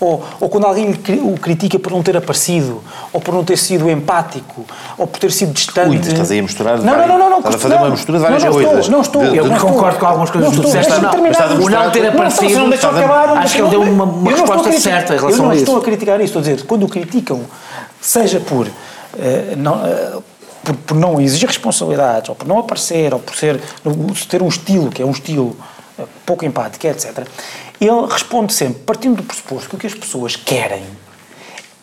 ou, 0.01 0.25
ou 0.41 0.49
quando 0.49 0.65
alguém 0.67 0.91
o 1.23 1.39
critica 1.39 1.79
por 1.79 1.93
não 1.93 2.03
ter 2.03 2.17
aparecido, 2.17 2.83
ou 3.13 3.21
por 3.21 3.35
não 3.35 3.45
ter 3.45 3.57
sido 3.59 3.89
empático, 3.91 4.65
ou 4.99 5.07
por 5.07 5.19
ter 5.21 5.31
sido 5.31 5.53
distante. 5.53 5.91
Ui, 5.91 5.97
estás 5.97 6.31
aí 6.31 6.39
a 6.39 6.43
misturar 6.43 6.79
Não, 6.79 6.97
não, 6.97 7.07
não, 7.07 7.19
não, 7.19 7.31
não. 7.31 7.39
Estás 7.39 7.55
a 7.55 7.59
fazer 7.59 7.75
uma 7.77 7.91
mistura 7.91 8.19
de 8.19 8.25
várias 8.25 8.43
não, 8.43 8.51
não 8.51 8.57
coisas. 8.57 8.79
Estou, 8.79 8.93
não 8.93 9.01
estou. 9.03 9.23
De- 9.31 9.37
Eu 9.37 9.45
não 9.47 9.55
estou. 9.57 9.71
concordo 9.71 9.99
com 9.99 10.07
algumas 10.07 10.31
coisas 10.31 10.51
Não 10.51 10.57
que 10.57 10.63
tu 10.63 10.67
estou, 10.69 10.81
disseste. 10.83 11.03
Não, 11.03 11.11
a 11.11 11.13
o 11.13 11.69
não 11.71 11.91
ter 11.91 12.01
Não, 12.01 12.09
se 12.09 12.17
não 12.17 12.25
aparecido. 12.27 12.69
deixou 12.71 12.91
acabar, 12.91 13.29
Acho 13.37 13.55
que 13.55 13.61
ele 13.63 13.71
deu 13.71 13.83
uma, 13.83 14.05
uma 14.05 14.31
não 14.31 14.31
estou 14.31 14.55
a 14.55 14.57
resposta 14.57 14.81
certa 14.81 15.15
em 15.15 15.19
relação 15.19 15.39
Eu 15.39 15.45
não 15.45 15.51
a 15.51 15.55
estou 15.55 15.75
a 15.75 15.79
isso. 15.79 15.85
criticar 15.85 16.17
isso, 16.17 16.25
estou 16.39 16.41
a 16.41 16.43
dizer, 16.43 16.67
quando 16.67 16.85
o 16.85 16.89
criticam, 16.89 17.43
seja 18.01 18.41
por, 18.41 18.67
eh, 19.19 19.55
não, 19.57 19.85
eh, 19.85 20.13
por, 20.71 20.77
por 20.77 20.97
não 20.97 21.21
exigir 21.21 21.49
responsabilidades, 21.49 22.29
ou 22.29 22.35
por 22.35 22.47
não 22.47 22.59
aparecer, 22.59 23.13
ou 23.13 23.21
por 23.21 23.35
ser, 23.35 23.61
ter 24.29 24.43
um 24.43 24.49
estilo, 24.49 24.91
que 24.91 25.03
é 25.03 25.05
um 25.05 25.11
estilo 25.11 25.57
eh, 25.99 26.05
pouco 26.25 26.45
empático, 26.45 26.87
etc., 26.87 27.27
ele 27.81 28.07
responde 28.09 28.53
sempre, 28.53 28.83
partindo 28.83 29.17
do 29.17 29.23
pressuposto 29.23 29.71
que 29.71 29.75
o 29.75 29.79
que 29.79 29.87
as 29.87 29.95
pessoas 29.95 30.37
querem 30.37 30.85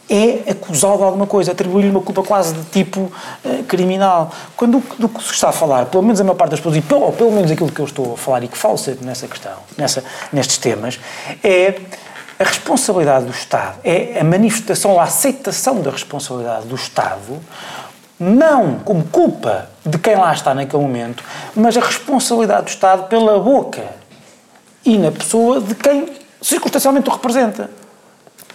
é 0.09 0.51
acusá-lo 0.51 0.97
de 0.97 1.03
alguma 1.03 1.27
coisa, 1.27 1.51
atribuir-lhe 1.51 1.89
uma 1.89 2.01
culpa 2.01 2.23
quase 2.23 2.53
de 2.53 2.63
tipo 2.69 3.11
eh, 3.43 3.63
criminal. 3.67 4.31
Quando 4.55 4.81
do 4.97 5.09
que 5.09 5.21
se 5.21 5.33
está 5.33 5.49
a 5.49 5.51
falar, 5.51 5.87
pelo 5.87 6.03
menos 6.03 6.21
a 6.21 6.23
maior 6.23 6.35
parte 6.35 6.51
das 6.51 6.59
pessoas, 6.61 6.77
e 6.77 6.81
pelo, 6.81 7.01
ou 7.01 7.11
pelo 7.11 7.31
menos 7.31 7.51
aquilo 7.51 7.69
que 7.69 7.81
eu 7.81 7.85
estou 7.85 8.13
a 8.13 8.17
falar 8.17 8.41
e 8.43 8.47
que 8.47 8.57
falo 8.57 8.77
sempre 8.77 9.05
nessa 9.05 9.27
questão, 9.27 9.57
nessa, 9.77 10.03
nestes 10.31 10.57
temas, 10.59 10.97
é 11.43 11.81
a 12.39 12.43
responsabilidade 12.43 13.25
do 13.25 13.31
Estado, 13.31 13.79
é 13.83 14.19
a 14.19 14.23
manifestação, 14.23 14.99
a 14.99 15.03
aceitação 15.03 15.81
da 15.81 15.89
responsabilidade 15.89 16.67
do 16.67 16.75
Estado, 16.75 17.41
não 18.19 18.79
como 18.79 19.03
culpa 19.05 19.69
de 19.85 19.97
quem 19.97 20.15
lá 20.15 20.33
está 20.33 20.53
naquele 20.53 20.81
momento, 20.81 21.23
mas 21.55 21.77
a 21.77 21.81
responsabilidade 21.81 22.63
do 22.63 22.69
Estado 22.69 23.07
pela 23.07 23.39
boca 23.39 23.83
e 24.83 24.97
na 24.97 25.11
pessoa 25.11 25.61
de 25.61 25.75
quem 25.75 26.09
circunstancialmente 26.41 27.09
o 27.09 27.13
representa. 27.13 27.69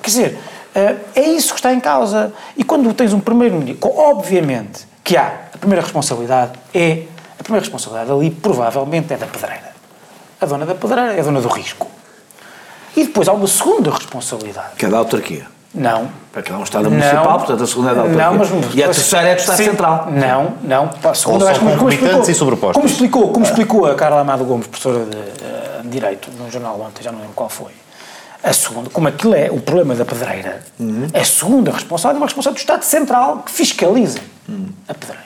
Quer 0.02 0.10
dizer, 0.10 0.38
eh, 0.74 0.96
é 1.14 1.22
isso 1.22 1.52
que 1.52 1.60
está 1.60 1.72
em 1.72 1.80
causa. 1.80 2.32
E 2.56 2.64
quando 2.64 2.92
tens 2.94 3.12
um 3.12 3.20
primeiro-ministro, 3.20 3.90
obviamente 3.96 4.86
que 5.04 5.16
há, 5.16 5.48
a 5.54 5.58
primeira 5.58 5.82
responsabilidade 5.82 6.52
é, 6.74 7.04
a 7.38 7.42
primeira 7.42 7.64
responsabilidade 7.64 8.10
ali 8.10 8.30
provavelmente 8.30 9.12
é 9.12 9.16
da 9.16 9.26
pedreira. 9.26 9.72
A 10.40 10.46
dona 10.46 10.66
da 10.66 10.74
pedreira 10.74 11.14
é 11.14 11.20
a 11.20 11.22
dona 11.22 11.40
do 11.40 11.48
risco. 11.48 11.88
E 12.96 13.04
depois 13.04 13.28
há 13.28 13.32
uma 13.32 13.46
segunda 13.46 13.90
responsabilidade. 13.90 14.76
Que 14.76 14.86
é 14.86 14.88
da 14.88 14.98
autarquia. 14.98 15.46
Não. 15.74 16.08
Para 16.32 16.42
que 16.42 16.52
é 16.52 16.54
um 16.54 16.62
Estado 16.62 16.90
municipal, 16.90 17.38
portanto 17.38 17.62
a 17.62 17.66
segunda 17.66 17.90
é 17.90 17.94
da 17.94 18.00
autarquia. 18.02 18.24
Não, 18.26 18.34
mas, 18.34 18.74
e 18.74 18.82
a 18.82 18.86
terceira 18.86 19.28
é 19.28 19.34
do 19.34 19.38
Estado 19.40 19.56
Sim. 19.56 19.64
Central. 19.64 20.08
Não, 20.10 20.54
não. 20.62 20.90
A 21.10 21.14
segunda, 21.14 21.50
acho 21.50 21.60
como 21.60 21.88
explicou- 21.90 22.22
e 22.30 22.34
sobrepostas. 22.34 22.74
Como 22.76 22.86
explicou, 22.86 23.32
como 23.32 23.44
explicou 23.44 23.86
a 23.86 23.94
Carla 23.94 24.20
Amado 24.20 24.44
Gomes, 24.44 24.66
professora 24.66 25.04
de, 25.04 25.82
de 25.82 25.88
Direito, 25.88 26.30
num 26.38 26.50
jornal 26.50 26.80
ontem, 26.80 27.02
já 27.02 27.10
não 27.12 27.18
lembro 27.20 27.34
qual 27.34 27.48
foi. 27.48 27.72
A 28.42 28.52
segunda, 28.52 28.90
como 28.90 29.06
aquilo 29.08 29.34
é 29.34 29.50
o 29.50 29.60
problema 29.60 29.94
da 29.94 30.04
pedreira, 30.04 30.62
Uhum. 30.80 31.06
a 31.14 31.24
segunda 31.24 31.70
responsabilidade 31.70 32.16
é 32.16 32.20
uma 32.20 32.26
responsabilidade 32.26 32.54
do 32.54 32.58
Estado 32.58 32.82
Central 32.82 33.38
que 33.46 33.52
fiscaliza 33.52 34.18
a 34.88 34.94
pedreira. 34.94 35.22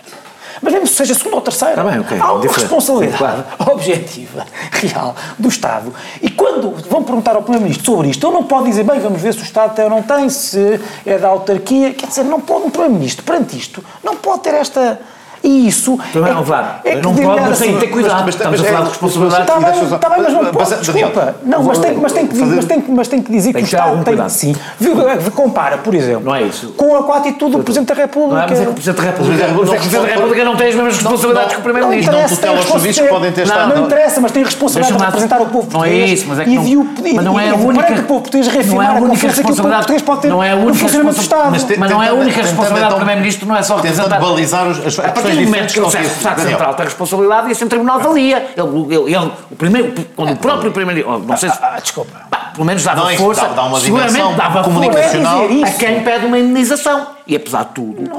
Mas 0.63 0.73
mesmo 0.73 0.87
seja 0.87 1.15
segunda 1.15 1.37
ou 1.37 1.43
terceira, 1.43 1.75
Tá 1.77 1.85
bem, 1.85 2.01
ok, 2.01 2.19
há 2.19 2.33
uma 2.33 2.41
diferente. 2.41 2.61
responsabilidade 2.63 3.43
Sim, 3.43 3.45
objetiva, 3.71 4.47
real, 4.73 5.17
do 5.39 5.49
Estado. 5.49 5.93
E 6.23 6.31
quando 6.31 6.71
vão 6.89 7.03
perguntar 7.03 7.37
ao 7.37 7.43
Primeiro-Ministro 7.43 7.85
sobre 7.93 8.09
isto, 8.09 8.27
ele 8.27 8.35
não 8.35 8.45
pode 8.45 8.67
dizer, 8.69 8.85
bem, 8.85 8.99
vamos 9.01 9.21
ver 9.21 9.33
se 9.35 9.41
o 9.41 9.43
Estado 9.43 9.75
tem 9.75 9.85
ou 9.85 9.91
não 9.91 10.03
tem, 10.03 10.29
se 10.31 10.81
é 11.05 11.19
da 11.19 11.29
autarquia. 11.29 11.93
Quer 11.95 12.07
dizer, 12.07 12.25
não 12.25 12.41
pode 12.41 12.65
um 12.67 12.71
Primeiro-Ministro, 12.71 13.25
perante 13.25 13.57
isto, 13.57 13.85
não 14.03 14.17
pode 14.17 14.41
ter 14.41 14.55
esta. 14.55 15.01
E 15.47 15.69
isso. 15.69 15.97
É 16.13 16.19
não, 16.19 16.43
que- 16.43 16.45
claro. 16.49 16.67
é 16.85 16.97
que 16.97 17.03
não 17.03 17.15
de 17.15 17.23
pode, 17.23 17.41
mas 17.43 17.59
tem 17.61 17.73
que 17.75 17.81
ter 17.81 17.87
cuidado. 17.87 18.23
mas- 18.25 18.35
Estamos 18.35 18.61
mas 18.61 18.69
a 18.69 18.73
falar 18.73 18.81
é- 18.81 18.83
de 18.83 18.89
responsabilidade. 18.91 19.43
Está 19.43 19.55
bem, 19.61 19.83
está 19.85 20.09
bem, 20.09 20.19
mas 20.23 20.33
não 20.33 20.43
mas- 20.43 20.51
pode, 20.69 20.81
desculpa. 20.81 21.35
Não, 21.45 21.63
mas 21.63 21.79
tem, 21.79 21.95
mas, 21.95 22.13
tem 22.13 22.27
que, 22.27 22.37
mas, 22.37 22.65
tem, 22.65 22.81
que- 22.81 22.91
mas 22.91 23.09
tem 23.09 23.23
que 23.23 23.31
dizer 23.33 23.53
Tem 23.53 23.63
que 23.63 23.67
o 23.67 23.71
que 23.71 23.75
Estado 23.77 23.95
tem 23.97 24.05
cuidado. 24.05 24.29
sim. 24.31 24.57
Viu, 24.81 24.97
compara, 25.33 25.79
por 25.79 25.95
exemplo, 25.95 26.25
Não 26.25 26.35
é 26.35 26.43
isso. 26.43 26.69
com 26.77 27.13
a, 27.13 27.17
atitude 27.19 27.53
do 27.57 27.63
Presidente 27.63 27.89
da 27.89 27.95
República. 27.95 28.35
Não 28.35 28.43
é, 28.43 28.47
mas 28.51 28.61
é 28.61 28.65
que 28.65 28.71
o 28.71 28.75
Presidente 28.75 28.97
da 28.97 29.03
República, 29.05 29.45
é 29.45 29.47
que 29.47 29.53
mas 29.55 29.69
é 29.69 29.71
que 29.71 29.77
o 29.77 29.81
Presidente 29.81 30.07
da 30.09 30.15
República 30.15 30.45
não 30.45 30.57
tem 30.57 30.69
as 30.69 30.75
mesmas 30.75 30.95
responsabilidades 30.95 31.53
que 31.55 31.59
o 31.61 31.63
Primeiro-Ministro. 31.63 32.13
não 32.13 32.19
interessa, 32.21 32.35
tutela 32.37 32.59
os 32.61 32.67
serviços 32.67 33.03
que 33.03 33.09
podem 33.09 33.33
ter 33.33 33.47
não, 33.47 33.55
estado. 33.55 33.75
Não 33.77 33.85
interessa, 33.87 34.21
mas 34.21 34.33
tem 34.33 34.43
responsabilidade 34.45 34.99
de 34.99 35.05
representar 35.07 35.41
o 35.43 35.47
povo 35.47 35.69
Não 35.73 35.85
é 35.85 35.91
isso, 35.95 36.25
mas 36.29 36.41
é 36.41 36.45
que 36.45 36.55
não- 36.55 36.65
de 36.65 36.77
o- 36.77 36.87
mas 37.15 37.25
não 37.25 37.39
é 37.39 37.51
a 37.51 37.55
única- 37.55 37.93
o 37.93 38.03
povo 38.03 38.21
português 38.23 38.47
não 38.49 38.53
é 38.53 38.57
reafirmar 38.57 38.97
a 38.97 39.01
confiança 39.01 39.43
que 39.45 39.53
o 39.53 39.55
povo 39.57 39.69
português 39.69 40.03
pode 40.03 40.21
ter 40.23 40.29
não 40.29 40.43
é 40.43 40.51
a 40.51 40.57
no 40.57 40.63
única 40.67 40.79
funcionamento 40.81 41.17
do 41.17 41.23
Estado. 41.23 41.51
Mas 41.79 41.91
não 41.91 42.03
é 42.03 42.09
a 42.09 42.15
única 42.15 42.43
responsabilidade 42.43 42.91
do 42.93 42.97
Primeiro-Ministro, 42.97 43.47
não 43.49 43.57
é 43.57 43.63
só 43.63 43.77
Tentando 43.77 43.97
representar. 44.09 44.21
balizar 44.21 44.67
as 44.67 44.79
questões 44.79 45.36
do 45.37 45.45
momento 45.45 45.73
que 45.73 45.79
ele 45.79 45.87
Estado. 46.07 46.41
Central 46.43 46.75
tem 46.75 46.85
responsabilidade, 46.87 47.51
isso 47.53 47.65
em 47.65 47.69
tribunal 47.69 48.01
valia. 48.01 48.49
Ele, 48.57 48.95
ele, 48.95 49.15
ele- 49.15 49.33
o 49.51 49.57
primeiro, 49.57 49.95
quando 50.15 50.33
o 50.33 50.37
próprio 50.37 50.73
Primeiro-Ministro. 50.73 51.29
Não 51.29 51.37
sei 51.37 51.51
se. 51.51 51.59
Ah, 51.63 51.79
desculpa. 51.81 52.13
Pá, 52.31 52.51
pelo 52.55 52.65
menos 52.65 52.83
dava 52.85 53.11
Não, 53.11 53.17
força. 53.17 53.43
dá- 53.43 53.49
dá 53.49 53.65
uma 53.65 53.81
seguramente 53.81 54.35
dava 54.37 54.63
comunicacional. 54.65 55.39
força 55.49 55.55
é 55.55 55.69
a 55.69 55.73
quem 55.73 56.03
pede 56.03 56.27
uma 56.27 56.39
indenização. 56.39 57.07
E 57.27 57.37
apesar 57.37 57.65
de 57.65 57.71
tudo, 57.71 58.11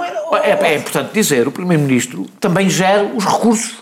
é, 0.44 0.52
é 0.74 0.76
importante 0.78 1.12
dizer, 1.14 1.48
o 1.48 1.52
Primeiro-Ministro 1.52 2.26
também 2.40 2.70
gera 2.70 3.04
os 3.16 3.26
recursos 3.26 3.74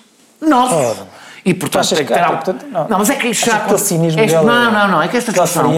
nossos. 0.41 0.97
E 1.47 1.53
portanto 1.53 1.87
tem 1.89 2.03
que 2.05 2.11
ter 2.11 2.19
ah, 2.19 2.27
algo. 2.27 2.41
não. 2.71 2.87
Não, 2.89 2.97
mas 2.97 3.09
é 3.11 3.15
que 3.15 3.27
isto 3.27 3.43
Achas 3.43 3.53
já. 3.53 3.59
que 3.59 3.65
aquele 3.65 3.79
cinismo 3.79 4.19
este- 4.19 4.35
dele 4.35 4.49
é- 4.49 4.51
não, 4.51 4.71
não, 4.71 4.87
não. 4.87 5.01
É 5.03 5.07
que 5.07 5.15
esta 5.17 5.31
discussão. 5.31 5.65
é 5.65 5.65
Não, 5.65 5.77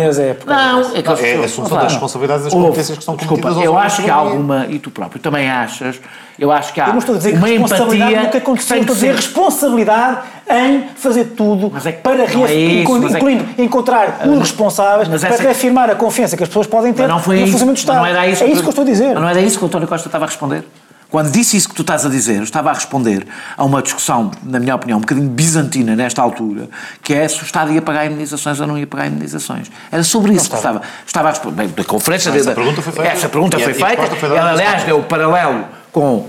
é 0.96 1.02
que 1.02 1.10
É 1.10 1.36
a 1.36 1.40
as 1.40 1.46
assunção 1.46 1.78
das 1.78 1.92
responsabilidades 1.92 2.44
das 2.46 2.54
competências 2.54 2.98
que 2.98 3.02
estão 3.02 3.16
desculpa, 3.18 3.50
Eu 3.50 3.78
acho 3.78 4.02
que 4.02 4.10
há 4.10 4.16
alguma. 4.16 4.66
E 4.70 4.80
tu 4.80 4.90
próprio 4.90 5.22
também 5.22 5.50
achas. 5.50 6.00
Eu 6.40 6.52
acho 6.54 6.72
que 6.72 6.80
há 6.80 6.86
Eu 6.88 6.92
não 6.94 7.00
estou 7.00 7.16
a 7.16 7.18
dizer 7.18 7.32
que 7.32 7.38
uma 7.38 7.50
empatia. 7.50 8.28
que 8.30 8.38
aconteceu, 8.38 8.76
tem 8.76 8.82
estou 8.82 8.94
a 8.94 8.98
que 8.98 9.06
dizer 9.06 9.16
responsabilidade 9.16 10.20
em 10.50 10.84
fazer 10.96 11.26
tudo 11.36 11.70
Mas 11.74 11.86
é 11.86 11.92
que 11.92 12.02
para 12.02 12.16
não 12.16 12.46
é 12.46 12.54
isso, 12.54 12.80
inclu- 12.82 13.02
mas 13.02 13.04
é 13.04 13.08
que- 13.10 13.18
incluindo 13.18 13.46
encontrar 13.58 14.20
os 14.26 14.40
responsáveis 14.40 15.10
mas 15.10 15.22
para 15.22 15.36
reafirmar 15.36 15.90
a 15.90 15.96
confiança 15.96 16.38
que 16.38 16.44
as 16.44 16.50
pessoas 16.50 16.68
podem 16.68 16.94
ter 16.94 17.02
Mas 17.02 17.12
não 17.12 17.20
foi 17.20 17.38
no 17.38 17.42
isso. 17.42 17.52
funcionamento 17.54 17.78
do 17.78 17.80
Estado. 17.82 17.98
não 17.98 18.06
era 18.06 18.28
isso 18.28 18.44
é 18.44 18.48
isso 18.48 18.62
que 18.62 18.68
eu 18.68 18.70
estou 18.70 18.84
a 18.84 18.86
dizer. 18.86 19.14
Mas 19.16 19.22
não 19.24 19.30
era 19.30 19.42
isso 19.42 19.58
que 19.58 19.64
o 19.64 19.68
António 19.68 19.88
Costa 19.88 20.08
estava 20.08 20.26
a 20.26 20.28
responder? 20.28 20.64
Quando 21.10 21.32
disse 21.32 21.56
isso 21.56 21.70
que 21.70 21.76
tu 21.76 21.84
estás 21.84 22.06
a 22.06 22.10
dizer, 22.10 22.36
eu 22.38 22.44
estava 22.44 22.70
a 22.70 22.74
responder 22.74 23.26
a 23.56 23.64
uma 23.64 23.82
discussão, 23.82 24.30
na 24.44 24.60
minha 24.60 24.76
opinião, 24.76 24.98
um 24.98 25.02
bocadinho 25.02 25.30
bizantina 25.30 25.96
nesta 25.96 26.22
altura, 26.22 26.70
que 27.02 27.14
é 27.14 27.26
se 27.28 27.42
o 27.42 27.46
Estado 27.46 27.72
ia 27.72 27.82
pagar 27.82 28.06
indenizações 28.08 28.60
ou 28.60 28.68
não 28.68 28.78
ia 28.78 28.86
pagar 28.86 29.08
indenizações. 29.08 29.72
Era 29.90 30.04
sobre 30.04 30.34
isso 30.34 30.50
que 30.50 30.56
estava, 30.58 30.82
estava 31.06 31.30
a 31.30 31.32
responder. 31.32 31.56
Bem, 31.56 31.68
da 31.70 31.84
conferência... 31.86 32.30
Essa 32.30 32.50
da- 32.50 32.56
pergunta 32.56 32.82
foi 32.82 32.92
feita. 32.94 33.10
Essa 33.10 33.30
pergunta 33.30 33.58
E 33.58 33.64
foi 33.64 33.72
e 33.72 33.76
feita. 33.76 34.16
foi 34.16 34.30
Ela, 34.38 34.52
aliás, 34.52 34.84
deu 34.84 35.00
o 35.00 35.04
paralelo 35.04 35.66
com, 35.94 36.28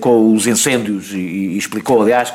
com 0.00 0.34
os 0.34 0.46
incêndios 0.46 1.12
e, 1.12 1.56
explicou, 1.56 2.00
aliás, 2.02 2.32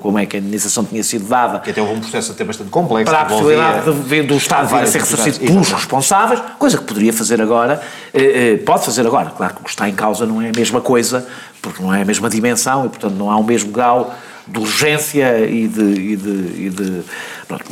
como 0.00 0.18
é 0.18 0.26
que 0.26 0.36
a 0.36 0.40
indenização 0.40 0.84
tinha 0.84 1.02
sido 1.02 1.26
dada 1.28 1.58
Que 1.58 1.70
até 1.70 1.80
houve 1.80 1.94
um 1.94 2.00
processo 2.00 2.32
até 2.32 2.44
bastante 2.44 2.70
complexo. 2.70 3.10
para 3.12 3.22
a 3.22 3.24
possibilidade 3.26 3.92
de, 3.92 4.22
do 4.22 4.36
Estado 4.36 4.68
vir 4.68 4.76
a 4.76 4.86
ser 4.86 5.00
ressarcido 5.00 5.40
pelos 5.40 5.70
responsáveis, 5.72 6.40
coisa 6.58 6.78
que 6.78 6.84
poderia 6.84 7.12
fazer 7.12 7.40
agora, 7.42 7.80
eh, 8.12 8.54
eh, 8.54 8.56
pode 8.64 8.84
fazer 8.84 9.06
agora. 9.06 9.30
Claro 9.30 9.54
que 9.54 9.60
o 9.60 9.64
que 9.64 9.70
está 9.70 9.88
em 9.88 9.94
causa 9.94 10.24
não 10.26 10.40
é 10.40 10.50
a 10.50 10.52
mesma 10.56 10.80
coisa, 10.80 11.26
porque 11.60 11.82
não 11.82 11.92
é 11.92 12.02
a 12.02 12.04
mesma 12.04 12.28
dimensão 12.30 12.86
e, 12.86 12.88
portanto, 12.88 13.14
não 13.14 13.30
há 13.30 13.36
o 13.36 13.44
mesmo 13.44 13.70
grau 13.70 14.14
de 14.46 14.58
urgência 14.58 15.40
e 15.46 15.66
de. 15.66 15.82
E 15.82 16.16
de, 16.16 16.66
e 16.66 16.70
de 16.70 17.02
pronto, 17.48 17.64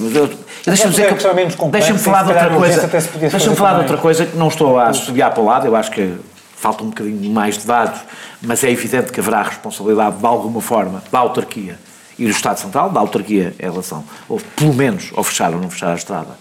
Deixa-me 0.64 0.90
dizer 0.90 1.02
é 1.02 1.14
que- 1.14 1.56
complexos 1.56 1.70
deixa-me 1.70 1.98
falar 1.98 2.22
de 2.22 2.28
outra 2.30 2.50
coisa. 2.50 2.90
Deixa-me 3.30 3.56
falar 3.56 3.74
de 3.74 3.80
outra 3.80 3.96
coisa 3.98 4.26
que 4.26 4.36
não 4.36 4.48
estou 4.48 4.78
a 4.78 4.88
assobiar 4.88 5.32
para 5.32 5.42
o 5.42 5.46
lado, 5.46 5.66
eu 5.66 5.74
acho 5.74 5.90
que 5.90 6.14
falta 6.62 6.84
um 6.84 6.90
bocadinho 6.90 7.30
mais 7.32 7.58
de 7.58 7.66
dados, 7.66 8.00
mas 8.40 8.62
é 8.62 8.70
evidente 8.70 9.10
que 9.10 9.18
haverá 9.18 9.42
responsabilidade 9.42 10.16
de 10.18 10.24
alguma 10.26 10.60
forma 10.60 11.02
da 11.10 11.18
autarquia 11.18 11.76
e 12.16 12.24
do 12.24 12.30
Estado 12.30 12.58
Central, 12.58 12.88
da 12.90 13.00
autarquia 13.00 13.52
em 13.58 13.62
relação, 13.70 14.04
ou 14.28 14.40
pelo 14.54 14.72
menos 14.72 15.10
ao 15.16 15.24
fechar 15.24 15.52
ou 15.52 15.60
não 15.60 15.68
fechar 15.68 15.90
a 15.90 15.96
estrada, 15.96 16.38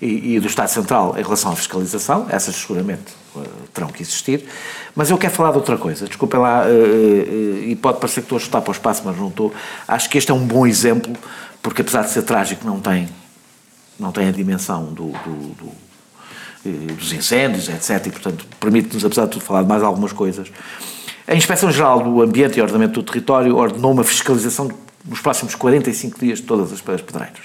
e, 0.00 0.36
e 0.36 0.40
do 0.40 0.46
Estado 0.46 0.68
Central 0.68 1.16
em 1.18 1.22
relação 1.22 1.50
à 1.50 1.56
fiscalização, 1.56 2.26
essas 2.30 2.54
seguramente 2.54 3.12
eh, 3.36 3.40
terão 3.72 3.88
que 3.88 4.00
existir, 4.02 4.44
mas 4.94 5.10
eu 5.10 5.18
quero 5.18 5.32
falar 5.34 5.50
de 5.50 5.56
outra 5.56 5.76
coisa, 5.76 6.06
desculpem 6.06 6.38
lá, 6.38 6.64
eh, 6.68 6.70
eh, 6.70 7.68
e 7.70 7.76
pode 7.76 7.98
parecer 7.98 8.20
que 8.20 8.26
estou 8.26 8.36
a 8.36 8.40
chutar 8.40 8.60
para 8.60 8.70
o 8.70 8.72
espaço, 8.74 9.02
mas 9.04 9.16
não 9.16 9.28
estou, 9.28 9.52
acho 9.88 10.08
que 10.08 10.18
este 10.18 10.30
é 10.30 10.34
um 10.34 10.46
bom 10.46 10.64
exemplo, 10.66 11.12
porque 11.60 11.80
apesar 11.82 12.02
de 12.02 12.10
ser 12.10 12.22
trágico, 12.22 12.64
não 12.64 12.78
tem, 12.78 13.08
não 13.98 14.12
tem 14.12 14.28
a 14.28 14.30
dimensão 14.30 14.84
do- 14.92 15.10
do- 15.10 15.54
do, 15.54 15.72
dos 16.70 17.12
incêndios, 17.12 17.68
etc. 17.68 18.06
E, 18.06 18.10
portanto, 18.10 18.46
permite-nos, 18.58 19.04
apesar 19.04 19.24
de 19.26 19.32
tudo, 19.32 19.44
falar 19.44 19.62
de 19.62 19.68
mais 19.68 19.82
algumas 19.82 20.12
coisas. 20.12 20.48
A 21.26 21.34
Inspeção-Geral 21.34 22.02
do 22.02 22.22
Ambiente 22.22 22.58
e 22.58 22.62
Ordenamento 22.62 23.00
do 23.00 23.02
Território 23.02 23.56
ordenou 23.56 23.92
uma 23.92 24.04
fiscalização 24.04 24.70
nos 25.04 25.20
próximos 25.20 25.54
45 25.54 26.18
dias 26.18 26.38
de 26.38 26.44
todas 26.44 26.72
as 26.72 26.80
pedreiras. 26.80 27.38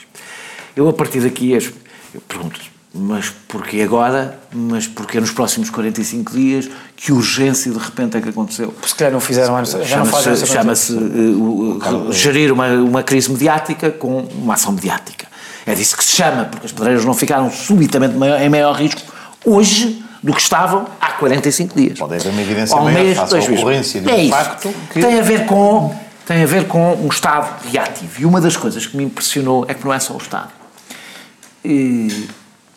Eu, 0.76 0.88
a 0.88 0.94
partir 0.94 1.20
daqui, 1.22 1.52
eu 1.52 2.22
pergunto 2.22 2.60
mas 2.94 3.30
porquê 3.48 3.82
agora? 3.82 4.40
Mas 4.52 4.88
porquê 4.88 5.20
nos 5.20 5.30
próximos 5.30 5.70
45 5.70 6.32
dias? 6.34 6.70
Que 6.96 7.12
urgência 7.12 7.72
de 7.72 7.78
repente 7.78 8.18
é 8.18 8.22
que 8.22 8.30
aconteceu? 8.30 8.74
Se 8.86 8.96
calhar 8.96 9.14
não 9.14 9.20
fizeram 9.20 9.56
antes, 9.56 9.72
já 9.88 9.98
não 9.98 10.06
fazem 10.08 10.36
Chama-se 10.48 10.98
eh, 10.98 12.12
gerir 12.12 12.52
uma, 12.52 12.68
uma 12.74 13.04
crise 13.04 13.32
mediática 13.32 13.92
com 13.92 14.22
uma 14.42 14.56
ação 14.56 14.72
mediática. 14.72 15.28
É 15.68 15.76
disso 15.76 15.96
que 15.96 16.04
se 16.04 16.16
chama, 16.16 16.46
porque 16.46 16.66
as 16.66 16.72
pedreiras 16.72 17.06
não 17.06 17.14
ficaram 17.14 17.52
subitamente 17.52 18.16
maior- 18.18 18.42
em 18.42 18.50
maior 18.50 18.74
risco 18.76 19.02
hoje 19.46 20.04
do 20.22 20.34
que 20.34 20.42
estavam 20.42 20.86
há 21.00 21.12
45 21.14 21.76
dias. 21.78 21.98
Pode 22.00 22.16
haver 22.16 22.30
uma 22.30 22.42
evidência 22.42 22.76
Ao 22.76 22.84
maior 22.84 23.16
face 23.16 23.36
à 23.36 23.40
ocorrência 23.40 24.02
de 24.02 24.10
é 24.10 24.30
facto 24.30 24.74
que- 24.92 25.02
Tem 25.02 25.20
a 25.20 25.22
ver 25.24 25.46
com 25.46 25.96
tem 26.26 26.44
a 26.44 26.46
ver 26.46 26.68
com 26.68 26.94
um 26.94 27.08
Estado 27.08 27.66
reativo. 27.72 28.22
E 28.22 28.26
uma 28.26 28.40
das 28.40 28.56
coisas 28.56 28.86
que 28.86 28.96
me 28.96 29.04
impressionou 29.04 29.66
é 29.68 29.74
que 29.74 29.84
não 29.84 29.92
é 29.92 30.00
só 30.00 30.14
o 30.14 30.18
Estado. 30.18 30.50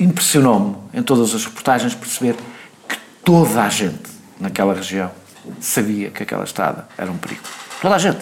Impressionou-me, 0.00 0.76
em 0.94 1.02
todas 1.02 1.34
as 1.34 1.44
reportagens, 1.44 1.94
perceber 1.94 2.34
que 2.88 2.96
toda 3.22 3.62
a 3.62 3.68
gente 3.68 4.00
naquela 4.40 4.72
região 4.74 5.10
sabia 5.60 6.10
que 6.10 6.22
aquela 6.22 6.44
estrada 6.44 6.88
era 6.96 7.10
um 7.10 7.16
perigo. 7.18 7.42
Toda 7.80 7.94
a 7.94 7.98
gente. 7.98 8.20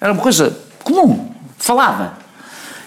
Era 0.00 0.12
uma 0.12 0.22
coisa 0.22 0.58
comum, 0.82 1.30
falada. 1.58 2.14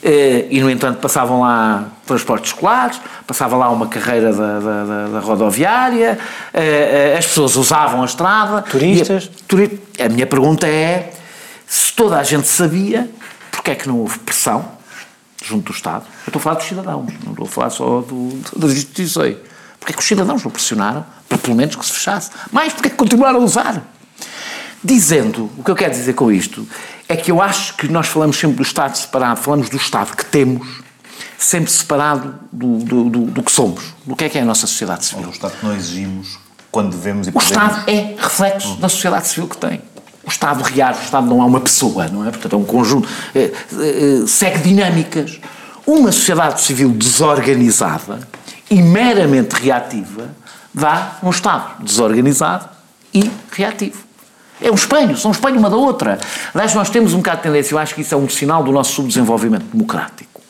Eh, 0.01 0.47
E, 0.49 0.61
no 0.61 0.69
entanto, 0.69 0.99
passavam 0.99 1.41
lá 1.41 1.89
transportes 2.05 2.51
escolares, 2.51 2.99
passava 3.27 3.57
lá 3.57 3.69
uma 3.69 3.87
carreira 3.87 4.31
da, 4.33 4.59
da- 4.59 4.83
da- 4.85 5.07
da 5.09 5.19
rodoviária, 5.19 6.17
eh, 6.53 7.11
eh, 7.13 7.17
as 7.17 7.25
pessoas 7.27 7.55
usavam 7.57 8.01
a 8.01 8.05
estrada. 8.05 8.61
Turistas. 8.61 9.29
A, 9.33 9.43
turi- 9.47 9.79
a 9.99 10.07
minha 10.09 10.25
pergunta 10.25 10.65
é: 10.67 11.11
se 11.67 11.91
toda 11.93 12.17
a 12.17 12.23
gente 12.23 12.47
sabia, 12.47 13.09
porquê 13.51 13.71
é 13.71 13.75
que 13.75 13.87
não 13.89 13.97
houve 13.99 14.19
pressão 14.19 14.65
junto 15.43 15.71
do 15.71 15.75
Estado? 15.75 16.05
Eu 16.25 16.29
estou 16.29 16.39
a 16.39 16.43
falar 16.43 16.55
dos 16.55 16.65
cidadãos, 16.65 17.13
não 17.25 17.31
estou 17.31 17.45
a 17.45 17.49
falar 17.49 17.69
só 17.69 18.01
do, 18.01 18.41
das 18.55 18.71
instituições. 18.71 19.35
Porquê 19.79 19.93
é 19.93 19.95
que 19.95 20.01
os 20.01 20.07
cidadãos 20.07 20.43
não 20.43 20.51
pressionaram 20.51 21.05
para 21.27 21.37
pelo 21.37 21.55
menos 21.55 21.75
que 21.75 21.85
se 21.85 21.91
fechasse? 21.93 22.31
Mais, 22.51 22.73
porquê 22.73 22.87
é 22.87 22.91
que 22.91 22.97
continuaram 22.97 23.39
a 23.41 23.43
usar? 23.43 23.81
Dizendo, 24.83 25.49
o 25.57 25.63
que 25.63 25.71
eu 25.71 25.75
quero 25.75 25.91
dizer 25.91 26.13
com 26.13 26.31
isto 26.31 26.67
é 27.07 27.15
que 27.15 27.31
eu 27.31 27.41
acho 27.41 27.75
que 27.75 27.87
nós 27.87 28.07
falamos 28.07 28.37
sempre 28.37 28.57
do 28.57 28.63
Estado 28.63 28.95
separado, 28.95 29.39
falamos 29.41 29.69
do 29.69 29.77
Estado 29.77 30.15
que 30.15 30.25
temos, 30.25 30.67
sempre 31.37 31.71
separado 31.71 32.35
do, 32.51 32.77
do, 32.77 33.09
do, 33.09 33.21
do 33.25 33.43
que 33.43 33.51
somos, 33.51 33.83
do 34.05 34.15
que 34.15 34.23
é 34.23 34.29
que 34.29 34.37
é 34.37 34.41
a 34.41 34.45
nossa 34.45 34.67
sociedade 34.67 35.05
civil. 35.05 35.27
O 35.27 35.31
Estado 35.31 35.57
que 35.57 35.65
não 35.65 35.75
exigimos 35.75 36.39
quando 36.71 36.91
devemos 36.91 37.27
e 37.27 37.29
O 37.29 37.33
podemos. 37.33 37.51
Estado 37.51 37.89
é 37.89 38.15
reflexo 38.17 38.75
da 38.77 38.87
sociedade 38.87 39.27
civil 39.27 39.47
que 39.47 39.57
tem. 39.57 39.81
O 40.23 40.29
Estado 40.29 40.61
reage, 40.61 40.99
o 40.99 41.03
Estado 41.03 41.27
não 41.27 41.41
é 41.41 41.45
uma 41.45 41.59
pessoa, 41.59 42.07
não 42.07 42.25
é? 42.25 42.31
Portanto, 42.31 42.53
é 42.53 42.57
um 42.57 42.65
conjunto. 42.65 43.09
é, 43.33 43.51
é, 43.51 44.27
segue 44.27 44.59
dinâmicas. 44.59 45.39
Uma 45.85 46.11
sociedade 46.11 46.61
civil 46.61 46.91
desorganizada 46.91 48.19
e 48.69 48.81
meramente 48.81 49.55
reativa 49.55 50.29
dá 50.73 51.17
um 51.23 51.31
Estado 51.31 51.83
desorganizado 51.83 52.69
e 53.13 53.29
reativo. 53.51 54.08
É 54.61 54.69
um 54.71 54.75
espelho, 54.75 55.15
são 55.17 55.29
um 55.29 55.33
espelho 55.33 55.57
uma 55.57 55.69
da 55.69 55.77
outra. 55.77 56.19
Aliás, 56.53 56.73
nós 56.73 56.89
temos 56.89 57.13
um 57.13 57.17
bocado 57.17 57.37
de 57.37 57.43
tendência, 57.43 57.73
eu 57.73 57.79
acho 57.79 57.95
que 57.95 58.01
isso 58.01 58.13
é 58.13 58.17
um 58.17 58.27
sinal 58.27 58.63
do 58.63 58.71
nosso 58.71 58.93
subdesenvolvimento 58.93 59.65
democrático. 59.71 60.41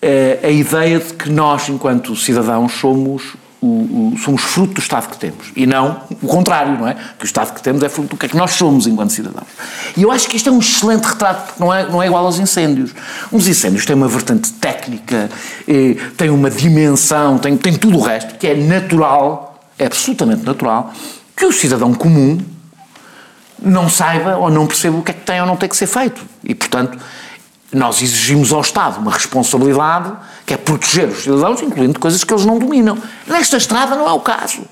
É 0.00 0.38
a 0.44 0.50
ideia 0.50 0.98
de 1.00 1.12
que 1.14 1.28
nós, 1.30 1.68
enquanto 1.68 2.14
cidadãos, 2.16 2.72
somos 2.72 3.34
o, 3.60 3.66
o- 4.14 4.18
somos 4.22 4.42
fruto 4.42 4.74
do 4.74 4.80
Estado 4.80 5.08
que 5.08 5.16
temos. 5.18 5.46
E 5.56 5.66
não 5.66 6.02
o 6.22 6.28
contrário, 6.28 6.78
não 6.78 6.86
é? 6.86 6.94
Que 6.94 7.24
o 7.24 7.26
Estado 7.26 7.52
que 7.52 7.60
temos 7.60 7.82
é 7.82 7.88
fruto 7.88 8.10
do 8.10 8.16
que 8.16 8.26
é 8.26 8.28
que 8.28 8.36
nós 8.36 8.52
somos 8.52 8.86
enquanto 8.86 9.10
cidadãos. 9.12 9.48
E 9.96 10.02
eu 10.02 10.12
acho 10.12 10.28
que 10.28 10.36
isto 10.36 10.48
é 10.48 10.52
um 10.52 10.60
excelente 10.60 11.04
retrato, 11.04 11.46
porque 11.48 11.60
não 11.60 11.74
é, 11.74 11.84
não 11.90 12.00
é 12.00 12.06
igual 12.06 12.24
aos 12.24 12.38
incêndios. 12.38 12.92
Os 13.32 13.48
incêndios 13.48 13.84
têm 13.84 13.96
uma 13.96 14.06
vertente 14.06 14.52
técnica, 14.52 15.28
eh, 15.66 15.96
têm 16.16 16.30
uma 16.30 16.48
dimensão, 16.50 17.36
têm, 17.38 17.56
têm 17.56 17.74
tudo 17.76 17.98
o 17.98 18.00
resto, 18.00 18.36
que 18.36 18.46
é 18.46 18.54
natural, 18.54 19.58
é 19.76 19.86
absolutamente 19.86 20.44
natural, 20.44 20.92
que 21.36 21.44
o 21.44 21.50
cidadão 21.52 21.92
comum 21.92 22.38
não 23.60 23.88
saiba 23.88 24.36
ou 24.36 24.50
não 24.50 24.66
perceba 24.66 24.96
o 24.98 25.02
que 25.02 25.10
é 25.10 25.14
que 25.14 25.20
tem 25.24 25.40
ou 25.40 25.46
não 25.46 25.56
tem 25.56 25.68
que 25.68 25.76
ser 25.76 25.86
feito. 25.86 26.24
E, 26.44 26.54
portanto, 26.54 26.98
nós 27.72 28.00
exigimos 28.00 28.52
ao 28.52 28.60
Estado 28.60 28.98
uma 28.98 29.10
responsabilidade 29.12 30.12
que 30.46 30.54
é 30.54 30.56
proteger 30.56 31.08
os 31.08 31.22
cidadãos, 31.22 31.60
incluindo 31.60 31.98
coisas 32.00 32.24
que 32.24 32.32
eles 32.32 32.44
não 32.46 32.58
dominam. 32.58 32.96
Nesta 33.26 33.56
estrada 33.56 33.94
não 33.94 34.08
é 34.08 34.12
o 34.12 34.20
caso. 34.20 34.62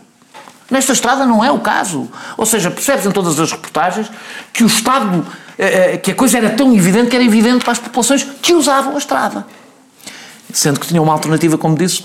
Nesta 0.71 0.93
estrada 0.93 1.27
não 1.27 1.45
é 1.45 1.51
o 1.53 1.59
caso. 1.61 2.09
Ou 2.37 2.47
seja, 2.47 2.71
percebes 2.71 3.07
em 3.07 3.11
todas 3.11 3.39
as 3.39 3.53
reportagens 3.53 4.11
que 4.53 4.65
o 4.65 4.67
Estado, 4.67 5.25
eh, 5.59 5.93
eh, 5.95 5.97
que 5.99 6.11
a 6.11 6.15
coisa 6.15 6.39
era 6.39 6.51
tão 6.51 6.75
evidente 6.75 7.09
que 7.11 7.17
era 7.17 7.25
evidente 7.25 7.63
para 7.65 7.73
as 7.73 7.79
populações 7.79 8.25
que 8.43 8.55
usavam 8.55 8.95
a 8.95 8.99
estrada. 8.99 9.47
Sendo 10.53 10.81
que 10.81 10.87
tinham 10.87 11.05
uma 11.05 11.13
alternativa, 11.13 11.59
como 11.59 11.77
disse, 11.77 12.05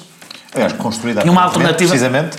Aliás, 0.53 0.73
construída 0.73 1.23
E 1.25 1.29
uma 1.29 1.43
alternativa- 1.43 1.89
precisamente 1.91 2.37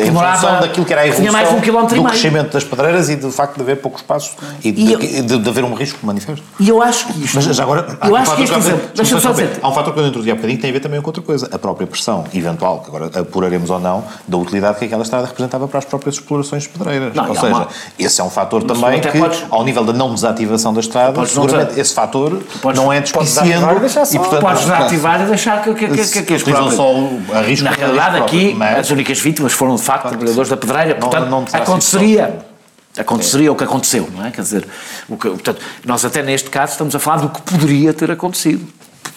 em 0.00 0.04
demorava- 0.06 0.38
função 0.40 0.60
daquilo 0.60 0.84
que 0.84 0.92
era 0.92 1.02
a 1.02 1.06
evolução 1.06 1.56
um 1.56 1.86
do 1.86 1.94
meio. 1.94 2.08
crescimento 2.08 2.52
das 2.52 2.64
pedreiras 2.64 3.08
e 3.08 3.16
do 3.16 3.30
facto 3.30 3.54
de 3.56 3.62
haver 3.62 3.76
pouco 3.76 3.96
espaço 3.98 4.32
e 4.64 4.72
de, 4.72 4.92
E 4.92 5.22
de- 5.22 5.38
de 5.38 5.48
haver 5.48 5.62
um 5.64 5.72
risco 5.74 6.04
manifesto. 6.04 6.44
e 6.58 6.68
eu 6.68 6.82
acho 6.82 7.06
que 7.06 7.24
isto. 7.24 7.34
Mas 7.36 7.44
já 7.44 7.62
agora, 7.62 7.96
eu 8.02 8.10
um 8.12 8.16
acho 8.16 8.24
fator 8.24 8.36
que 8.36 8.42
este 8.42 8.52
eu- 8.54 8.58
exemplo. 8.58 8.90
Deixa-me 8.94 9.20
só 9.20 9.30
dizer. 9.30 9.58
Há 9.62 9.68
um 9.68 9.72
fator 9.72 9.94
que 9.94 10.00
eu 10.00 10.06
introduzi 10.06 10.30
há 10.32 10.34
bocadinho 10.34 10.56
que 10.58 10.62
tem 10.62 10.70
a 10.70 10.72
ver 10.74 10.80
também 10.80 11.00
com 11.00 11.06
outra 11.08 11.22
coisa. 11.22 11.48
A 11.52 11.58
própria 11.58 11.86
pressão 11.86 12.24
eventual, 12.34 12.80
que 12.80 12.88
agora 12.88 13.06
apuraremos 13.20 13.70
ou 13.70 13.78
não, 13.78 14.04
da 14.26 14.36
utilidade 14.36 14.78
que 14.78 14.84
aquela 14.86 15.02
estrada 15.02 15.26
representava 15.26 15.68
para 15.68 15.78
as 15.78 15.84
próprias 15.84 16.16
explorações 16.16 16.66
pedreiras. 16.66 17.14
Não, 17.14 17.28
ou 17.28 17.34
seja, 17.34 17.46
uma- 17.46 17.68
esse 17.98 18.20
é 18.20 18.24
um 18.24 18.30
fator 18.30 18.64
Mas 18.66 18.78
também 18.80 19.00
que, 19.00 19.18
podes- 19.18 19.44
ao 19.50 19.64
nível 19.64 19.84
da 19.84 19.92
não 19.92 20.12
desativação 20.12 20.74
da 20.74 20.80
estrada, 20.80 21.24
seguramente 21.26 21.78
esse 21.78 21.94
fator 21.94 22.40
podes- 22.60 22.80
não 22.80 22.92
é 22.92 23.00
podes 23.00 23.12
despiciando 23.12 23.48
desativar 23.48 23.76
e 23.76 23.80
deixar 23.80 24.04
só. 24.06 24.18
portanto, 24.18 24.40
Podes 24.40 24.62
desativar 24.64 25.20
e 25.20 25.24
deixar 25.26 25.62
que, 25.62 25.70
Utilizam 25.70 26.70
só 26.70 26.90
a 27.34 27.40
risco 27.42 27.64
Na 27.64 27.70
realidade, 27.72 28.16
aqui, 28.18 28.56
as 28.78 28.90
únicas 28.90 29.19
vítimas 29.20 29.52
foram, 29.52 29.76
de 29.76 29.82
facto, 29.82 30.08
trabalhadores 30.08 30.48
da 30.50 30.56
pedreira. 30.56 30.94
Não- 30.94 31.00
Portanto, 31.10 31.28
não 31.28 31.44
aconteceria. 31.52 32.38
Aconteceria 32.98 33.52
o 33.52 33.54
que 33.56 33.62
aconteceu, 33.64 34.08
não 34.12 34.26
é? 34.26 34.30
Quer 34.32 34.40
dizer, 34.42 34.66
o 35.08 35.16
que, 35.16 35.28
portanto, 35.28 35.60
nós 35.86 36.04
até 36.04 36.22
neste 36.22 36.50
caso 36.50 36.72
estamos 36.72 36.94
a 36.94 36.98
falar 36.98 37.18
do 37.18 37.28
que 37.28 37.40
poderia 37.42 37.94
ter 37.94 38.10
acontecido. 38.10 38.66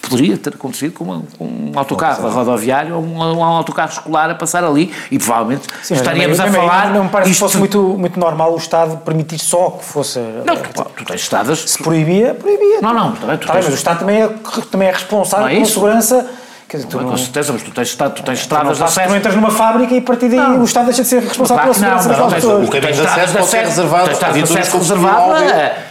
Poderia 0.08 0.38
ter 0.38 0.54
acontecido 0.54 0.92
com, 0.94 1.06
uma- 1.06 1.24
com 1.38 1.46
um 1.46 1.72
autocarro 1.76 2.22
da 2.22 2.30
rodoviária 2.30 2.94
ou 2.94 3.02
um, 3.02 3.18
um 3.18 3.44
autocarro 3.44 3.90
escolar 3.92 4.30
a 4.30 4.36
passar 4.36 4.64
ali 4.64 4.94
e 5.10 5.18
provavelmente 5.18 5.64
Sim, 5.82 5.96
estaríamos 5.96 6.40
a 6.40 6.52
falar. 6.52 6.94
Não 6.94 7.06
me 7.06 7.10
parece 7.10 7.30
que 7.30 7.32
isto- 7.34 7.40
fosse 7.40 7.58
muito, 7.58 7.82
muito 7.98 8.20
normal 8.20 8.54
o 8.54 8.58
Estado 8.58 8.98
permitir 8.98 9.40
só 9.40 9.72
que 9.72 9.86
fosse. 9.86 10.20
Não, 10.46 10.56
tu, 10.58 10.84
tu 10.98 11.06
tens 11.06 11.22
estradas. 11.22 11.60
Se 11.60 11.82
proibia, 11.82 12.36
proibia. 12.36 12.80
Não, 12.82 12.94
não, 12.94 13.14
também 13.14 13.38
tu 13.38 13.48
Tá 13.48 13.54
tens- 13.54 13.66
mas 13.66 13.74
o 13.74 13.78
Estado 13.78 14.00
também 14.00 14.22
é, 14.22 14.28
também 14.70 14.88
é 14.88 14.92
responsável 14.92 15.48
é 15.48 15.54
pela 15.54 15.66
segurança. 15.66 16.30
Quer 16.74 16.78
dizer, 16.78 16.90
tu 16.90 16.98
Não 16.98 17.04
não, 17.04 17.12
com 17.12 17.18
certeza, 17.18 17.54
mas 17.54 17.62
tu 17.62 17.70
tens, 17.70 17.94
tu 17.94 17.98
tens 17.98 18.14
tu 18.24 18.26
não, 18.26 18.34
estradas 18.34 18.72
de 18.78 18.84
tu 18.84 18.84
acesso. 18.84 19.10
não 19.10 19.16
entras 19.16 19.36
numa 19.36 19.52
fábrica 19.52 19.94
e 19.94 20.00
a 20.00 20.02
partir 20.02 20.28
daí 20.28 20.40
Não. 20.40 20.60
o 20.62 20.66
Estado 20.66 20.86
deixa 20.86 21.04
de 21.04 21.08
ser 21.08 21.22
responsável 21.22 21.72
pela 21.72 21.88
não, 21.92 22.00
segurança 22.02 22.24
não, 22.24 22.32
pessoas. 22.32 22.68
o 22.68 22.72
caminho 22.72 22.94
de 22.96 23.02
acesso 23.06 23.34
pode 23.34 23.46
ser 23.46 23.58
reservado 23.60 24.04
tens 24.06 24.10
a 24.10 24.14
estradas 24.14 24.36
de 24.38 24.44
acesso 24.44 24.78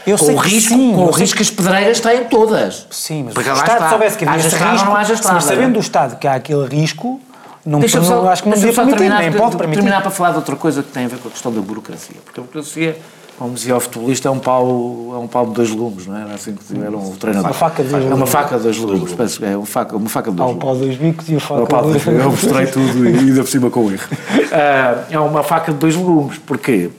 Eu 0.05 0.19
com 0.19 0.33
o 0.33 0.37
risco, 0.37 0.75
sim, 0.75 0.93
com 0.93 1.05
o 1.05 1.11
risco 1.13 1.37
que 1.37 1.43
as 1.45 1.51
pedreiras 1.51 2.01
têm 2.01 2.25
todas. 2.25 2.85
Sim, 2.91 3.23
mas 3.27 3.35
Porque 3.35 3.49
se 3.49 3.55
o 3.55 3.59
Estado 3.63 3.89
soubesse 3.91 4.19
que 4.19 4.25
havia 4.25 4.39
haja 4.41 4.49
esse 4.49 4.57
risco, 4.65 4.87
não 4.87 4.97
haja 4.97 5.13
estrada. 5.15 5.35
mas 5.37 5.45
sabendo 5.45 5.73
do 5.75 5.79
Estado 5.81 6.17
que 6.17 6.27
há 6.27 6.35
aquele 6.35 6.67
risco, 6.67 7.21
não, 7.65 7.79
Deixa-me 7.79 8.05
não- 8.09 8.23
só, 8.25 8.29
acho 8.29 8.43
que 8.43 8.49
não 8.49 8.57
devia 8.57 8.73
só 8.73 8.83
permitir, 8.83 8.99
terminar, 8.99 9.21
nem 9.21 9.33
pode 9.33 9.51
de- 9.53 9.57
permitir. 9.59 9.81
terminar 9.83 10.03
para 10.03 10.11
falar 10.11 10.31
de 10.31 10.37
outra 10.39 10.57
coisa 10.57 10.83
que 10.83 10.91
tem 10.91 11.05
a 11.05 11.09
ver 11.09 11.19
com 11.19 11.29
a 11.29 11.31
questão 11.31 11.53
da 11.53 11.61
burocracia. 11.61 12.17
Porque 12.25 12.41
a 12.41 12.43
burocracia, 12.43 12.97
como 13.43 13.55
dizia 13.55 13.77
o 13.77 13.81
futebolista, 13.81 14.29
é 14.29 14.31
um 14.31 14.39
pau, 14.39 15.11
é 15.15 15.19
um 15.19 15.27
pau 15.27 15.47
de 15.47 15.53
dois 15.55 15.71
legumes, 15.71 16.07
não 16.07 16.17
é? 16.17 16.23
Era 16.23 16.35
assim 16.35 16.55
que 16.55 16.81
era 16.81 16.97
um 16.97 17.17
treinador. 17.17 17.51
Uma 17.51 17.55
faca 17.55 17.83
de 17.83 17.89
dois 17.91 18.05
É 18.05 18.15
uma 18.15 18.27
faca 18.27 18.57
de 18.57 18.63
dois 18.63 19.13
penso, 19.15 19.45
É 19.45 19.57
uma 19.57 19.67
faca, 19.67 19.97
uma 19.97 20.09
faca 20.09 20.31
de 20.31 20.41
Há 20.41 20.45
dois 20.45 20.57
o 20.57 20.59
legumes. 20.59 20.79
pau 20.81 20.89
dos 20.89 20.97
bicos 20.97 21.29
e 21.29 21.35
o 21.35 21.37
É 21.37 21.41
faca 21.41 21.55
uma 21.61 21.67
pau 21.67 21.83
de- 21.85 21.93
dos- 21.93 22.07
Eu 22.07 22.31
mostrei 22.31 22.67
tudo 22.67 23.05
e 23.05 23.19
ainda 23.19 23.41
por 23.43 23.49
cima 23.49 23.71
com 23.71 23.91
erro. 23.91 24.09
Ah, 24.53 25.05
é 25.11 25.19
uma 25.19 25.43
faca 25.43 25.73
de 25.73 25.79
dois 25.79 25.95
legumes. 25.97 26.39
Porquê? 26.39 26.91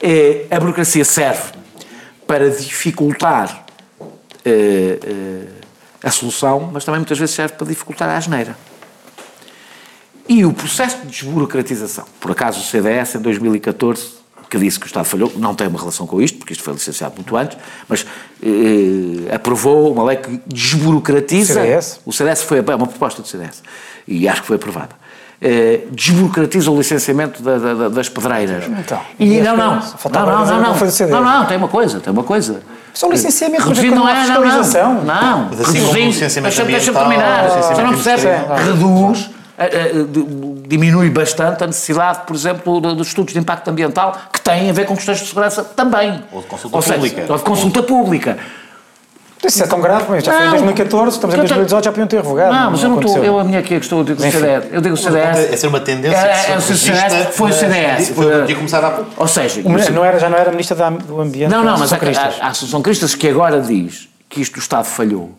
É, 0.00 0.46
a 0.50 0.58
burocracia 0.60 1.04
serve 1.04 1.52
para 2.26 2.50
dificultar 2.50 3.64
eh, 4.44 4.98
eh, 5.04 5.46
a 6.02 6.10
solução, 6.10 6.70
mas 6.72 6.84
também 6.84 6.98
muitas 7.00 7.18
vezes 7.18 7.34
serve 7.34 7.54
para 7.54 7.66
dificultar 7.66 8.08
a 8.08 8.16
asneira. 8.16 8.56
E 10.28 10.44
o 10.44 10.52
processo 10.52 10.98
de 10.98 11.06
desburocratização, 11.08 12.04
por 12.20 12.30
acaso 12.30 12.60
o 12.60 12.62
CDS 12.62 13.16
em 13.16 13.20
2014, 13.20 14.21
que 14.52 14.58
disse 14.58 14.78
que 14.78 14.84
o 14.84 14.88
Estado 14.88 15.06
falhou, 15.06 15.32
não 15.36 15.54
tem 15.54 15.66
uma 15.66 15.78
relação 15.78 16.06
com 16.06 16.20
isto, 16.20 16.36
porque 16.36 16.52
isto 16.52 16.62
foi 16.62 16.74
licenciado 16.74 17.14
muito 17.16 17.34
antes, 17.34 17.56
mas 17.88 18.04
eh, 18.42 19.34
aprovou 19.34 19.90
uma 19.92 20.04
lei 20.04 20.18
que 20.18 20.38
desburocratiza. 20.46 21.54
CDS? 21.54 22.00
O 22.04 22.12
CDS 22.12 22.42
foi 22.42 22.58
é 22.58 22.74
uma 22.74 22.86
proposta 22.86 23.22
do 23.22 23.28
CDS 23.28 23.62
e 24.06 24.28
acho 24.28 24.42
que 24.42 24.46
foi 24.48 24.56
aprovada. 24.56 24.90
Eh, 25.40 25.80
desburocratiza 25.90 26.70
o 26.70 26.76
licenciamento 26.76 27.42
da- 27.42 27.58
da- 27.58 27.74
da- 27.74 27.88
das 27.88 28.08
pedreiras. 28.10 28.64
Então, 28.78 29.00
e 29.18 29.38
e 29.38 29.40
não, 29.40 29.56
não, 29.56 29.74
não, 29.76 29.80
não, 29.80 30.26
não, 30.26 30.46
não, 30.46 30.60
não 30.60 31.08
não, 31.08 31.24
não, 31.24 31.46
tem 31.46 31.56
uma 31.56 31.68
coisa, 31.68 31.98
tem 31.98 32.12
uma 32.12 32.22
coisa. 32.22 32.60
Só 32.92 33.08
o 33.08 33.10
licenciamento, 33.10 33.68
mas 33.68 33.78
Reduzir 33.78 33.92
é 33.92 33.96
não 33.96 34.06
é, 34.08 34.12
a 34.12 34.14
não, 34.14 34.34
não, 34.34 34.42
fiscalização. 34.42 35.04
não. 35.04 35.48
Assim 35.48 35.80
o 35.80 35.92
licenciamento 35.94 36.64
deixa-me 36.66 36.96
terminar. 36.98 37.44
o 37.44 37.56
licenciamento 37.56 37.74
Você 37.74 37.82
não 37.82 38.20
percebe? 38.20 38.62
Reduz, 38.66 39.30
eh, 39.56 39.70
eh, 39.72 39.92
de- 40.06 40.22
diminui 40.72 41.10
bastante 41.10 41.62
a 41.62 41.66
necessidade, 41.66 42.20
por 42.26 42.34
exemplo, 42.34 42.80
dos 42.80 43.08
estudos 43.08 43.34
de 43.34 43.38
impacto 43.38 43.68
ambiental 43.68 44.16
que 44.32 44.40
têm 44.40 44.70
a 44.70 44.72
ver 44.72 44.86
com 44.86 44.96
questões 44.96 45.20
de 45.20 45.26
segurança 45.26 45.62
também. 45.62 46.22
Ou 46.32 46.40
de 46.40 46.46
consulta 46.46 46.80
seja, 46.80 46.94
pública. 46.94 47.24
Ou 47.28 47.36
de 47.38 47.44
consulta 47.44 47.82
pública. 47.82 48.38
Isso 49.44 49.60
é 49.62 49.66
tão 49.66 49.80
grave, 49.80 50.04
mas 50.08 50.24
já 50.24 50.32
foi 50.32 50.40
em 50.40 50.44
Não. 50.44 50.50
2014, 50.52 51.16
estamos 51.16 51.34
em 51.34 51.38
Eu 51.38 51.44
tenho- 51.44 51.54
2018, 51.56 51.84
já 51.84 51.90
podiam 51.90 52.06
ter 52.06 52.16
revogado. 52.18 52.54
Não, 52.54 52.70
mas 52.70 52.82
eu 52.82 52.88
não 52.88 53.00
estou. 53.00 53.24
Eu, 53.24 53.38
a 53.40 53.44
minha 53.44 53.58
aqui 53.58 53.74
é 53.74 53.78
que 53.78 53.84
estou, 53.84 53.98
eu 53.98 54.04
digo 54.04 54.24
Enfim. 54.24 54.38
CDS. 54.38 54.66
Eu 54.72 54.80
digo 54.80 54.94
o 54.94 54.96
CDS. 54.96 55.52
É 55.52 55.56
ser 55.56 55.66
uma 55.66 55.80
tendência 55.80 56.16
É, 56.16 56.44
que 56.44 56.52
é, 56.52 56.60
se 56.60 56.72
o 56.72 56.76
CDS 56.76 57.02
registra 57.02 57.32
foi 57.32 57.50
o 57.50 57.52
CDS. 57.54 58.08
Foi 58.10 58.26
o 58.26 58.38
que 58.40 58.44
tinha 58.46 58.56
começado 58.56 58.84
há 58.84 59.00
Ou 59.16 59.26
seja, 59.26 59.60
O 59.64 59.92
não 59.92 60.04
era, 60.04 60.18
já 60.20 60.30
não 60.30 60.38
era 60.38 60.50
ministra 60.52 60.76
da- 60.76 60.90
do 60.90 61.20
Ambiente. 61.20 61.50
Não, 61.50 61.64
não, 61.64 61.76
mas 61.76 61.92
a, 61.92 61.98
Cristas. 61.98 62.34
a, 62.40 62.46
a 62.46 62.48
Associação 62.50 62.80
Cristas 62.82 63.14
que 63.16 63.28
agora 63.28 63.60
diz 63.60 64.08
que 64.32 64.40
isto 64.40 64.54
do 64.54 64.60
Estado 64.60 64.86
falhou. 64.86 65.30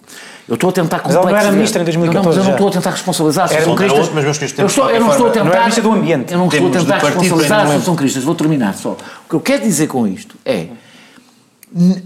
Eu 0.48 0.54
estou 0.56 0.70
a 0.70 0.74
tentar 0.74 1.02
Mas 1.04 1.16
ela 1.16 1.24
não 1.24 1.30
era 1.30 1.50
complexizar- 1.50 1.54
ministra 1.54 1.82
em 1.82 1.86
2014 1.86 2.14
Não, 2.14 2.24
mas 2.30 2.38
eu 2.38 2.44
não 2.44 2.52
estou 2.52 2.68
a 2.68 2.72
tentar 2.72 2.90
responsabilizar 2.92 3.44
a 3.44 3.46
Associação 3.46 3.74
um 3.74 3.76
Cristas. 3.76 4.00
outro, 4.00 4.16
mas 4.16 4.24
meus 4.24 4.42
eu, 4.42 4.66
estou, 4.68 4.90
eu 4.92 5.00
não 5.00 5.12
estou 5.12 5.28
a 5.28 5.30
tentar. 5.32 5.46
não 5.46 5.54
é 5.54 5.60
ministra 5.60 5.84
do 5.84 5.92
Ambiente. 5.92 6.34
Eu 6.34 6.38
não 6.40 6.48
estou 6.48 6.68
a 6.68 6.72
tentar 6.72 6.98
responsabilizar 7.00 7.60
a 7.60 7.62
é- 7.62 7.66
Associação 7.66 7.96
Cristas. 7.96 8.24
Vou 8.24 8.36
terminar 8.36 8.74
só. 8.76 8.92
O 8.92 8.98
que 9.30 9.36
eu 9.36 9.40
quero 9.40 9.64
dizer 9.64 9.88
com 9.88 10.06
isto 10.06 10.36
é 10.46 10.68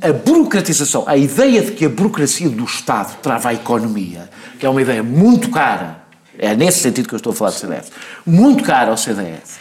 a 0.01 0.13
burocratização, 0.13 1.03
a 1.05 1.17
ideia 1.17 1.61
de 1.61 1.71
que 1.71 1.83
a 1.85 1.89
burocracia 1.89 2.47
do 2.49 2.63
Estado 2.63 3.17
trava 3.21 3.49
a 3.49 3.53
economia, 3.53 4.29
que 4.57 4.65
é 4.65 4.69
uma 4.69 4.81
ideia 4.81 5.03
muito 5.03 5.49
cara, 5.49 5.97
é 6.39 6.55
nesse 6.55 6.79
sentido 6.79 7.09
que 7.09 7.15
eu 7.15 7.17
estou 7.17 7.33
a 7.33 7.35
falar 7.35 7.49
do 7.51 7.57
CDS, 7.57 7.91
muito 8.25 8.63
cara 8.63 8.91
ao 8.91 8.97
CDS. 8.97 9.59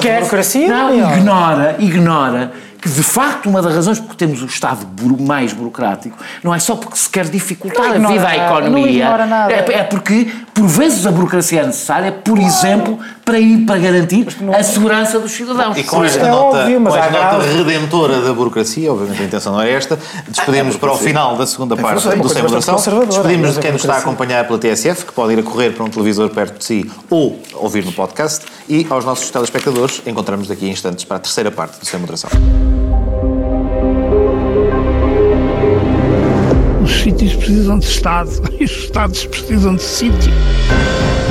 De 0.00 0.08
burocracia, 0.10 0.68
não, 0.68 1.14
ignora, 1.16 1.76
ignora 1.78 2.52
que 2.80 2.88
de 2.88 3.02
facto 3.02 3.48
uma 3.48 3.60
das 3.60 3.74
razões 3.74 3.98
porque 3.98 4.16
temos 4.16 4.40
o 4.42 4.46
Estado 4.46 4.86
buro- 4.86 5.20
mais 5.20 5.52
burocrático 5.52 6.16
não 6.44 6.54
é 6.54 6.58
só 6.58 6.76
porque 6.76 6.96
se 6.96 7.08
quer 7.10 7.24
dificultar 7.26 7.86
a 7.86 7.98
vida 8.12 8.26
à 8.28 8.36
economia. 8.60 9.04
É, 9.52 9.72
é 9.80 9.82
porque 9.84 10.30
por 10.54 10.66
vezes 10.66 11.06
a 11.06 11.10
burocracia 11.10 11.60
é 11.62 11.66
necessária, 11.66 12.12
por 12.12 12.38
exemplo, 12.38 12.98
para 13.28 13.38
ir 13.38 13.66
para 13.66 13.78
garantir 13.78 14.26
a 14.58 14.62
segurança 14.62 15.20
dos 15.20 15.32
cidadãos. 15.32 15.76
E 15.76 15.84
com 15.84 16.02
esta 16.02 16.26
é 16.26 16.30
nota, 16.30 16.60
óbvio, 16.60 16.80
com 16.80 16.96
esta 16.96 17.10
nota 17.10 17.36
graus. 17.36 17.44
redentora 17.44 18.20
da 18.22 18.32
burocracia, 18.32 18.90
obviamente 18.90 19.20
a 19.20 19.24
intenção 19.26 19.52
não 19.52 19.60
é 19.60 19.70
esta, 19.70 19.98
despedimos 20.26 20.76
para 20.76 20.92
o 20.92 20.96
final 20.96 21.36
da 21.36 21.46
segunda 21.46 21.76
parte 21.76 22.06
uma 22.06 22.16
do 22.16 22.28
Sem 22.30 22.42
Moderação. 22.42 22.76
Despedimos 22.76 23.52
de 23.52 23.58
a 23.58 23.62
quem 23.62 23.72
nos 23.72 23.82
está 23.82 23.96
a 23.96 23.98
acompanhar 23.98 24.46
pela 24.46 24.58
TSF, 24.58 25.04
que 25.04 25.12
pode 25.12 25.34
ir 25.34 25.40
a 25.40 25.42
correr 25.42 25.74
para 25.74 25.84
um 25.84 25.90
televisor 25.90 26.30
perto 26.30 26.56
de 26.56 26.64
si 26.64 26.90
ou 27.10 27.38
ouvir 27.52 27.84
no 27.84 27.92
podcast. 27.92 28.46
E 28.66 28.86
aos 28.88 29.04
nossos 29.04 29.28
telespectadores, 29.28 30.00
encontramos 30.06 30.48
daqui 30.48 30.64
a 30.64 30.70
instantes 30.70 31.04
para 31.04 31.18
a 31.18 31.20
terceira 31.20 31.50
parte 31.50 31.78
do 31.78 31.84
Sem 31.84 32.00
Moderação. 32.00 32.30
Os 36.82 36.92
sítios 37.02 37.34
precisam 37.34 37.78
de 37.78 37.84
Estado 37.84 38.30
e 38.58 38.64
os 38.64 38.70
Estados 38.70 39.26
precisam 39.26 39.76
de 39.76 39.82
sítio. 39.82 40.32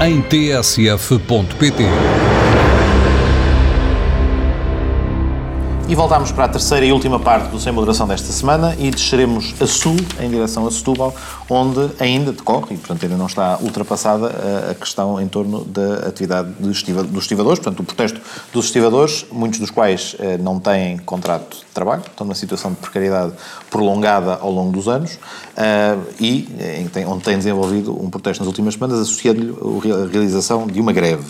em 0.00 0.22
tsf.pt. 0.22 2.19
E 5.90 5.94
voltamos 5.96 6.30
para 6.30 6.44
a 6.44 6.48
terceira 6.48 6.86
e 6.86 6.92
última 6.92 7.18
parte 7.18 7.48
do 7.48 7.58
Sem 7.58 7.72
Moderação 7.72 8.06
desta 8.06 8.30
semana 8.32 8.76
e 8.78 8.92
desceremos 8.92 9.56
a 9.60 9.66
sul, 9.66 9.96
em 10.20 10.30
direção 10.30 10.64
a 10.64 10.70
Setúbal, 10.70 11.12
onde 11.48 11.90
ainda 11.98 12.30
decorre, 12.30 12.76
e 12.76 12.78
portanto 12.78 13.02
ainda 13.02 13.16
não 13.16 13.26
está 13.26 13.58
ultrapassada, 13.60 14.28
a- 14.70 14.74
questão 14.76 15.20
em 15.20 15.26
torno 15.26 15.64
da 15.64 16.06
atividade 16.06 16.48
dos 16.60 16.76
estiva- 16.76 17.02
dos 17.02 17.24
estivadores, 17.24 17.58
portanto 17.58 17.80
o 17.80 17.82
protesto 17.84 18.20
dos 18.52 18.66
estivadores, 18.66 19.26
muitos 19.32 19.58
dos 19.58 19.68
quais 19.72 20.14
eh, 20.20 20.38
não 20.38 20.60
têm 20.60 20.96
contrato 20.98 21.56
de 21.56 21.64
trabalho, 21.74 22.02
estão 22.08 22.24
numa 22.24 22.36
situação 22.36 22.70
de 22.70 22.76
precariedade 22.76 23.32
prolongada 23.68 24.38
ao 24.40 24.52
longo 24.52 24.70
dos 24.70 24.86
anos 24.86 25.18
eh, 25.56 25.96
e 26.20 26.48
eh, 26.60 27.04
onde 27.08 27.24
tem 27.24 27.36
desenvolvido 27.36 27.92
um 28.00 28.08
protesto 28.08 28.44
nas 28.44 28.46
últimas 28.46 28.74
semanas, 28.74 29.00
associando-lhe 29.00 29.56
a 29.92 30.06
realização 30.06 30.68
de 30.68 30.80
uma 30.80 30.92
greve. 30.92 31.24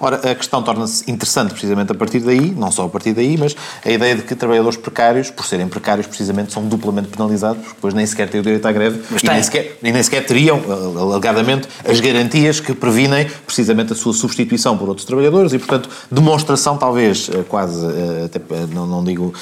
Ora, 0.00 0.16
a 0.30 0.34
questão 0.34 0.62
torna-se 0.62 1.08
interessante 1.10 1.50
precisamente 1.50 1.92
a 1.92 1.94
partir 1.94 2.20
daí, 2.20 2.50
não 2.52 2.70
só 2.72 2.86
a 2.86 2.88
partir 2.88 3.12
daí, 3.12 3.36
mas 3.36 3.54
a 3.84 3.90
ideia 3.90 4.05
de 4.14 4.22
que 4.22 4.34
trabalhadores 4.34 4.78
precários, 4.78 5.30
por 5.30 5.44
serem 5.44 5.66
precários 5.68 6.06
precisamente, 6.06 6.52
são 6.52 6.64
duplamente 6.66 7.08
penalizados, 7.08 7.58
porque 7.58 7.74
depois 7.74 7.94
nem 7.94 8.06
sequer 8.06 8.28
têm 8.28 8.40
o 8.40 8.42
direito 8.44 8.66
à 8.66 8.72
greve 8.72 9.00
e 9.22 9.26
nem, 9.26 9.42
sequer, 9.42 9.78
e 9.82 9.92
nem 9.92 10.02
sequer 10.02 10.24
teriam, 10.26 10.58
eh, 10.58 11.00
alegadamente, 11.00 11.68
as 11.84 11.98
garantias 12.00 12.60
que 12.60 12.72
previnem 12.74 13.26
precisamente 13.44 13.92
a 13.92 13.96
sua 13.96 14.12
substituição 14.12 14.76
por 14.78 14.88
outros 14.88 15.04
trabalhadores 15.06 15.52
e, 15.52 15.58
portanto, 15.58 15.88
demonstração 16.10 16.76
talvez 16.76 17.28
eh, 17.32 17.42
quase, 17.48 17.84
eh, 17.84 18.24
até, 18.26 18.40
não, 18.72 18.86
não 18.86 19.02
digo, 19.04 19.32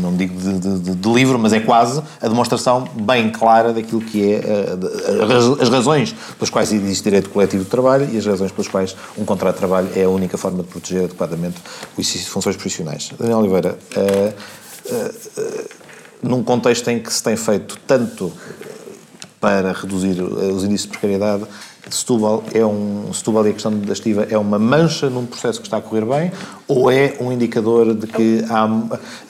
não 0.00 0.14
digo 0.16 0.38
de, 0.40 0.78
de- 0.78 0.94
de- 0.94 1.12
livro, 1.14 1.38
mas 1.38 1.52
é 1.52 1.60
quase 1.60 2.02
a 2.20 2.26
demonstração 2.28 2.88
bem 2.94 3.30
clara 3.30 3.72
daquilo 3.72 4.00
que 4.00 4.32
é 4.32 4.40
as- 5.60 5.68
razões 5.68 6.14
pelas 6.38 6.50
quais 6.50 6.72
existe 6.72 7.04
direito 7.04 7.30
coletivo 7.30 7.64
de 7.64 7.70
trabalho 7.70 8.08
e 8.12 8.18
as 8.18 8.26
razões 8.26 8.50
pelas 8.52 8.68
quais 8.68 8.96
um 9.16 9.24
contrato 9.24 9.54
de 9.54 9.58
trabalho 9.58 9.88
é 9.94 10.04
a 10.04 10.08
única 10.08 10.36
forma 10.36 10.62
de 10.62 10.68
proteger 10.68 11.04
adequadamente 11.04 11.56
o 11.96 12.00
exercício 12.00 12.26
de 12.26 12.30
funções 12.30 12.56
profissionais. 12.56 13.10
Daniel 13.18 13.38
Oliveira, 13.38 13.78
num 16.22 16.42
contexto 16.42 16.88
em 16.88 17.00
que 17.00 17.12
se 17.12 17.22
tem 17.22 17.36
feito 17.36 17.78
tanto 17.86 18.32
para 19.40 19.72
reduzir 19.72 20.18
eh, 20.18 20.22
os 20.22 20.64
índices 20.64 20.86
de 20.86 20.88
precariedade, 20.88 21.44
Setúbal, 21.90 22.42
é 22.54 22.64
um, 22.64 23.10
Setúbal 23.12 23.46
e 23.46 23.50
a 23.50 23.52
questão 23.52 23.72
da 23.78 23.92
estiva 23.92 24.26
é 24.30 24.38
uma 24.38 24.58
mancha 24.58 25.10
num 25.10 25.26
processo 25.26 25.60
que 25.60 25.66
está 25.66 25.76
a 25.76 25.80
correr 25.82 26.04
bem 26.04 26.32
ou 26.66 26.90
é 26.90 27.14
um 27.20 27.30
indicador 27.30 27.94
de 27.94 28.06
que, 28.06 28.44
há, 28.48 28.66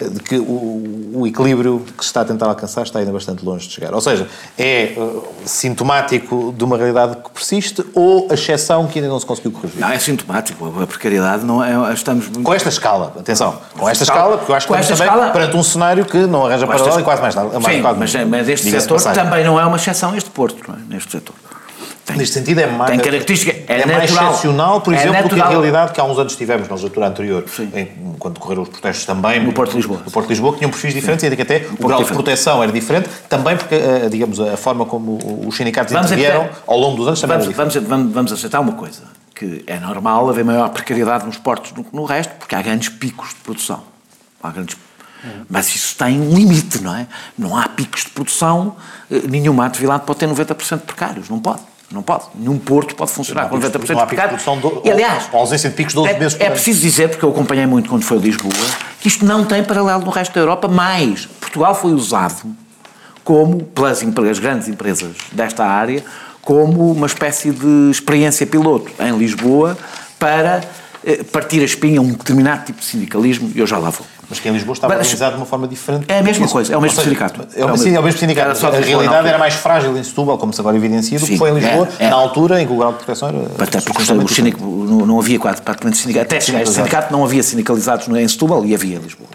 de 0.01 0.21
que 0.21 0.37
o, 0.39 1.11
o 1.15 1.27
equilíbrio 1.27 1.81
que 1.97 2.05
se 2.05 2.11
está 2.11 2.21
a 2.21 2.25
tentar 2.25 2.47
alcançar 2.47 2.83
está 2.83 3.01
ainda 3.01 3.13
bastante 3.13 3.45
longe 3.45 3.67
de 3.67 3.75
chegar? 3.75 3.93
Ou 3.93 4.01
seja, 4.01 4.29
é 4.57 4.93
eh, 4.97 4.97
sintomático 5.45 6.55
de 6.57 6.63
uma 6.65 6.77
realidade 6.77 7.17
que 7.17 7.31
persiste 7.31 7.85
ou 7.95 8.29
a 8.31 8.35
exceção 8.35 8.87
que 8.87 8.99
ainda 8.99 9.09
não 9.11 9.19
se 9.19 9.27
conseguiu 9.27 9.51
corrigir? 9.53 9.81
Não, 9.81 9.89
é 9.91 9.99
sintomático. 9.99 10.65
A 10.81 10.87
precariedade 10.87 11.45
não 11.45 11.63
é. 11.63 11.93
Estamos 11.93 12.27
muito... 12.27 12.43
Com 12.43 12.55
esta 12.55 12.69
escala, 12.69 13.13
atenção, 13.19 13.59
com 13.77 13.89
esta 13.89 14.05
escala- 14.05 14.21
escala, 14.21 14.39
porque 14.39 14.53
eu 14.53 14.57
acho 14.57 14.67
que 14.67 14.73
estamos 14.75 14.99
também 14.99 15.13
escala- 15.15 15.33
perante 15.33 15.57
um 15.57 15.63
cenário 15.63 16.05
que 16.05 16.19
não 16.27 16.47
arranja 16.47 16.67
Com 16.67 16.73
esta- 16.73 16.85
paralelo 16.85 17.01
e 17.01 17.05
quase 17.05 17.23
mais 17.23 17.35
nada. 17.35 17.61
mais- 17.61 17.77
Sim, 17.77 17.83
quase- 17.83 17.99
mas, 17.99 18.15
mas 18.29 18.49
este 18.49 18.71
setor 18.71 19.01
também 19.15 19.45
não 19.45 19.59
é 19.59 19.65
uma 19.65 19.77
exceção 19.77 20.15
este 20.17 20.31
Porto, 20.31 20.63
não 20.69 20.75
é? 20.77 20.79
Neste 20.89 21.11
setor. 21.13 21.35
Tem, 22.05 22.17
Neste 22.19 22.35
sentido 22.35 22.59
é 22.61 22.67
mais, 22.67 22.91
tem 22.91 23.01
característica. 23.01 23.51
É, 23.67 23.81
é 23.81 23.87
mais 23.87 24.11
natural. 24.11 24.31
excepcional, 24.33 24.81
por 24.83 24.93
É 24.93 24.97
exemplo, 24.99 25.23
do 25.23 25.29
que 25.29 25.35
a 25.35 25.39
natural. 25.39 25.51
realidade 25.53 25.93
que 25.93 26.01
há 26.01 26.05
uns 26.05 26.19
anos 26.19 26.37
tivemos 26.37 26.69
na 26.69 26.75
legislatura 26.75 27.07
anterior, 27.09 27.45
em, 27.75 27.87
quando 28.19 28.35
decorreram 28.35 28.63
os 28.63 28.69
protestos 28.69 29.07
também 29.07 29.43
No 29.43 29.55
Porto 29.55 29.71
de 29.71 29.77
Lisboa. 29.79 30.03
no 30.05 30.11
Porto 30.11 30.27
de 30.27 30.33
Lisboa, 30.35 30.53
que 30.53 30.59
tinham 30.59 30.71
perfis 30.71 30.93
diferentes 30.93 31.25
e 31.25 31.35
que 31.35 31.41
até 31.41 31.57
o 31.57 31.77
Porto 31.77 31.87
grau 31.87 32.05
de 32.05 32.13
proteção 32.13 32.63
era 32.63 32.71
diferente, 32.71 33.09
também 33.27 33.57
porque, 33.57 33.75
eh, 33.75 34.09
digamos, 34.11 34.39
a 34.39 34.55
forma 34.57 34.85
como 34.85 35.19
os 35.47 35.57
sindicatos 35.57 35.95
Vamos 35.95 36.11
intervieram 36.11 36.43
aceitar- 36.43 36.63
ao 36.67 36.79
longo 36.79 36.97
dos 36.99 37.07
anos 37.09 37.21
também 37.23 37.39
vamos, 37.39 37.47
era 37.47 37.53
diferente. 37.65 37.87
vamos, 37.87 37.89
vamos, 37.89 38.15
vamos 38.15 38.33
aceitar 38.33 38.61
uma 38.61 38.73
coisa, 38.73 39.03
que 39.35 39.65
é 39.67 39.79
normal 39.81 40.29
haver 40.29 40.45
maior 40.45 40.69
precariedade 40.69 41.25
nos 41.25 41.39
portos 41.39 41.73
do 41.73 41.85
que 41.85 41.97
no 41.97 42.05
resto, 42.05 42.35
porque 42.39 42.55
há 42.55 42.61
grandes 42.61 42.91
picos 42.91 43.31
de 43.31 43.37
produção. 43.37 43.83
Há 44.43 44.51
grandes... 44.51 44.77
Mas 45.49 45.75
isso 45.75 45.97
tem 45.97 46.21
um 46.21 46.35
limite, 46.35 46.83
não 46.83 46.95
é? 46.95 47.07
Não 47.39 47.57
há 47.57 47.67
picos 47.67 48.05
de 48.05 48.11
produção, 48.11 48.77
eh, 49.11 49.23
nenhuma 49.27 49.65
atividade 49.65 50.03
pode 50.05 50.19
ter 50.19 50.27
90% 50.27 50.81
de 50.81 50.85
precários, 50.85 51.31
não 51.31 51.39
pode. 51.39 51.61
Não 51.91 52.03
pode. 52.03 52.25
Nenhum 52.35 52.59
porto 52.59 52.95
pode 52.97 53.11
funcionar 53.13 53.49
com 53.49 53.57
Não 53.57 53.63
há 53.67 53.71
90% 53.71 54.07
picos- 54.07 54.23
de 54.23 54.29
produção 54.29 54.59
do- 54.59 54.83
E 54.85 54.91
aliás, 54.91 55.29
ou 55.33 55.41
ausência 55.41 55.71
de 55.71 55.77
picos 55.77 55.93
de 55.93 55.97
12 56.01 56.11
é, 56.11 56.19
meses 56.19 56.35
por 56.37 56.45
é 56.45 56.51
preciso 56.51 56.81
dizer, 56.81 57.09
porque 57.09 57.25
eu 57.25 57.31
acompanhei 57.31 57.67
muito 57.67 57.89
quando 57.89 58.03
foi 58.03 58.17
a 58.17 58.21
Lisboa, 58.21 58.53
que 59.01 59.07
isto 59.09 59.25
não 59.25 59.45
tem 59.45 59.63
paralelo 59.63 60.03
no 60.05 60.11
resto 60.11 60.33
da 60.35 60.41
Europa, 60.41 60.67
mas 60.67 61.27
Portugal 61.41 61.75
foi 61.75 61.93
usado 61.93 62.55
como, 63.23 63.63
pelas 63.65 64.03
empre- 64.03 64.29
as 64.29 64.39
grandes 64.39 64.67
empresas 64.69 65.17
desta 65.33 65.65
área, 65.65 66.05
como 66.43 66.91
uma 66.93 67.07
espécie 67.07 67.51
de 67.53 67.91
experiência 67.91 68.47
piloto 68.47 68.91
em 69.01 69.17
Lisboa 69.17 69.79
para 70.19 70.63
eh, 71.07 71.23
partir 71.23 71.61
a 71.61 71.65
espinha 71.65 72.01
a 72.01 72.03
um 72.03 72.09
determinado 72.13 72.65
tipo 72.67 72.81
de 72.81 72.85
sindicalismo, 72.87 73.51
e 73.55 73.59
eu 73.61 73.67
já 73.67 73.79
lá 73.79 73.91
vou. 73.91 74.07
Mas 74.29 74.41
que 74.41 74.49
em 74.49 74.53
Lisboa 74.53 74.73
estava 74.73 74.95
Mas- 74.95 75.03
organizado 75.07 75.33
de 75.37 75.41
uma 75.41 75.47
forma 75.47 75.69
diferente. 75.69 76.07
É 76.09 76.19
a 76.19 76.23
mesma 76.23 76.49
coisa, 76.49 76.73
é 76.73 76.77
o 76.77 76.81
mesmo 76.81 76.97
seja, 76.97 77.09
sindicato. 77.09 77.47
É 77.55 77.65
o, 77.65 77.69
mesmo- 77.71 77.85
sim, 77.85 77.95
é 77.95 78.01
o 78.01 78.03
mesmo 78.03 78.19
sindicato. 78.19 78.47
Era 78.47 78.55
só 78.55 78.69
a 78.69 78.71
realidade 78.81 79.29
era 79.29 79.39
mais 79.39 79.55
frágil 79.55 79.97
em 79.97 80.03
Setúbal, 80.03 80.39
como 80.39 80.53
se 80.53 80.61
agora 80.61 80.77
evidencia, 80.77 81.19
do 81.19 81.27
que 81.27 81.37
foi 81.37 81.51
em 81.51 81.55
Lisboa, 81.55 81.89
é, 81.99 82.07
é. 82.07 82.09
na 82.11 82.17
altura 82.17 82.61
em 82.63 82.67
que 82.67 82.73
o 82.73 82.77
grau 82.77 82.93
de 82.93 82.99
proteção 82.99 83.29
era. 83.29 83.39
Até 83.59 83.81
porque 83.81 84.03
o 84.13 84.29
sindic- 84.29 84.61
não, 84.61 85.07
não 85.07 85.19
havia 85.21 85.39
quase 85.39 85.61
praticamente 85.63 85.99
sindicato. 85.99 86.27
Até 86.27 86.41
chegar 86.41 86.67
sindicato 86.67 87.13
não 87.13 87.25
havia 87.25 87.43
sindicalizados 87.43 88.09
em 88.09 88.29
Setúbal 88.29 88.65
e 88.65 88.75
havia 88.75 88.97
em 88.97 89.01
Lisboa. 89.01 89.29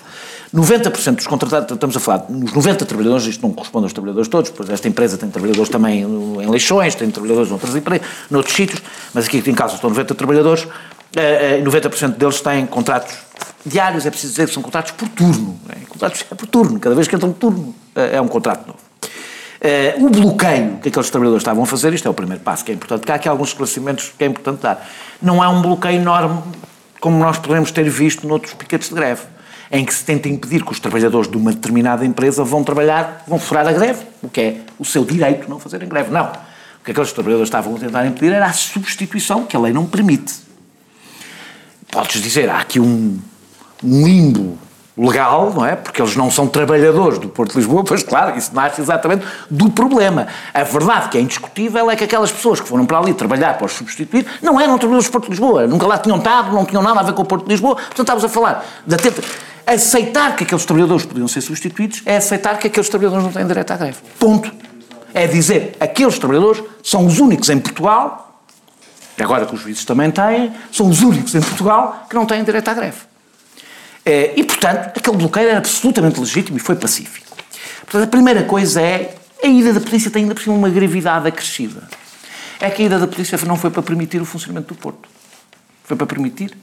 90% 0.54 1.16
dos 1.16 1.28
contratados, 1.28 1.72
estamos 1.72 1.96
a 1.96 2.00
falar, 2.00 2.26
nos 2.28 2.52
90 2.54 2.86
trabalhadores, 2.86 3.28
isto 3.28 3.42
não 3.42 3.54
corresponde 3.54 3.86
aos 3.86 3.94
trabalhadores 3.94 4.28
todos, 4.28 4.50
pois 4.50 4.70
esta 4.70 4.88
empresa 4.88 5.18
tem 5.18 5.30
trabalhadores 5.30 5.70
também 5.70 6.02
em 6.02 6.50
Leixões, 6.50 6.96
tem 6.96 7.10
trabalhadores 7.12 7.50
noutras 7.50 7.76
empresas, 7.76 8.08
noutros 8.32 8.56
sítios, 8.56 8.82
mas 9.14 9.28
aqui 9.28 9.44
em 9.46 9.54
casa 9.54 9.76
estão 9.76 9.90
90 9.90 10.16
trabalhadores, 10.16 10.68
eh, 11.16 11.60
eh, 11.60 11.62
90% 11.64 12.18
deles 12.18 12.42
têm 12.42 12.66
contratos 12.66 13.16
diários, 13.66 14.06
é 14.06 14.10
preciso 14.10 14.34
dizer 14.34 14.48
que 14.48 14.54
são 14.54 14.64
contratos 14.64 14.92
por 14.92 15.08
turno. 15.10 15.60
É, 15.70 15.86
contratos 15.88 16.26
é 16.30 16.36
por 16.36 16.48
turno, 16.48 16.80
cada 16.80 16.96
vez 16.96 17.08
que 17.08 17.16
entra 17.16 17.28
um 17.28 17.34
turno 17.34 17.76
eh, 17.96 18.16
é 18.16 18.22
um 18.22 18.28
contrato 18.28 18.68
novo. 18.68 18.80
Eh, 19.62 19.96
o 20.00 20.10
bloqueio 20.10 20.80
que 20.82 20.90
aqueles 20.90 21.10
trabalhadores 21.10 21.42
estavam 21.42 21.64
a 21.64 21.66
fazer, 21.66 21.94
isto 21.94 22.08
é 22.08 22.12
o 22.12 22.14
primeiro 22.14 22.42
passo 22.42 22.64
que 22.64 22.72
é 22.72 22.76
importante, 22.76 23.02
porque 23.02 23.12
há 23.12 23.16
aqui 23.16 23.28
alguns 23.28 23.50
esclarecimentos 23.50 24.14
que 24.18 24.24
é 24.24 24.28
importante 24.28 24.62
dar. 24.62 24.88
Não 25.22 25.44
é 25.44 25.48
um 25.48 25.62
bloqueio 25.62 26.00
enorme 26.00 26.42
como 27.00 27.18
nós 27.18 27.38
podemos 27.38 27.72
ter 27.72 27.90
visto 27.90 28.28
noutros 28.28 28.54
piquetes 28.54 28.90
de 28.90 28.96
greve, 28.96 29.22
em 29.72 29.86
que 29.86 29.94
se 29.94 30.04
tenta 30.04 30.28
impedir 30.28 30.64
que 30.64 30.72
os 30.72 30.80
trabalhadores 30.80 31.30
de 31.30 31.38
uma 31.38 31.52
determinada 31.52 32.06
empresa 32.06 32.44
vão 32.44 32.64
trabalhar, 32.64 33.24
vão 33.28 33.38
furar 33.38 33.68
a 33.68 33.72
greve, 33.72 34.04
o 34.22 34.30
que 34.30 34.42
é 34.42 34.62
o 34.80 34.86
seu 34.86 35.06
direito 35.06 35.50
não 35.50 35.60
fazerem 35.60 35.88
greve. 35.88 36.12
Não. 36.12 36.26
O 36.26 36.84
que 36.84 36.92
aqueles 36.92 37.12
trabalhadores 37.12 37.48
estavam 37.48 37.76
a 37.76 37.80
tentar 37.80 38.06
impedir 38.06 38.34
era 38.34 38.46
a 38.46 38.54
substituição, 38.54 39.46
que 39.46 39.56
a 39.56 39.60
lei 39.60 39.74
não 39.74 39.86
permite. 39.86 40.34
Podes 41.92 42.22
dizer, 42.22 42.50
há 42.50 42.60
aqui 42.60 42.80
um, 42.80 43.20
um 43.84 44.06
limbo 44.06 44.58
legal, 44.98 45.54
não 45.54 45.66
é? 45.66 45.76
Porque 45.76 46.02
eles 46.02 46.16
não 46.16 46.30
são 46.30 46.48
trabalhadores 46.48 47.20
do 47.20 47.30
Porto 47.30 47.52
de 47.52 47.58
Lisboa, 47.58 47.84
pois 47.88 48.04
claro, 48.04 48.38
isso 48.38 48.54
nasce 48.54 48.82
exatamente 48.82 49.26
do 49.50 49.70
problema. 49.70 50.28
A 50.54 50.64
verdade 50.64 51.10
que 51.10 51.18
é 51.18 51.22
indiscutível 51.22 51.90
é 51.90 51.96
que 51.96 52.04
aquelas 52.04 52.32
pessoas 52.32 52.60
que 52.60 52.68
foram 52.68 52.86
para 52.86 52.98
ali 52.98 53.14
trabalhar 53.14 53.58
para 53.58 53.66
os 53.66 53.72
substituir 53.72 54.26
não 54.42 54.60
eram 54.60 54.78
trabalhadores 54.78 55.08
do 55.08 55.12
Porto 55.12 55.26
de 55.26 55.32
Lisboa, 55.32 55.68
nunca 55.68 55.88
lá 55.88 55.98
tinham 55.98 56.18
estado, 56.18 56.52
não 56.52 56.66
tinham 56.66 56.84
nada 56.84 57.00
a 57.00 57.04
ver 57.04 57.14
com 57.14 57.22
o 57.22 57.26
Porto 57.26 57.46
de 57.46 57.52
Lisboa, 57.52 57.76
portanto 57.76 58.00
estávamos 58.00 58.26
a 58.26 58.30
falar 58.30 58.66
da 58.86 58.98
tenta... 58.98 59.22
Aceitar 59.66 60.36
que 60.36 60.46
aqueles 60.46 60.66
trabalhadores 60.66 61.06
podiam 61.06 61.28
ser 61.28 61.42
substituídos 61.42 62.02
é 62.04 62.18
aceitar 62.18 62.58
que 62.58 62.66
aqueles 62.66 62.90
trabalhadores 62.90 63.24
não 63.24 63.32
têm 63.32 63.46
direito 63.46 63.70
à 63.70 63.78
greve. 63.78 63.98
Ponto. 64.18 64.52
É 65.14 65.28
dizer, 65.28 65.78
aqueles 65.80 66.18
trabalhadores 66.18 66.64
são 66.84 67.06
os 67.06 67.20
únicos 67.20 67.50
em 67.50 67.60
Portugal, 67.60 68.42
agora 69.20 69.46
que 69.46 69.54
os 69.54 69.62
juízes 69.62 69.86
também 69.86 70.10
têm, 70.10 70.52
são 70.72 70.88
os 70.88 71.04
únicos 71.04 71.36
em 71.36 71.42
Portugal 71.42 72.06
que 72.10 72.16
não 72.16 72.26
têm 72.26 72.44
direito 72.44 72.68
à 72.68 72.74
greve. 72.74 73.09
Eh, 74.06 74.34
E, 74.38 74.44
portanto, 74.44 74.98
aquele 74.98 75.18
bloqueio 75.18 75.50
era 75.50 75.58
absolutamente 75.58 76.20
legítimo 76.20 76.58
e 76.58 76.60
foi 76.60 76.76
pacífico. 76.76 77.38
Portanto, 77.82 78.04
a 78.04 78.08
primeira 78.08 78.44
coisa 78.44 78.82
é 78.82 79.16
a 79.44 79.48
ida 79.48 79.74
da 79.74 79.80
polícia 79.80 80.12
tem 80.12 80.24
ainda 80.24 80.36
por 80.36 80.44
cima 80.44 80.56
uma 80.56 80.70
gravidade 80.70 81.28
acrescida. 81.28 81.88
É 82.60 82.70
que 82.70 82.82
a 82.84 82.86
ida 82.86 83.00
da 83.00 83.08
polícia 83.08 83.38
não 83.46 83.56
foi 83.56 83.70
para 83.70 83.82
permitir 83.82 84.22
o 84.22 84.26
funcionamento 84.26 84.74
do 84.74 84.80
Porto. 84.80 85.08
Foi 85.86 85.96
para 85.96 86.06
permitir 86.06 86.56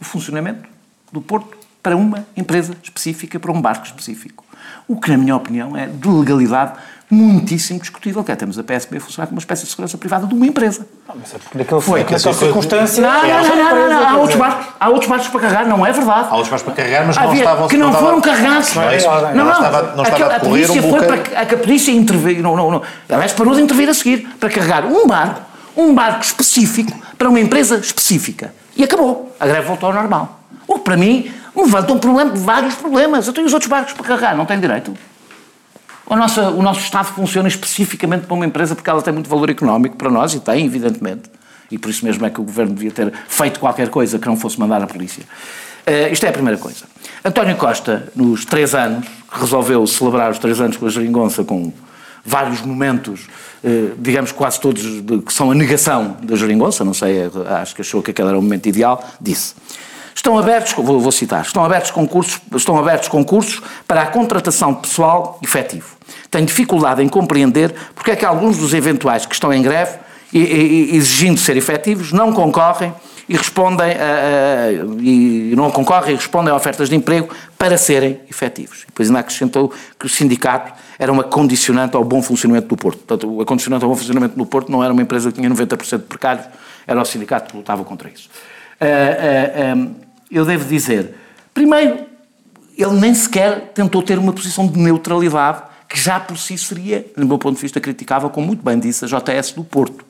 o 0.00 0.04
funcionamento 0.04 0.68
do 1.12 1.20
Porto 1.20 1.56
para 1.82 1.96
uma 1.96 2.26
empresa 2.36 2.76
específica, 2.82 3.38
para 3.38 3.52
um 3.52 3.60
barco 3.60 3.86
específico. 3.86 4.44
O 4.88 5.00
que, 5.00 5.08
na 5.10 5.16
minha 5.16 5.36
opinião, 5.36 5.76
é 5.76 5.86
de 5.86 6.08
legalidade 6.08 6.72
muitíssimo 7.08 7.78
discutível, 7.78 8.24
que 8.24 8.32
é 8.32 8.36
temos 8.36 8.58
a 8.58 8.64
PSP 8.64 8.96
a 8.96 9.00
funcionar 9.00 9.26
como 9.26 9.36
uma 9.36 9.40
espécie 9.40 9.64
de 9.64 9.70
segurança 9.70 9.96
privada 9.96 10.26
de 10.26 10.34
uma 10.34 10.46
empresa. 10.46 10.86
Naquele, 11.54 11.80
Foi. 11.80 12.00
naquela 12.00 12.18
circunstância. 12.18 13.00
Não, 13.02 13.08
é 13.24 13.32
não, 13.32 13.38
essa 13.38 13.48
não, 13.48 13.56
não, 13.56 13.70
empresa, 13.70 13.88
não, 13.88 14.08
há 14.08 14.16
outros 14.16 14.38
barcos, 14.38 14.66
há 14.80 14.88
outros 14.88 15.08
barcos 15.08 15.28
para 15.28 15.40
carregar, 15.40 15.66
não 15.66 15.86
é 15.86 15.92
verdade. 15.92 16.28
Há 16.30 16.32
outros 16.34 16.48
barcos 16.48 16.62
para 16.62 16.74
carregar, 16.74 17.06
mas 17.06 17.16
não 17.16 17.22
Havia- 17.24 17.38
estavam... 17.38 17.68
que 17.68 17.76
não 17.76 17.86
estava- 17.88 18.06
foram 18.06 18.20
carregados. 18.20 18.74
Não 18.74 18.82
é 18.82 18.96
isso? 18.96 19.06
Não, 19.06 19.44
não, 19.44 19.52
estava, 19.52 19.96
não 19.96 20.04
estava 20.04 20.36
a 20.36 20.40
polícia 20.40 20.82
um 20.82 20.90
foi 20.90 21.06
para, 21.06 21.40
a, 21.40 21.46
que 21.46 21.54
a 21.54 21.58
polícia 21.58 21.92
interveio, 21.92 22.42
não, 22.42 22.56
não, 22.56 22.70
não, 22.70 22.82
aliás, 23.08 23.32
parou 23.32 23.54
de 23.54 23.62
intervir 23.62 23.88
a 23.88 23.94
seguir, 23.94 24.28
para 24.40 24.50
carregar 24.50 24.84
um 24.84 25.06
barco, 25.06 25.42
um 25.76 25.94
barco 25.94 26.24
específico, 26.24 26.92
para 27.16 27.28
uma 27.28 27.38
empresa 27.38 27.76
específica. 27.76 28.52
E 28.76 28.82
acabou. 28.82 29.34
A 29.38 29.46
greve 29.46 29.66
voltou 29.66 29.88
ao 29.88 29.94
normal. 29.94 30.40
O 30.66 30.74
que, 30.74 30.80
para 30.80 30.96
mim, 30.96 31.30
levanta 31.54 31.92
um 31.92 31.98
problema, 31.98 32.32
vários 32.34 32.74
problemas. 32.74 33.26
Eu 33.26 33.32
tenho 33.32 33.46
os 33.46 33.52
outros 33.52 33.70
barcos 33.70 33.92
para 33.92 34.04
carregar, 34.04 34.36
não 34.36 34.44
têm 34.44 34.58
direito. 34.58 34.92
O 36.06 36.14
nosso, 36.14 36.40
o 36.40 36.62
nosso 36.62 36.80
Estado 36.80 37.06
funciona 37.06 37.48
especificamente 37.48 38.26
para 38.26 38.34
uma 38.34 38.46
empresa 38.46 38.74
porque 38.74 38.88
ela 38.88 39.02
tem 39.02 39.12
muito 39.12 39.28
valor 39.28 39.50
económico 39.50 39.96
para 39.96 40.08
nós, 40.10 40.34
e 40.34 40.40
tem, 40.40 40.64
evidentemente. 40.64 41.30
E 41.70 41.76
por 41.78 41.90
isso 41.90 42.04
mesmo 42.04 42.24
é 42.24 42.30
que 42.30 42.40
o 42.40 42.44
Governo 42.44 42.74
devia 42.74 42.92
ter 42.92 43.12
feito 43.26 43.58
qualquer 43.58 43.88
coisa 43.88 44.18
que 44.18 44.26
não 44.28 44.36
fosse 44.36 44.58
mandar 44.58 44.80
a 44.82 44.86
polícia. 44.86 45.24
Eh, 45.84 46.10
isto 46.12 46.24
é 46.24 46.28
a 46.28 46.32
primeira 46.32 46.58
coisa. 46.58 46.84
António 47.24 47.56
Costa, 47.56 48.08
nos 48.14 48.44
três 48.44 48.72
anos, 48.72 49.04
resolveu 49.32 49.84
celebrar 49.86 50.30
os 50.30 50.38
três 50.38 50.60
anos 50.60 50.76
com 50.76 50.86
a 50.86 50.88
geringonça 50.88 51.42
com 51.42 51.72
vários 52.24 52.60
momentos, 52.60 53.26
eh, 53.64 53.90
digamos 53.98 54.30
quase 54.30 54.60
todos, 54.60 54.82
de- 55.02 55.18
que 55.22 55.32
são 55.32 55.50
a 55.50 55.54
negação 55.56 56.16
da 56.22 56.36
geringonça, 56.36 56.84
não 56.84 56.94
sei, 56.94 57.18
eh, 57.18 57.30
acho 57.60 57.74
que 57.74 57.80
achou 57.82 58.00
que 58.00 58.12
aquele 58.12 58.28
era 58.28 58.38
o 58.38 58.42
momento 58.42 58.68
ideal, 58.68 59.02
disse. 59.20 59.54
Estão 60.14 60.38
abertos, 60.38 60.72
vou, 60.72 61.00
vou 61.00 61.12
citar, 61.12 61.42
estão 61.42 61.64
abertos 61.64 61.90
concursos, 61.90 62.40
estão 62.54 62.78
abertos 62.78 63.08
concursos 63.08 63.60
para 63.88 64.02
a 64.02 64.06
contratação 64.06 64.72
de 64.72 64.80
pessoal 64.82 65.38
efetivo. 65.42 65.95
Tenho 66.36 66.46
dificuldade 66.46 67.02
em 67.02 67.08
compreender 67.08 67.74
porque 67.94 68.10
é 68.10 68.16
que 68.16 68.22
alguns 68.22 68.58
dos 68.58 68.74
eventuais 68.74 69.24
que 69.24 69.32
estão 69.34 69.50
em 69.54 69.62
greve, 69.62 69.96
e- 70.30 70.38
e- 70.38 70.96
exigindo 70.96 71.40
ser 71.40 71.56
efetivos, 71.56 72.12
não 72.12 72.30
concorrem 72.30 72.92
e 73.26 73.34
respondem 73.34 73.86
a, 73.92 73.94
a- 73.94 74.72
e 75.00 75.54
não 75.56 75.70
concorrem 75.70 76.12
e 76.12 76.16
respondem 76.16 76.52
a 76.52 76.56
ofertas 76.56 76.90
de 76.90 76.94
emprego 76.94 77.30
para 77.56 77.78
serem 77.78 78.20
efetivos. 78.28 78.82
E 78.82 78.86
depois 78.88 79.08
ainda 79.08 79.20
acrescentou 79.20 79.72
que 79.98 80.04
o 80.04 80.10
sindicato 80.10 80.74
era 80.98 81.10
uma 81.10 81.24
condicionante 81.24 81.96
ao 81.96 82.04
bom 82.04 82.20
funcionamento 82.20 82.68
do 82.68 82.76
Porto. 82.76 82.98
Portanto, 82.98 83.40
a 83.40 83.44
condicionante 83.46 83.82
ao 83.84 83.88
bom 83.90 83.96
funcionamento 83.96 84.36
do 84.36 84.44
Porto 84.44 84.70
não 84.70 84.84
era 84.84 84.92
uma 84.92 85.00
empresa 85.00 85.30
que 85.32 85.38
tinha 85.38 85.48
90% 85.48 86.00
de 86.00 86.04
precários, 86.04 86.44
era 86.86 87.00
o 87.00 87.04
sindicato 87.06 87.50
que 87.50 87.56
lutava 87.56 87.82
contra 87.82 88.10
isso. 88.10 88.28
Ah, 88.78 88.84
ah, 88.84 89.74
ah, 89.74 89.90
eu 90.30 90.44
devo 90.44 90.68
dizer, 90.68 91.14
primeiro, 91.54 92.00
ele 92.76 92.92
nem 93.00 93.14
sequer 93.14 93.70
tentou 93.74 94.02
ter 94.02 94.18
uma 94.18 94.34
posição 94.34 94.66
de 94.66 94.78
neutralidade 94.78 95.62
que 95.88 95.98
já 95.98 96.18
por 96.20 96.36
si 96.38 96.56
seria, 96.58 97.04
do 97.16 97.26
meu 97.26 97.38
ponto 97.38 97.56
de 97.56 97.62
vista, 97.62 97.80
criticável, 97.80 98.28
como 98.30 98.46
muito 98.48 98.62
bem 98.64 98.78
disse 98.78 99.04
a 99.04 99.08
JS 99.08 99.52
do 99.52 99.62
Porto, 99.64 100.04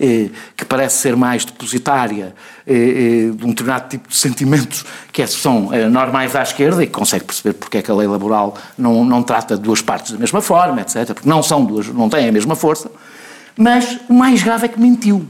eh, 0.00 0.28
que 0.56 0.64
parece 0.64 0.96
ser 0.98 1.14
mais 1.16 1.44
depositária 1.44 2.34
eh, 2.66 2.74
eh, 2.74 3.30
de 3.36 3.44
um 3.44 3.50
determinado 3.50 3.88
tipo 3.88 4.08
de 4.08 4.16
sentimentos 4.16 4.84
que 5.12 5.22
é- 5.22 5.26
são 5.26 5.70
normais 5.90 6.34
à 6.34 6.42
esquerda 6.42 6.82
e 6.82 6.86
que 6.86 6.92
consegue 6.92 7.24
perceber 7.24 7.52
porque 7.54 7.78
é 7.78 7.82
que 7.82 7.90
a 7.90 7.94
lei 7.94 8.08
laboral 8.08 8.56
não, 8.76 9.04
não 9.04 9.22
trata 9.22 9.56
duas 9.56 9.80
partes 9.80 10.10
da 10.12 10.18
mesma 10.18 10.40
forma, 10.42 10.80
etc., 10.80 11.12
porque 11.14 11.28
não 11.28 11.42
são 11.44 11.64
duas, 11.64 11.86
não 11.86 12.08
têm 12.08 12.28
a 12.28 12.32
mesma 12.32 12.56
força. 12.56 12.90
Mas 13.56 14.00
o 14.08 14.12
mais 14.14 14.42
grave 14.42 14.64
é 14.66 14.68
que 14.68 14.80
mentiu. 14.80 15.24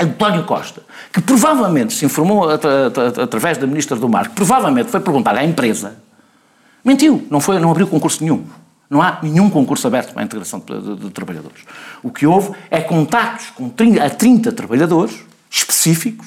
António 0.00 0.44
Costa, 0.44 0.82
que 1.12 1.20
provavelmente 1.20 1.92
se 1.92 2.04
informou 2.04 2.48
atra- 2.48 2.86
atra- 2.88 3.22
através 3.24 3.58
da 3.58 3.66
Ministra 3.66 3.96
do 3.96 4.08
Mar, 4.08 4.28
que 4.28 4.34
provavelmente 4.34 4.90
foi 4.90 5.00
perguntar 5.00 5.36
à 5.36 5.44
empresa, 5.44 5.96
mentiu, 6.88 7.26
não, 7.30 7.40
foi, 7.40 7.58
não 7.58 7.70
abriu 7.70 7.86
concurso 7.86 8.22
nenhum. 8.22 8.44
Não 8.90 9.02
há 9.02 9.18
nenhum 9.22 9.50
concurso 9.50 9.86
aberto 9.86 10.12
para 10.14 10.22
a 10.22 10.24
integração 10.24 10.60
de, 10.64 10.80
de- 10.80 10.96
de 11.04 11.10
trabalhadores. 11.10 11.60
O 12.02 12.10
que 12.10 12.26
houve 12.26 12.52
é 12.70 12.80
contactos 12.80 13.50
com 13.50 13.68
30, 13.68 14.02
a 14.02 14.08
30 14.10 14.50
trabalhadores 14.52 15.14
específicos 15.50 16.26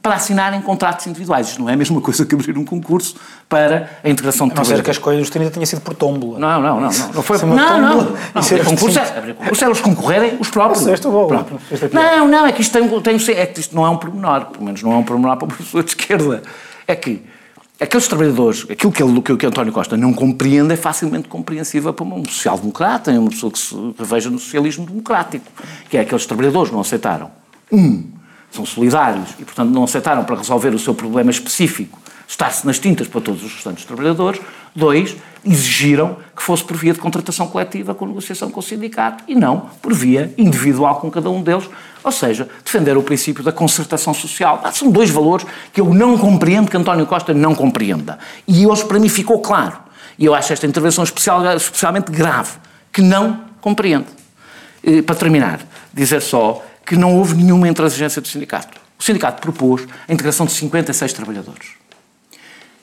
para 0.00 0.14
assinarem 0.14 0.60
contratos 0.62 1.04
individuais. 1.08 1.48
Isto 1.48 1.60
não 1.62 1.68
é 1.68 1.72
a 1.72 1.76
mesma 1.76 2.00
coisa 2.00 2.24
que 2.24 2.32
abrir 2.32 2.56
um 2.56 2.64
concurso 2.64 3.16
para 3.48 3.90
a 4.04 4.08
integração 4.08 4.46
de 4.46 4.52
A 4.52 4.56
não 4.56 4.64
ser 4.64 4.74
que 4.74 4.78
a 4.88 4.94
trabalhadores. 4.94 4.96
escolha 4.98 5.18
dos 5.18 5.30
30 5.30 5.50
tenha 5.50 5.66
sido 5.66 5.80
por 5.80 5.94
tómbola. 5.94 6.38
Não, 6.38 6.62
não, 6.62 6.80
não, 6.80 6.90
não. 6.92 7.08
Não 7.12 7.22
foi. 7.24 7.36
Isso 7.38 7.46
Não, 7.46 7.58
é 7.58 7.64
uma 7.76 7.80
não. 7.80 8.04
não. 8.04 8.16
É 8.16 8.38
Abrir 8.38 8.64
concurso 8.64 8.98
é, 9.00 9.18
abrir 9.18 9.34
concurso 9.34 9.64
é 9.64 9.66
eles 9.66 9.80
concorrerem 9.80 10.36
os 10.38 10.48
próprios. 10.48 10.86
Não 10.86 10.94
estou 10.94 11.10
bom. 11.10 11.34
É 11.72 11.88
piada. 11.88 12.16
Não, 12.18 12.28
não, 12.28 12.46
é 12.46 12.52
que 12.52 12.60
isto 12.62 12.72
tem, 12.72 12.88
tem, 13.00 13.16
é 13.36 13.46
que 13.46 13.58
isto 13.58 13.74
não 13.74 13.84
é 13.84 13.90
um 13.90 13.96
pormenor, 13.96 14.44
pelo 14.46 14.64
menos 14.64 14.80
não 14.80 14.92
é 14.92 14.96
um 14.96 15.02
pormenor 15.02 15.36
para 15.38 15.48
uma 15.48 15.56
pessoa 15.56 15.82
de 15.82 15.88
esquerda. 15.90 16.40
É 16.86 16.94
que 16.94 17.20
aqueles 17.80 18.08
trabalhadores, 18.08 18.66
aquilo 18.70 18.92
que, 18.92 19.02
ele, 19.02 19.20
que, 19.22 19.32
o 19.32 19.36
que 19.36 19.46
António 19.46 19.72
Costa 19.72 19.96
não 19.96 20.12
compreende 20.12 20.72
é 20.72 20.76
facilmente 20.76 21.28
compreensível 21.28 21.92
para 21.92 22.04
um 22.04 22.24
social-democrata, 22.24 23.10
uma 23.12 23.30
pessoa 23.30 23.52
que 23.52 23.58
se 23.58 23.74
reveja 23.98 24.30
no 24.30 24.38
socialismo 24.38 24.86
democrático, 24.86 25.46
que 25.90 25.96
é 25.96 26.00
aqueles 26.00 26.26
trabalhadores 26.26 26.72
não 26.72 26.80
aceitaram. 26.80 27.30
Um, 27.70 28.04
são 28.50 28.64
solidários 28.64 29.30
e, 29.38 29.44
portanto, 29.44 29.70
não 29.70 29.84
aceitaram 29.84 30.24
para 30.24 30.36
resolver 30.36 30.74
o 30.74 30.78
seu 30.78 30.94
problema 30.94 31.30
específico 31.30 31.98
estar-se 32.28 32.66
nas 32.66 32.78
tintas 32.78 33.06
para 33.06 33.20
todos 33.20 33.42
os 33.44 33.52
restantes 33.54 33.84
trabalhadores. 33.84 34.40
Dois, 34.76 35.16
exigiram 35.44 36.16
que 36.36 36.42
fosse 36.42 36.62
por 36.62 36.76
via 36.76 36.92
de 36.92 36.98
contratação 36.98 37.46
coletiva 37.46 37.94
com 37.94 38.06
negociação 38.06 38.50
com 38.50 38.60
o 38.60 38.62
sindicato 38.62 39.24
e 39.26 39.34
não 39.34 39.70
por 39.80 39.94
via 39.94 40.34
individual 40.36 40.96
com 41.00 41.10
cada 41.10 41.30
um 41.30 41.42
deles, 41.42 41.68
ou 42.04 42.12
seja, 42.12 42.48
defender 42.64 42.96
o 42.96 43.02
princípio 43.02 43.42
da 43.42 43.52
concertação 43.52 44.12
social. 44.12 44.60
Ah, 44.62 44.70
São 44.70 44.90
dois 44.90 45.08
valores 45.08 45.46
que 45.72 45.80
eu 45.80 45.94
não 45.94 46.18
compreendo, 46.18 46.70
que 46.70 46.76
António 46.76 47.06
Costa 47.06 47.32
não 47.32 47.54
compreenda. 47.54 48.18
E 48.46 48.66
hoje, 48.66 48.84
para 48.84 48.98
mim, 48.98 49.08
ficou 49.08 49.40
claro. 49.40 49.78
E 50.18 50.24
eu 50.24 50.34
acho 50.34 50.52
esta 50.52 50.66
intervenção 50.66 51.04
especial, 51.04 51.44
especialmente 51.56 52.10
grave, 52.10 52.52
que 52.92 53.00
não 53.00 53.40
compreende. 53.60 54.06
Eh, 54.82 55.02
Para 55.02 55.14
terminar, 55.14 55.60
dizer 55.92 56.20
só 56.20 56.62
que 56.84 56.96
não 56.96 57.16
houve 57.16 57.34
nenhuma 57.34 57.68
intransigência 57.68 58.20
do 58.20 58.28
sindicato. 58.28 58.78
O 58.98 59.02
sindicato 59.02 59.40
propôs 59.42 59.86
a 60.08 60.12
integração 60.12 60.46
de 60.46 60.52
56 60.52 61.12
trabalhadores. 61.12 61.68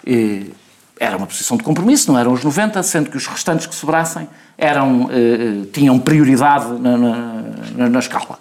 Eh, 0.06 0.48
Era 1.00 1.18
uma 1.18 1.26
posição 1.28 1.58
de 1.58 1.64
compromisso, 1.64 2.12
não 2.12 2.20
eram 2.20 2.32
os 2.34 2.44
90, 2.44 2.82
sendo 2.84 3.10
que 3.10 3.18
os 3.18 3.26
restantes 3.28 3.66
que 3.66 3.74
sobrassem 3.76 4.28
eram, 4.58 5.10
eh, 5.12 5.16
eh, 5.16 5.66
tinham 5.74 5.98
prioridade 6.00 6.68
na, 6.80 6.98
na- 6.98 7.90
na- 7.90 8.00
escala. 8.00 8.38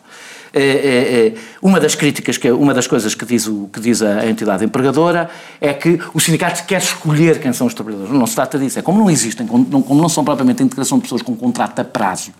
Eh, 0.53 0.61
eh, 0.61 1.33
eh, 1.35 1.41
Uma 1.63 1.81
das 1.81 1.95
críticas, 1.95 2.37
que, 2.37 2.51
uma 2.51 2.75
das 2.75 2.87
coisas 2.87 3.15
que 3.15 3.25
diz, 3.25 3.47
o, 3.47 3.71
que 3.73 3.81
diz 3.81 4.03
a 4.03 4.27
entidade 4.29 4.63
empregadora 4.65 5.31
é 5.61 5.73
que 5.73 5.99
o 6.13 6.21
sindicato 6.21 6.65
quer 6.67 6.83
escolher 6.83 7.41
quem 7.41 7.53
são 7.55 7.67
os 7.67 7.73
trabalhadores. 7.73 8.13
Não 8.13 8.27
se 8.27 8.35
trata 8.35 8.59
disso. 8.59 8.79
É 8.79 8.83
como 8.83 8.99
não 8.99 9.09
existem, 9.11 9.47
como 9.47 9.67
não, 9.71 9.81
como 9.81 10.01
não 10.03 10.09
são 10.11 10.23
propriamente 10.23 10.63
a 10.63 10.67
integração 10.67 10.99
de 10.99 11.03
pessoas 11.05 11.23
com 11.23 11.35
contrato 11.35 11.79
a 11.81 11.85
prazo, 11.85 12.33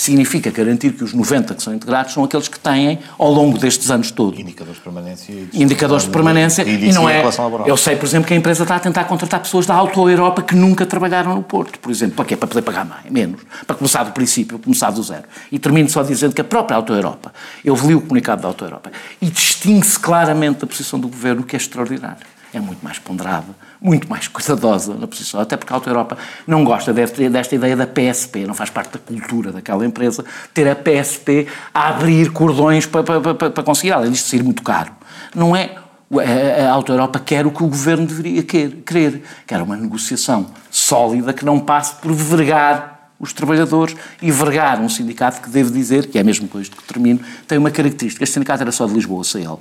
significa 0.00 0.50
garantir 0.50 0.92
que 0.92 1.04
os 1.04 1.12
90 1.12 1.54
que 1.54 1.62
são 1.62 1.74
integrados 1.74 2.14
são 2.14 2.24
aqueles 2.24 2.48
que 2.48 2.58
têm, 2.58 2.98
ao 3.18 3.30
longo 3.30 3.58
destes 3.58 3.90
anos 3.90 4.10
todos, 4.10 4.40
Indicadores 4.40 4.78
de 4.78 4.82
permanência. 4.82 5.32
e 5.32 5.62
indicadores 5.62 6.04
de 6.04 6.10
permanência 6.10 6.62
e, 6.62 6.88
e 6.88 6.92
não 6.92 7.08
é. 7.08 7.22
Eu 7.66 7.76
sei, 7.76 7.96
por 7.96 8.06
exemplo, 8.06 8.26
que 8.26 8.32
a 8.32 8.36
empresa 8.36 8.62
está 8.62 8.76
a 8.76 8.80
tentar 8.80 9.04
contratar 9.04 9.40
pessoas 9.40 9.66
da 9.66 9.74
Auto 9.74 10.08
Europa 10.08 10.40
que 10.40 10.54
nunca 10.54 10.86
trabalharam 10.86 11.34
no 11.34 11.42
Porto, 11.42 11.78
por 11.78 11.90
exemplo. 11.90 12.16
Para 12.16 12.24
quê? 12.24 12.36
Para 12.36 12.48
poder 12.48 12.62
pagar 12.62 12.84
mais, 12.86 13.10
menos. 13.10 13.40
Para 13.66 13.76
começar 13.76 14.02
do 14.04 14.12
princípio, 14.12 14.58
começar 14.58 14.90
do 14.90 15.02
zero. 15.02 15.24
E 15.52 15.58
termino 15.58 15.88
só 15.90 16.02
dizendo 16.02 16.34
que 16.34 16.40
a 16.40 16.44
própria 16.44 16.76
Auto 16.76 16.94
Europa, 16.94 17.32
eu 17.62 17.74
li 17.74 17.94
o 17.94 18.00
comunicado 18.00 18.40
da 18.40 18.48
Auto 18.48 18.64
Europa, 18.64 18.90
e 19.20 19.26
distingue-se 19.26 19.98
claramente 19.98 20.60
da 20.60 20.66
posição 20.66 20.98
do 20.98 21.08
governo, 21.08 21.42
o 21.42 21.44
que 21.44 21.54
é 21.54 21.58
extraordinário. 21.58 22.24
É 22.52 22.58
muito 22.58 22.82
mais 22.82 22.98
ponderada, 22.98 23.54
muito 23.80 24.08
mais 24.08 24.28
cuidadosa 24.28 24.94
na 24.94 25.06
posição, 25.06 25.40
até 25.40 25.56
porque 25.56 25.72
a 25.72 25.76
Auto 25.76 25.88
Europa 25.88 26.18
não 26.46 26.64
gosta 26.64 26.92
desta, 26.92 27.54
ideia 27.54 27.76
da 27.76 27.86
PSP, 27.86 28.46
não 28.46 28.54
faz 28.54 28.68
parte 28.68 28.92
da 28.92 28.98
cultura 28.98 29.52
daquela 29.52 29.86
empresa, 29.86 30.24
ter 30.52 30.68
a 30.68 30.76
PSP 30.76 31.46
a 31.72 31.88
abrir 31.88 32.30
cordões 32.30 32.84
para, 32.84 33.02
para, 33.02 33.34
para, 33.34 33.50
para 33.50 33.62
conseguir, 33.62 33.92
além 33.92 34.10
disto 34.10 34.28
ser 34.28 34.42
muito 34.42 34.62
caro. 34.62 34.92
Não 35.34 35.56
é 35.56 35.76
A, 36.12 36.68
a 36.68 36.72
Auto 36.72 36.92
Europa 36.92 37.20
quer 37.20 37.46
o 37.46 37.50
que 37.50 37.62
o 37.62 37.68
governo 37.68 38.06
deveria 38.06 38.42
querer, 38.42 39.22
quer 39.46 39.62
uma 39.62 39.76
negociação 39.76 40.50
sólida 40.70 41.32
que 41.32 41.44
não 41.44 41.60
passe 41.60 41.94
por 41.94 42.12
vergar 42.12 43.12
os 43.18 43.32
trabalhadores 43.32 43.94
e 44.20 44.30
vergar 44.30 44.80
um 44.80 44.88
sindicato 44.88 45.40
que, 45.40 45.50
devo 45.50 45.70
dizer, 45.70 46.06
que 46.06 46.18
é 46.18 46.24
mesmo 46.24 46.48
com 46.48 46.60
isto 46.60 46.76
que 46.76 46.82
termino, 46.82 47.20
tem 47.46 47.58
uma 47.58 47.70
característica. 47.70 48.24
Este 48.24 48.34
sindicato 48.34 48.62
era 48.62 48.72
só 48.72 48.86
de 48.86 48.94
Lisboa, 48.94 49.22
ele, 49.34 49.58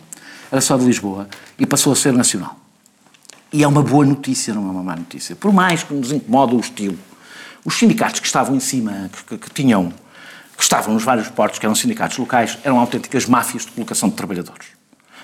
era 0.52 0.62
só 0.62 0.78
de 0.78 0.86
Lisboa 0.86 1.28
e 1.58 1.66
passou 1.66 1.94
a 1.94 1.96
ser 1.96 2.14
nacional. 2.14 2.69
E 3.52 3.64
é 3.64 3.68
uma 3.68 3.82
boa 3.82 4.06
notícia, 4.06 4.54
não 4.54 4.68
é 4.68 4.72
uma 4.72 4.84
má 4.84 4.96
notícia. 4.96 5.36
Por 5.36 5.52
mais 5.52 5.84
que 5.84 5.94
nos 5.94 6.12
incomode 6.12 6.56
o 6.56 6.60
estilo. 6.60 6.98
Os 7.66 7.76
sindicatos 7.76 8.20
que 8.20 8.26
estavam 8.26 8.56
em 8.56 8.60
cima, 8.60 9.10
que, 9.28 9.38
que 9.38 9.50
tinham, 9.50 9.92
que 10.56 10.64
estavam 10.64 10.94
nos 10.94 11.04
vários 11.04 11.28
portos, 11.30 11.60
que 11.60 11.66
eram 11.66 11.76
sindicatos 11.76 12.18
locais, 12.18 12.58
eram 12.64 12.80
autênticas 12.80 13.26
máfias 13.26 13.66
de 13.66 13.72
colocação 13.72 14.10
de 14.10 14.16
trabalhadores. 14.16 14.68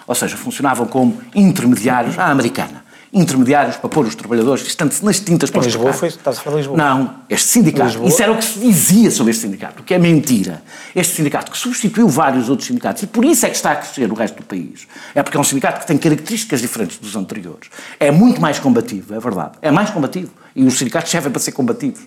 Ou 0.08 0.16
seja, 0.16 0.38
funcionavam 0.38 0.88
como 0.88 1.22
intermediários 1.34 2.18
à 2.20 2.28
americana. 2.28 2.85
Intermediários 3.18 3.78
para 3.78 3.90
pôr 3.90 4.06
os 4.06 4.14
trabalhadores, 4.14 4.68
estando 4.68 4.94
nas 5.02 5.22
tintas 5.22 5.50
para 5.50 5.60
Em 5.60 5.62
os 5.62 5.66
Lisboa 5.68 5.94
foi, 5.94 6.10
estás 6.10 6.38
a 6.38 6.42
falar 6.42 6.58
de 6.58 6.64
Lisboa? 6.64 6.78
Não, 6.78 7.16
este 7.30 7.48
sindicato. 7.48 7.86
Lisboa? 7.88 8.10
Isso 8.10 8.22
era 8.22 8.32
o 8.34 8.38
que 8.38 8.44
se 8.44 8.60
dizia 8.60 9.10
sobre 9.10 9.32
este 9.32 9.44
sindicato, 9.44 9.82
o 9.82 9.86
que 9.86 9.94
é 9.94 9.98
mentira. 9.98 10.62
Este 10.94 11.16
sindicato 11.16 11.50
que 11.50 11.58
substituiu 11.58 12.10
vários 12.10 12.50
outros 12.50 12.68
sindicatos 12.68 13.04
e 13.04 13.08
por 13.08 13.24
isso 13.24 13.46
é 13.46 13.50
que 13.50 13.56
está 13.56 13.72
a 13.72 13.78
crescer 13.78 14.12
o 14.12 14.16
resto 14.16 14.36
do 14.36 14.44
país. 14.44 14.86
É 15.16 15.24
porque 15.24 15.38
é 15.38 15.40
um 15.40 15.46
sindicato 15.46 15.80
que 15.80 15.88
tem 15.88 15.98
características 15.98 16.60
diferentes 16.60 16.98
dos 16.98 17.16
anteriores. 17.16 17.70
É 18.02 18.12
muito 18.12 18.42
mais 18.42 18.60
combativo, 18.60 19.16
é 19.16 19.20
verdade. 19.20 19.54
É 19.62 19.72
mais 19.72 19.90
combativo. 19.92 20.32
E 20.54 20.66
os 20.66 20.78
sindicatos 20.78 21.10
servem 21.10 21.32
para 21.32 21.40
ser 21.40 21.54
combativos. 21.54 22.02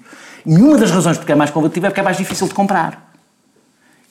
E 0.44 0.56
uma 0.56 0.76
das 0.76 0.90
razões 0.90 1.16
porque 1.16 1.32
é 1.32 1.34
mais 1.34 1.50
combativo 1.50 1.86
é 1.86 1.88
porque 1.88 2.00
é 2.00 2.04
mais 2.04 2.18
difícil 2.18 2.46
de 2.46 2.52
comprar. 2.52 3.07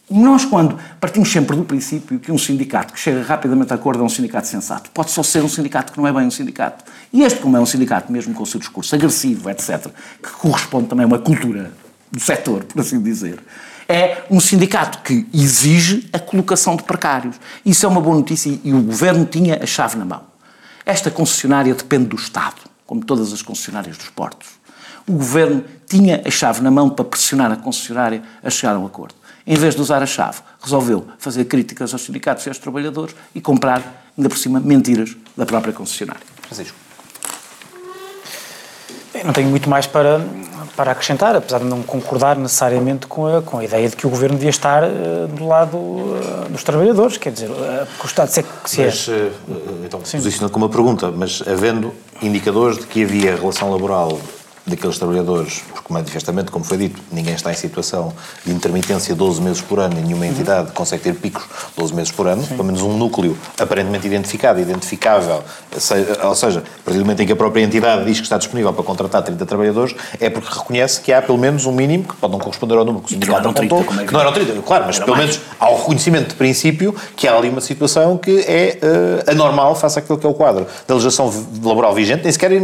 Nós, 0.10 0.46
quando 0.46 0.80
partimos 1.02 1.30
sempre 1.30 1.56
do 1.58 1.66
princípio 1.66 2.18
que 2.18 2.32
um 2.32 2.38
sindicato 2.38 2.94
que 2.94 3.00
chega 3.00 3.22
rapidamente 3.24 3.74
a 3.74 3.76
acordo 3.76 4.02
é 4.02 4.06
um 4.06 4.10
sindicato 4.10 4.48
sensato, 4.48 4.90
pode 4.92 5.12
só 5.12 5.22
ser 5.22 5.44
um 5.44 5.50
sindicato 5.50 5.92
que 5.92 5.98
não 5.98 6.08
é 6.08 6.14
bem 6.14 6.26
um 6.26 6.32
sindicato. 6.32 6.86
E 7.12 7.24
este, 7.24 7.42
como 7.42 7.58
é 7.58 7.60
um 7.60 7.66
sindicato, 7.66 8.10
mesmo 8.10 8.34
com 8.34 8.44
o 8.44 8.46
seu 8.46 8.58
discurso 8.58 8.96
agressivo, 8.96 9.50
etc., 9.50 9.88
que 10.24 10.32
corresponde 10.32 10.88
também 10.88 11.04
a 11.04 11.08
uma 11.08 11.20
cultura 11.20 11.74
do 12.10 12.22
setor, 12.22 12.64
por 12.64 12.80
assim 12.80 13.02
dizer, 13.02 13.44
é 13.90 14.24
um 14.30 14.40
sindicato 14.40 15.00
que 15.00 15.28
exige 15.34 16.08
a 16.14 16.20
colocação 16.20 16.78
de 16.78 16.84
precários. 16.84 17.36
Isso 17.66 17.86
é 17.86 17.90
uma 17.90 18.00
boa 18.00 18.16
notícia 18.16 18.58
e 18.64 18.74
o 18.74 18.82
governo 18.82 19.26
tinha 19.26 19.62
a 19.62 19.66
chave 19.66 19.98
na 19.98 20.06
mão. 20.06 20.24
Esta 20.86 21.12
concessionária 21.12 21.74
depende 21.74 22.06
do 22.06 22.16
Estado, 22.16 22.62
como 22.86 23.04
todas 23.04 23.34
as 23.34 23.42
concessionárias 23.42 23.98
dos 23.98 24.10
portos. 24.10 24.48
O 25.06 25.14
governo 25.14 25.66
tinha 25.86 26.22
a 26.26 26.32
chave 26.32 26.62
na 26.62 26.72
mão 26.72 26.90
para 26.90 27.04
pressionar 27.04 27.52
a 27.52 27.58
concessionária 27.58 28.22
a 28.42 28.50
chegar 28.50 28.76
a 28.76 28.80
um 28.80 28.86
acordo. 28.86 29.16
Em 29.48 29.56
vez 29.56 29.76
de 29.76 29.82
usar 29.82 30.04
a 30.04 30.06
chave, 30.06 30.40
resolveu 30.62 31.08
fazer 31.18 31.46
críticas 31.46 31.94
aos 31.94 32.04
sindicatos 32.04 32.46
e 32.46 32.50
aos 32.50 32.58
trabalhadores 32.58 33.16
e 33.34 33.40
comprar, 33.40 34.12
ainda 34.18 34.28
por 34.28 34.38
cima, 34.38 34.60
mentiras 34.60 35.16
da 35.38 35.46
própria 35.46 35.72
concessionária. 35.72 36.22
Francisco. 36.42 36.76
Eu 39.14 39.24
não 39.24 39.32
tenho 39.32 39.50
muito 39.50 39.70
mais 39.70 39.88
para, 39.88 40.20
para 40.76 40.92
acrescentar, 40.92 41.34
apesar 41.34 41.60
de 41.60 41.66
não 41.66 41.82
concordar 41.82 42.38
necessariamente 42.38 43.08
com 43.08 43.26
a, 43.26 43.42
com 43.42 43.60
a 43.60 43.64
ideia 43.64 43.88
de 43.88 43.96
que 43.96 44.06
o 44.06 44.10
governo 44.10 44.36
devia 44.36 44.50
estar 44.50 44.84
eh, 44.84 45.28
do 45.34 45.48
lado 45.48 45.78
eh, 45.78 46.50
dos 46.50 46.64
trabalhadores, 46.64 47.18
quer 47.18 47.32
dizer, 47.32 47.50
porque 47.50 48.04
o 48.04 48.06
Estado 48.06 48.30
se 48.30 48.42
é 48.42 48.44
que 48.44 48.70
se 48.70 48.82
é. 48.82 48.86
Mas, 48.86 49.08
eh, 49.08 49.32
então, 49.86 50.02
posicionando 50.02 50.52
com 50.52 50.60
uma 50.60 50.70
pergunta, 50.70 51.10
mas 51.10 51.42
havendo 51.48 51.94
indicadores 52.22 52.78
de 52.78 52.86
que 52.86 53.04
havia 53.04 53.36
relação 53.36 53.72
laboral 53.72 54.20
daqueles 54.68 54.98
trabalhadores, 54.98 55.64
porque 55.74 55.92
manifestamente, 55.92 56.52
como 56.52 56.66
foi 56.66 56.78
dito, 56.78 57.02
ninguém 57.12 57.34
está 57.34 57.52
em 57.52 57.56
situação 57.56 58.14
de 58.46 58.52
intermitência 58.52 59.16
12 59.16 59.42
meses 59.42 59.62
por 59.62 59.80
ano 59.80 59.98
e 59.98 60.02
nenhuma 60.02 60.28
entidade 60.28 60.72
consegue 60.74 61.04
ter 61.04 61.14
picos 61.16 61.44
12 61.78 61.94
meses 61.94 62.12
por 62.12 62.28
ano, 62.28 62.46
pelo 62.46 62.64
menos 62.66 62.82
um 62.82 62.98
núcleo 62.98 63.38
aparentemente 63.60 64.06
identificado, 64.06 64.60
identificável, 64.60 65.42
ou 66.24 66.36
seja, 66.36 66.60
a 66.60 66.84
partir 66.84 67.00
do 67.00 67.06
momento 67.06 67.22
em 67.22 67.26
que 67.26 67.32
a 67.32 67.36
própria 67.36 67.64
entidade 67.64 68.06
diz 68.06 68.18
que 68.18 68.24
está 68.24 68.38
disponível 68.38 68.74
para 68.74 68.84
contratar 68.84 69.24
30 69.24 69.46
trabalhadores, 69.46 69.96
é 70.20 70.30
porque 70.30 70.54
reconhece 70.54 71.02
que 71.02 71.14
há 71.14 71.22
pelo 71.22 71.38
menos 71.38 71.66
um 71.66 71.72
mínimo, 71.72 72.04
que 72.04 72.16
pode 72.16 72.34
não 72.34 72.40
corresponder 72.40 72.76
ao 72.78 72.86
número 72.86 73.04
que 73.04 73.12
o 73.12 73.14
sindicato 73.14 73.40
eram 73.40 73.54
30, 73.54 73.76
apontou, 73.76 74.02
é 74.02 74.06
que 74.06 74.14
não 74.14 74.20
eram 74.20 74.34
30, 74.34 74.62
claro, 74.62 74.84
mas 74.86 75.00
pelo 75.00 75.16
mais. 75.16 75.30
menos 75.30 75.42
há 75.60 75.70
o 75.70 75.78
reconhecimento 75.78 76.30
de 76.30 76.36
princípio 76.36 76.94
que 77.16 77.28
há 77.28 77.36
ali 77.36 77.50
uma 77.50 77.62
situação 77.62 78.18
que 78.18 78.40
é 78.42 78.78
eh, 78.82 79.32
anormal 79.32 79.76
face 79.76 80.00
àquilo 80.00 80.18
que 80.18 80.26
é 80.26 80.30
o 80.30 80.34
quadro 80.34 80.68
da 80.88 80.94
legislação 80.94 81.32
laboral 81.64 81.94
vigente, 81.94 82.24
nem 82.24 82.32
sequer, 82.32 82.52
eh, 82.52 82.60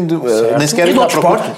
nem 0.58 0.68
sequer 0.68 0.90
E 0.90 0.94
do 0.94 1.00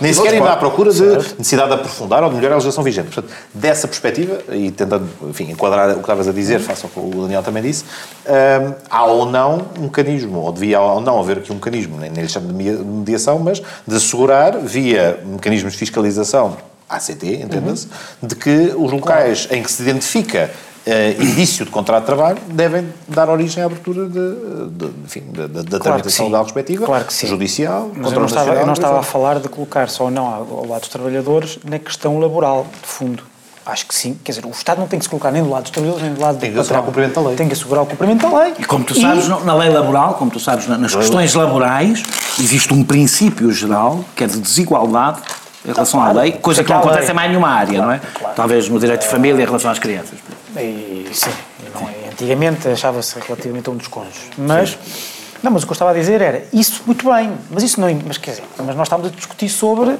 nem 0.02 0.12
E 0.12 0.35
sequer 0.36 0.46
indo 0.46 0.48
à 0.54 0.58
procura 0.58 0.92
de 0.92 1.02
necessidade 1.38 1.70
de 1.70 1.74
aprofundar 1.76 2.24
ou 2.24 2.30
de 2.30 2.36
melhorar 2.36 2.54
a 2.54 2.58
legislação 2.58 2.84
vigente. 2.84 3.08
Portanto, 3.12 3.34
dessa 3.54 3.88
perspectiva, 3.88 4.40
e 4.54 4.72
tentando 4.72 5.08
enfim, 5.30 5.52
enquadrar 5.52 5.92
o 5.92 5.94
que 5.96 6.00
estavas 6.02 6.28
a 6.28 6.32
dizer, 6.32 6.60
face 6.60 6.84
ao 6.86 6.90
que 6.90 7.00
o 7.00 7.22
Daniel 7.24 7.44
também 7.44 7.64
disse, 7.64 7.84
hum, 8.26 8.74
há 8.90 9.06
ou 9.06 9.26
não 9.26 9.66
um 9.80 9.84
mecanismo, 9.84 10.40
ou 10.40 10.52
devia 10.52 10.80
ou 10.80 11.02
não 11.02 11.20
haver 11.20 11.38
aqui 11.38 11.52
um 11.52 11.56
mecanismo, 11.56 11.98
nem, 11.98 12.10
nem 12.10 12.24
lhe 12.24 12.30
chamo 12.30 12.48
de 12.48 12.54
media- 12.54 12.84
mediação, 12.84 13.40
mas 13.40 13.62
de 13.88 13.96
assegurar, 13.96 14.58
via 14.60 15.20
mecanismos 15.26 15.74
de 15.74 15.80
fiscalização, 15.80 16.58
ACT, 16.90 17.24
entenda-se, 17.42 17.88
de 18.22 18.36
que 18.36 18.74
os 18.78 18.92
locais 18.92 19.48
em 19.50 19.64
que 19.64 19.72
se 19.72 19.82
identifica 19.82 20.52
eh, 20.86 21.16
indício 21.20 21.66
de 21.66 21.72
contrato 21.72 22.02
de 22.02 22.06
trabalho 22.08 22.38
devem 22.48 22.88
dar 23.08 23.30
origem 23.30 23.64
à 23.64 23.66
abertura 23.66 24.06
de, 24.08 24.70
de, 24.70 24.86
enfim, 25.04 25.24
da, 25.34 25.48
da, 25.48 25.62
da 25.64 25.80
Claro 25.80 26.04
legal 26.26 26.44
respectiva, 26.44 26.86
Claro 26.86 27.06
que 27.06 27.14
sim. 27.14 27.28
judicial, 27.28 27.90
Mas 27.96 28.12
eu 28.12 28.20
não, 28.20 28.26
estava, 28.28 28.54
eu 28.54 28.66
não 28.66 28.74
estava 28.74 29.00
a 29.00 29.04
falar 29.04 29.40
de 29.40 29.50
colocar 29.50 29.90
só 29.90 30.06
ou 30.06 30.12
não 30.12 30.26
ao 30.28 30.68
lado 30.68 30.82
dos 30.82 30.90
trabalhadores 30.90 31.60
na 31.64 31.80
questão 31.80 32.20
laboral, 32.20 32.68
de 32.82 32.88
fundo. 32.88 33.24
Acho 33.66 33.88
que 33.88 33.96
sim. 33.96 34.16
Quer 34.24 34.34
dizer, 34.34 34.46
o 34.46 34.52
Estado 34.52 34.78
não 34.80 34.88
tem 34.88 35.00
que 35.00 35.06
se 35.06 35.10
colocar 35.10 35.32
nem 35.32 35.42
do 35.42 35.50
lado 35.50 35.64
dos 35.64 35.72
trabalhadores, 35.72 36.06
nem 36.08 36.14
do 36.16 36.22
lado 36.22 36.38
Tem 36.38 36.52
do 36.52 36.54
que 36.54 36.60
assegurar 36.60 36.84
o 36.84 36.86
cumprimento 36.86 37.16
da 37.16 37.22
lei. 37.28 37.36
Tem 37.36 37.48
que 37.48 37.54
assegurar 37.54 37.84
o 37.84 37.86
cumprimento 37.88 38.30
da 38.30 38.40
lei. 38.44 38.54
E 38.60 38.64
como 38.64 38.84
tu 38.86 38.94
sabes, 39.02 39.28
na 39.28 39.56
lei 39.56 39.70
laboral, 39.72 40.14
como 40.14 40.30
tu 40.30 40.40
sabes, 40.40 40.68
na- 40.68 40.78
nas 40.78 40.94
questões 40.94 41.34
laborais, 41.34 42.04
existe 42.40 42.72
um 42.72 42.84
princípio 42.84 43.52
geral 43.52 44.06
que 44.16 44.24
é 44.24 44.28
de 44.28 44.38
desigualdade 44.38 45.20
em 45.66 45.74
relação 45.74 46.00
à 46.00 46.12
claro. 46.12 46.20
lei, 46.20 46.32
coisa 46.34 46.64
que 46.64 46.70
não 46.70 46.80
acontece 46.80 47.02
lei. 47.02 47.12
em 47.12 47.14
mais 47.16 47.30
nenhuma 47.30 47.50
área, 47.50 47.82
não 47.82 47.92
é? 47.92 48.00
claro. 48.14 48.36
Talvez 48.36 48.70
no 48.70 48.80
direito 48.80 49.02
de 49.02 49.08
família 49.08 49.42
em 49.42 49.46
relação 49.46 49.72
às 49.72 49.80
crianças. 49.80 50.20
E, 50.56 51.08
sim, 51.12 51.32
não 51.74 51.90
é- 51.90 52.10
antigamente 52.12 52.68
achava-se 52.68 53.20
relativamente 53.20 53.68
a 53.68 53.72
um 53.72 53.76
dos 53.76 53.88
cônjuges. 53.88 54.30
Mas, 54.38 54.78
não, 55.42 55.52
mas 55.52 55.64
o 55.64 55.66
que 55.66 55.72
eu 55.72 55.76
estava 55.76 55.92
a 55.92 55.94
dizer 55.94 56.22
era, 56.22 56.44
isso 56.54 56.84
muito 56.86 57.12
bem, 57.12 57.32
mas 57.50 57.64
isso 57.64 57.82
não, 57.82 57.88
mas 58.06 58.18
quer 58.18 58.32
dizer, 58.32 58.44
mas 58.58 58.76
nós 58.76 58.88
estávamos 58.88 59.12
a 59.12 59.16
discutir 59.16 59.50
sobre 59.50 59.92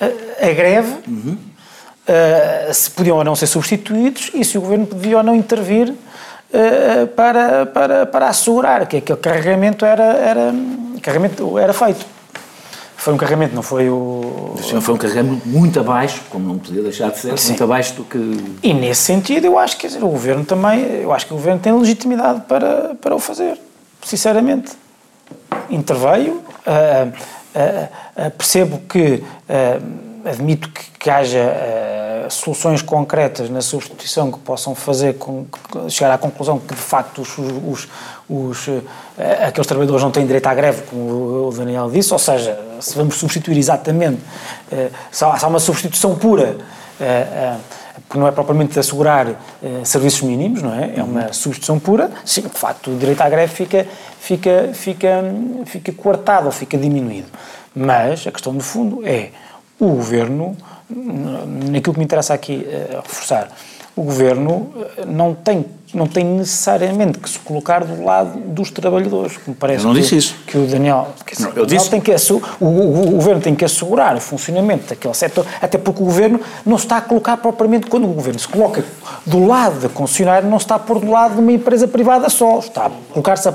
a, 0.00 0.46
a 0.46 0.52
greve, 0.52 0.92
uh, 0.92 2.74
se 2.74 2.90
podiam 2.90 3.16
ou 3.16 3.24
não 3.24 3.34
ser 3.34 3.46
substituídos 3.46 4.30
e 4.34 4.44
se 4.44 4.58
o 4.58 4.60
governo 4.60 4.86
podia 4.86 5.18
ou 5.18 5.22
não 5.22 5.34
intervir 5.34 5.90
uh, 5.90 7.06
para, 7.16 7.66
para, 7.66 8.06
para 8.06 8.28
assegurar 8.28 8.86
que 8.86 8.96
aquele 8.96 9.18
carregamento 9.18 9.84
era, 9.84 10.04
era, 10.04 10.54
carregamento 11.00 11.58
era 11.58 11.72
feito. 11.72 12.04
Foi 13.02 13.12
um 13.12 13.16
carregamento, 13.16 13.52
não 13.52 13.64
foi 13.64 13.90
o. 13.90 14.54
Foi 14.80 14.94
um 14.94 14.96
carregamento 14.96 15.48
muito 15.48 15.80
abaixo, 15.80 16.22
como 16.30 16.46
não 16.46 16.56
podia 16.56 16.80
deixar 16.82 17.10
de 17.10 17.18
ser, 17.18 17.36
Sim. 17.36 17.48
muito 17.48 17.64
abaixo 17.64 17.94
do 17.94 18.04
que. 18.04 18.44
E 18.62 18.72
nesse 18.72 19.02
sentido, 19.02 19.44
eu 19.44 19.58
acho 19.58 19.76
que 19.76 19.88
dizer, 19.88 20.04
o 20.04 20.08
governo 20.08 20.44
também, 20.44 21.00
eu 21.00 21.12
acho 21.12 21.26
que 21.26 21.32
o 21.32 21.36
governo 21.36 21.58
tem 21.58 21.76
legitimidade 21.76 22.42
para, 22.42 22.94
para 22.94 23.12
o 23.12 23.18
fazer, 23.18 23.58
sinceramente. 24.04 24.70
Interveio, 25.68 26.44
ah, 26.64 27.08
ah, 27.56 27.88
ah, 28.14 28.30
percebo 28.30 28.78
que, 28.88 29.24
admito 30.24 30.68
que, 30.68 30.82
que 31.00 31.10
haja 31.10 31.42
soluções 32.30 32.82
concretas 32.82 33.50
na 33.50 33.62
substituição 33.62 34.30
que 34.30 34.38
possam 34.38 34.76
fazer 34.76 35.14
com, 35.14 35.44
chegar 35.88 36.14
à 36.14 36.18
conclusão 36.18 36.60
que 36.60 36.72
de 36.72 36.80
facto 36.80 37.22
os, 37.22 37.36
os, 37.36 37.88
os, 38.30 38.68
aqueles 39.44 39.66
trabalhadores 39.66 40.04
não 40.04 40.12
têm 40.12 40.24
direito 40.24 40.46
à 40.46 40.54
greve, 40.54 40.82
como 40.82 41.31
o 41.48 41.52
Daniel 41.52 41.90
disse, 41.90 42.12
ou 42.12 42.18
seja, 42.18 42.58
se 42.80 42.96
vamos 42.96 43.16
substituir 43.16 43.58
exatamente, 43.58 44.20
ah, 44.72 44.88
se 45.10 45.24
há 45.24 45.46
uma 45.46 45.60
substituição 45.60 46.16
pura. 46.16 46.56
ah, 47.00 47.58
ah, 47.58 47.82
porque 48.12 48.18
não 48.18 48.26
é 48.26 48.30
propriamente 48.30 48.72
de 48.74 48.78
assegurar 48.78 49.26
eh, 49.28 49.84
serviços 49.84 50.22
mínimos, 50.22 50.62
não 50.62 50.74
é? 50.74 50.92
É 50.96 51.02
uma 51.02 51.32
substituição 51.32 51.78
pura. 51.78 52.10
Sim, 52.24 52.42
de 52.42 52.58
facto, 52.58 52.90
o 52.90 52.96
direito 52.96 53.20
à 53.22 53.28
greve 53.28 53.54
fica, 53.54 53.86
fica, 54.20 54.70
fica, 54.74 55.24
fica 55.64 55.92
coartado 55.92 56.46
ou 56.46 56.52
fica 56.52 56.76
diminuído. 56.76 57.28
Mas 57.74 58.26
a 58.26 58.30
questão, 58.30 58.52
no 58.52 58.60
fundo, 58.60 59.06
é 59.06 59.30
o 59.78 59.88
governo, 59.88 60.56
naquilo 61.70 61.94
que 61.94 61.98
me 61.98 62.04
interessa 62.04 62.34
aqui 62.34 62.66
eh, 62.68 63.00
reforçar, 63.02 63.48
o 63.96 64.02
governo 64.02 64.70
eh, 64.98 65.06
não 65.06 65.34
tem, 65.34 65.64
não 65.94 66.06
tem 66.06 66.24
necessariamente 66.24 67.18
que 67.18 67.28
se 67.28 67.38
colocar 67.38 67.84
do 67.84 68.04
lado 68.04 68.38
dos 68.38 68.70
trabalhadores, 68.70 69.36
como 69.36 69.54
parece 69.56 69.80
Eu 69.84 69.88
não 69.88 69.94
que, 69.94 70.00
disse 70.00 70.16
isso. 70.16 70.34
que 70.46 70.56
o 70.58 70.66
Daniel, 70.66 71.08
que 71.26 71.40
Não, 71.40 71.48
eu 71.50 71.54
Daniel 71.66 71.66
disse- 71.78 71.90
tem 71.90 72.00
que 72.00 72.12
o, 72.60 72.64
o- 72.64 73.08
o 73.08 73.10
governo 73.12 73.40
tem 73.40 73.54
que 73.54 73.64
assegurar 73.64 74.16
o 74.16 74.20
funcionamento 74.20 74.88
daquele 74.90 75.14
setor, 75.14 75.46
até 75.60 75.78
porque 75.78 76.02
o 76.02 76.06
governo 76.06 76.40
não 76.64 76.78
se 76.78 76.84
está 76.84 76.96
a 76.98 77.00
colocar 77.00 77.36
propriamente, 77.36 77.86
quando 77.86 78.04
o 78.04 78.12
governo 78.12 78.38
se 78.38 78.48
coloca 78.48 78.84
do 79.26 79.46
lado 79.46 79.80
da 79.80 79.88
concessionária, 79.88 80.48
não 80.48 80.58
se 80.58 80.64
está 80.64 80.76
a 80.76 80.78
pôr 80.78 80.98
do 81.00 81.10
lado 81.10 81.34
de 81.34 81.40
uma 81.40 81.52
empresa 81.52 81.86
privada 81.88 82.28
só, 82.28 82.58
está 82.58 82.86
a 82.86 82.90
colocar-se 83.12 83.48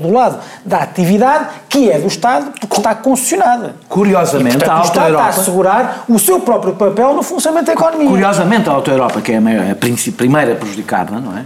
do 0.00 0.12
lado 0.12 0.38
da 0.64 0.78
atividade 0.78 1.48
que 1.68 1.90
é 1.90 1.98
do 1.98 2.06
Estado, 2.06 2.52
porque 2.58 2.76
está 2.76 2.94
concessionada. 2.94 3.76
Curiosamente, 3.88 4.56
e, 4.56 4.58
portanto, 4.58 4.70
a 4.70 4.74
Auto 4.78 4.86
Estado 4.86 5.06
está 5.06 5.06
a 5.06 5.08
Europa. 5.26 5.40
assegurar 5.40 6.04
o 6.08 6.18
seu 6.18 6.40
próprio 6.40 6.74
papel 6.74 7.14
no 7.14 7.22
funcionamento 7.22 7.66
da 7.66 7.72
economia. 7.74 8.08
Curiosamente, 8.08 8.68
a 8.68 8.72
Auto 8.72 8.90
Europa, 8.90 9.20
que 9.20 9.32
é 9.32 9.36
a 9.36 9.40
maior, 9.40 9.70
a 9.70 9.74
primeira 10.16 10.54
prejudicada, 10.56 11.18
não 11.20 11.36
é? 11.36 11.44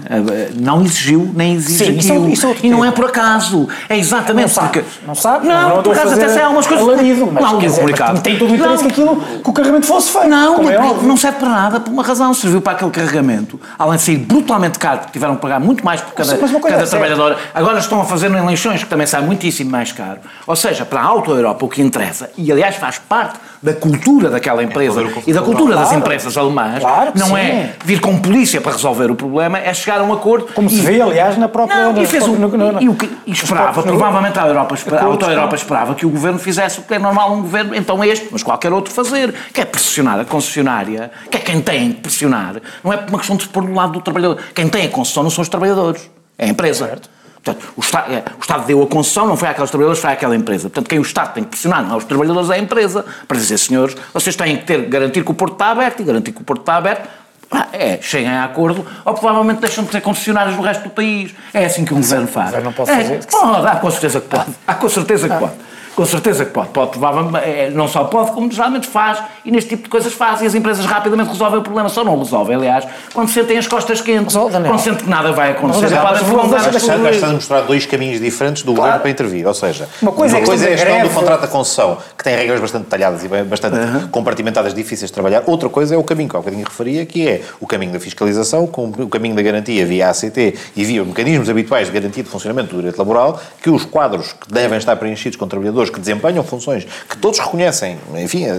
Não 0.57 0.83
exigiu 0.83 1.31
nem 1.35 1.55
exige 1.55 1.85
Sim, 1.85 1.97
isso 1.99 2.13
é- 2.13 2.17
isso 2.31 2.47
é 2.47 2.57
e 2.63 2.71
não 2.71 2.85
é 2.85 2.91
por 2.91 3.07
acaso. 3.07 3.69
É 3.89 3.97
exatamente 3.99 4.57
Não 4.57 4.63
porque. 4.65 4.85
não 5.07 5.15
sabe, 5.15 5.47
Não, 5.47 5.77
não 5.77 5.83
por 5.83 5.93
acaso 5.97 6.15
até 6.15 6.29
sei 6.29 6.43
algumas 6.43 6.67
coisas. 6.67 6.87
alarido, 6.89 7.29
mas 7.33 7.43
não, 7.43 7.59
dizer, 7.59 7.85
mas 7.85 8.21
tem 8.21 8.39
todo 8.39 8.51
o 8.51 8.55
interesse 8.55 8.83
Não. 8.83 8.91
que 8.91 9.01
aquilo, 9.01 9.17
que 9.43 9.51
o 9.51 9.53
carregamento 9.53 9.87
fosse 9.87 10.11
feito. 10.13 10.29
Não, 10.29 10.69
é 10.71 10.79
não, 10.79 11.03
não 11.03 11.17
serve 11.17 11.39
para 11.39 11.49
nada, 11.49 11.81
por 11.81 11.91
uma 11.93 12.03
razão. 12.03 12.33
Serviu 12.35 12.61
para 12.61 12.73
aquele 12.73 12.91
carregamento, 12.91 13.61
além 13.79 13.97
de 13.97 14.03
sair 14.03 14.17
brutalmente 14.19 14.79
caro, 14.79 14.99
porque 15.01 15.13
tiveram 15.13 15.37
que 15.37 15.43
pagar 15.43 15.61
muito 15.61 15.85
mais 15.85 16.01
por 16.01 16.13
cada, 16.15 16.37
cada 16.37 16.47
é 16.47 16.71
certa. 16.71 16.87
trabalhador. 16.87 17.37
Agora 17.55 17.79
estão 17.79 18.01
a 18.01 18.05
fazer 18.05 18.31
em 18.31 18.47
leixões, 18.47 18.83
que 18.83 18.91
também 18.91 19.07
sai 19.07 19.21
muitíssimo 19.23 19.71
mais 19.71 19.93
caro. 19.93 20.21
Ou 20.47 20.57
seja, 20.57 20.85
para 20.85 21.01
a 21.01 21.05
auto-Europa 21.05 21.65
o 21.65 21.69
que 21.69 21.83
interessa, 21.83 22.31
e 22.37 22.51
aliás 22.51 22.77
faz 22.77 22.99
parte 22.99 23.39
da 23.63 23.73
cultura 23.73 24.29
daquela 24.29 24.61
empresa 24.63 24.95
fazer 24.95 25.07
o 25.07 25.13
que- 25.23 25.31
e 25.31 25.33
da 25.33 25.41
cultura 25.41 25.75
das 25.77 25.85
Claro. 25.85 25.99
empresas 26.01 26.37
alemãs, 26.37 26.81
Claro 26.81 27.13
não 27.15 27.29
sim. 27.29 27.37
é 27.37 27.75
vir 27.85 28.01
com 28.01 28.19
polícia 28.19 28.61
para 28.61 28.73
resolver 28.73 29.09
o 29.11 29.15
problema, 29.15 29.57
é 29.59 29.73
chegar 29.73 30.01
a 30.01 30.03
um 30.03 30.13
acordo. 30.13 30.49
Como 30.53 30.69
se 30.69 30.79
e- 30.79 30.81
vê, 30.81 31.01
aliás, 31.01 31.39
na 31.39 31.49
própria... 31.49 31.93
não, 31.93 32.03
e, 32.03 32.07
fez 32.07 32.25
um, 32.27 32.33
no- 32.35 32.49
no- 32.49 32.83
e, 32.83 32.89
o 32.89 32.95
que 32.97 33.09
e 33.25 33.31
esperava, 33.31 33.81
provavelmente 33.83 34.37
a, 34.39 34.47
Europa, 34.49 34.75
a 35.01 35.05
auto-Europa 35.05 35.55
esperava 35.55 35.95
que 35.95 36.05
o 36.05 36.11
governo 36.11 36.41
fizesse 36.41 36.81
o 36.81 36.83
que 36.83 36.95
é 36.95 36.99
normal 36.99 37.33
um 37.35 37.43
governo, 37.43 37.73
então 37.77 38.03
este, 38.03 38.27
mas 38.33 38.43
qualquer 38.43 38.73
outro 38.73 38.93
fazer, 38.93 39.33
que 39.55 39.61
é 39.61 39.65
pressionar 39.65 40.19
a 40.19 40.25
concessionária, 40.25 41.13
que 41.31 41.37
é 41.37 41.41
quem 41.41 41.61
tem 41.61 41.93
que 41.93 42.01
pressionar, 42.01 42.57
não 42.83 42.93
é 42.93 42.97
uma 43.09 43.19
questão 43.19 43.37
de 43.37 43.45
se 43.45 43.49
pôr 43.49 43.63
do 43.65 43.73
lado 43.73 43.93
do 43.93 44.01
trabalhador. 44.01 44.39
Quem 44.55 44.69
tem 44.69 44.87
a 44.87 44.89
concessão 44.89 45.23
não 45.23 45.31
são 45.31 45.43
os 45.43 45.49
trabalhadores, 45.49 46.11
é 46.37 46.47
a 46.47 46.49
empresa. 46.49 46.99
Portanto, 47.43 47.73
o 47.77 47.81
Estado, 47.81 48.13
é, 48.13 48.25
o 48.39 48.41
Estado 48.41 48.67
deu 48.67 48.83
a 48.83 48.87
concessão, 48.87 49.27
não 49.27 49.37
foi 49.37 49.49
àqueles 49.49 49.71
trabalhadores, 49.71 50.01
foi 50.01 50.13
àquela 50.13 50.37
empresa. 50.37 50.71
Portanto, 50.71 50.89
quem 50.89 50.99
o 50.99 51.03
Estado 51.03 51.35
tem 51.35 51.43
que 51.43 51.51
pressionar 51.51 51.83
não 51.83 51.95
é 51.95 51.97
os 51.97 52.05
trabalhadores, 52.05 52.51
é 52.51 52.55
a 52.55 52.59
empresa, 52.59 53.05
para 53.27 53.37
dizer, 53.37 53.59
senhores, 53.59 53.97
vocês 54.15 54.37
têm 54.37 54.57
que 54.57 54.65
ter, 54.65 54.83
garantir 54.87 55.25
que 55.25 55.31
o 55.31 55.35
Porto 55.35 55.55
está 55.55 55.71
aberto 55.71 56.01
e 56.01 56.05
garantir 56.05 56.33
que 56.33 56.41
o 56.41 56.45
Porto 56.45 56.61
está 56.61 56.77
aberto 56.77 57.09
ah, 57.51 57.67
É, 57.71 57.99
cheguem 58.01 58.31
a 58.31 58.45
acordo 58.45 58.87
ou 59.05 59.13
provavelmente 59.13 59.61
deixam 59.61 59.85
de 59.85 59.91
ter 59.91 60.01
concessionários 60.01 60.57
no 60.57 60.63
resto 60.63 60.85
do 60.85 60.91
país. 60.91 61.35
É 61.53 61.67
assim 61.67 61.85
que 61.85 61.93
o 61.93 61.97
governo 61.97 62.27
faz. 62.27 62.47
governo 62.47 62.67
não 62.67 62.73
pode 62.73 62.91
é, 62.91 62.97
fazer. 62.97 63.27
Pode, 63.27 63.67
há 63.67 63.77
com 63.77 63.91
certeza 63.91 64.21
que 64.21 64.29
pode. 64.29 64.51
Há 64.67 64.75
com 64.75 64.89
certeza 64.89 65.29
que 65.29 65.39
pode. 65.39 65.53
Com 65.95 66.07
certeza 66.07 66.45
que 66.45 66.53
pode. 66.53 66.69
Pode, 66.71 66.91
provavelmente, 66.93 67.45
é, 67.45 67.71
não 67.71 67.87
só 67.87 68.05
pode, 68.05 68.33
como 68.33 68.51
geralmente 68.51 68.87
faz. 68.87 69.19
E 69.45 69.51
neste 69.51 69.71
tipo 69.71 69.85
de 69.85 69.89
coisas 69.89 70.13
faz. 70.13 70.41
E 70.41 70.47
as 70.47 70.55
empresas 70.55 70.85
rapidamente 70.87 71.31
resolvem 71.31 71.59
o 71.61 71.63
problema. 71.63 71.89
Só 71.89 72.03
não 72.05 72.19
resolvem, 72.19 72.57
aliás, 72.57 72.87
quando 73.13 73.29
sentem 73.29 73.59
as 73.59 73.67
costas 73.67 74.01
quentes. 74.01 74.35
Ó, 74.35 74.49
Daniel, 74.49 74.73
quando 74.73 74.81
sentem 74.81 75.05
que 75.05 75.11
nada 75.11 75.33
vai 75.33 75.51
acontecer. 75.53 75.83
Mas, 75.83 75.91
Daniel, 75.91 76.07
podem 76.09 76.23
mas 76.23 76.33
prolongar 76.33 76.61
as 76.61 76.83
coisas. 76.83 77.15
Estás 77.15 77.25
a 77.25 77.35
mostrar 77.35 77.61
dois 77.63 77.87
caminhos 77.87 78.21
diferentes 78.21 78.63
do 78.63 78.73
governo 78.75 79.01
para 79.01 79.11
intervir. 79.11 79.47
Ou 79.47 79.55
seja, 79.55 79.89
Uma 80.01 80.13
coisa 80.13 80.37
é 80.37 80.39
a 80.39 80.41
é 80.41 80.45
a 80.45 80.47
questão 80.47 80.69
questão 80.73 80.87
do 80.95 81.01
greve. 81.01 81.15
contrato 81.15 81.41
da 81.43 81.49
concessão, 81.49 81.99
que 82.17 82.25
tem 82.25 82.37
regras 82.37 82.61
bastante 82.61 82.85
detalhadas 82.85 83.25
e 83.25 83.29
bastante 83.29 83.77
compartimentadas, 84.11 84.73
difíceis 84.75 85.11
de 85.11 85.15
trabalhar. 85.15 85.43
Outra 85.47 85.69
coisa 85.69 85.95
é 85.95 85.99
o 85.99 86.05
caminho 86.05 86.29
que 86.29 86.37
há 86.37 86.39
bocadinho 86.39 86.65
referia, 86.65 87.05
que 87.05 87.29
é 87.29 87.43
o 87.61 87.67
caminho 87.67 87.93
da 87.93 88.01
fiscalização, 88.01 88.67
com 88.67 88.87
o 88.89 89.09
caminho 89.09 89.35
da 89.35 89.43
garantia 89.43 89.85
via 89.85 90.09
ACT 90.09 90.55
e 90.77 90.85
via 90.85 91.05
mecanismos 91.05 91.49
habituais 91.49 91.89
de 91.89 91.93
garantia 91.93 92.23
de 92.23 92.29
funcionamento 92.29 92.71
do 92.71 92.77
direito 92.77 92.99
laboral, 92.99 93.41
que 93.63 93.71
os 93.71 93.85
quadros 93.85 94.33
que 94.33 94.53
devem 94.53 94.79
estar 94.79 94.97
preenchidos 94.97 95.37
com 95.37 95.47
trabalhadores 95.47 95.82
que 95.91 96.01
desempenham 96.01 96.43
funções 96.45 96.87
que 97.09 97.17
todos 97.17 97.39
reconhecem, 97.39 97.99
enfim, 98.17 98.45
eh, 98.47 98.51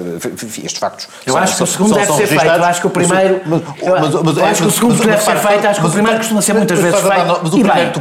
estes 0.64 0.78
factos. 0.78 1.08
Eu 1.26 1.34
são- 1.34 1.42
acho 1.42 1.56
que 1.58 1.64
o 1.64 1.68
segundo 1.68 1.90
são- 1.90 1.98
deve 1.98 2.08
são 2.08 2.18
ser 2.18 2.28
feito. 2.28 2.46
Eu 2.46 2.64
acho 2.64 2.82
que 2.82 2.88
o 2.88 2.90
primeiro. 2.90 3.42
Mas- 3.46 3.62
eu- 3.62 4.00
mas- 4.00 4.14
mas- 4.24 4.38
eu 4.38 4.46
acho 4.46 4.62
que 4.62 4.68
o 4.68 4.72
segundo 4.72 5.04
deve 5.06 5.24
ser 5.24 5.38
feito. 5.38 5.68
Acho 5.68 5.82
que 5.82 5.88
o 5.88 5.90
primeiro 5.92 6.18
costuma 6.18 6.42
ser 6.42 6.54
muitas 6.54 6.80
vezes 6.80 7.00
feito. 7.00 7.26
Mas 7.44 7.54
o 7.54 7.58
primeiro 7.64 7.92
tu 7.92 8.00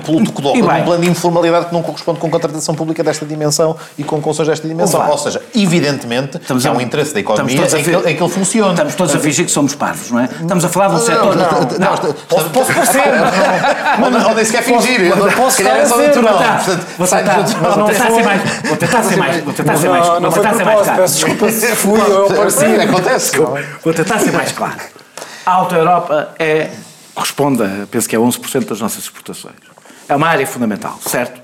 bem. 0.68 0.78
num 0.78 0.84
plano 0.84 1.02
de 1.04 1.10
informalidade 1.10 1.66
que 1.66 1.72
não 1.74 1.82
corresponde 1.82 2.18
com 2.20 2.30
contratação 2.30 2.74
pública 2.74 3.02
desta 3.02 3.24
dimensão 3.26 3.76
e 3.98 4.04
com 4.04 4.20
concessões 4.20 4.48
desta 4.48 4.68
dimensão. 4.68 5.08
Ou 5.08 5.18
seja, 5.18 5.40
evidentemente, 5.54 6.36
Estamos 6.38 6.64
há 6.66 6.70
a- 6.70 6.72
um 6.72 6.80
interesse 6.80 7.12
da 7.14 7.20
economia 7.20 7.56
em 7.56 7.66
que, 7.82 7.90
ele- 7.90 8.10
em 8.10 8.16
que 8.16 8.22
ele 8.22 8.32
funcione. 8.32 8.70
Estamos 8.70 8.94
todos 8.94 9.14
a 9.14 9.18
fingir 9.18 9.44
que 9.46 9.50
somos 9.52 9.74
parvos, 9.74 10.10
não 10.10 10.20
é? 10.20 10.24
Estamos 10.40 10.64
a 10.64 10.68
falar 10.68 10.88
de 10.88 10.94
um 10.94 10.98
setor. 10.98 11.36
Posso, 12.28 12.72
parecer, 12.72 13.02
Ou 14.28 14.34
nem 14.34 14.44
sequer 14.44 14.62
fingir. 14.62 15.12
posso- 15.36 15.62
é 15.62 15.64
estar 15.64 15.74
a 15.76 15.82
dizer, 15.82 16.06
natural. 16.22 16.38
Vou 16.98 17.06
tentar, 17.86 18.10
ser 18.10 18.22
mais, 18.24 18.42
vou 18.64 18.76
tentar 18.76 19.02
ser 19.14 19.18
mais, 19.18 19.44
vou 19.44 19.52
tentar 19.54 19.76
ser 19.76 19.88
mais, 19.88 20.06
Não, 20.06 20.14
não 20.14 20.20
vou 20.22 20.32
foi 20.32 20.42
tentar 20.42 20.56
ser 20.56 20.64
mais 20.64 20.80
claro. 20.82 21.02
peço 21.02 21.14
desculpa 21.14 21.50
se 21.50 21.66
fui 21.76 22.00
eu 22.00 22.26
parecido. 22.28 22.80
Acontece. 22.82 23.32
Vou 23.84 23.94
tentar 23.94 24.18
ser 24.18 24.32
mais 24.32 24.52
claro. 24.52 24.76
A 25.46 25.50
Alta 25.52 25.74
Europa 25.76 26.34
é, 26.38 26.70
corresponde 27.14 27.62
a, 27.62 27.86
penso 27.90 28.08
que 28.08 28.16
é 28.16 28.18
11% 28.18 28.66
das 28.66 28.80
nossas 28.80 29.04
exportações. 29.04 29.54
É 30.08 30.14
uma 30.16 30.28
área 30.28 30.46
fundamental, 30.46 30.98
certo? 31.04 31.40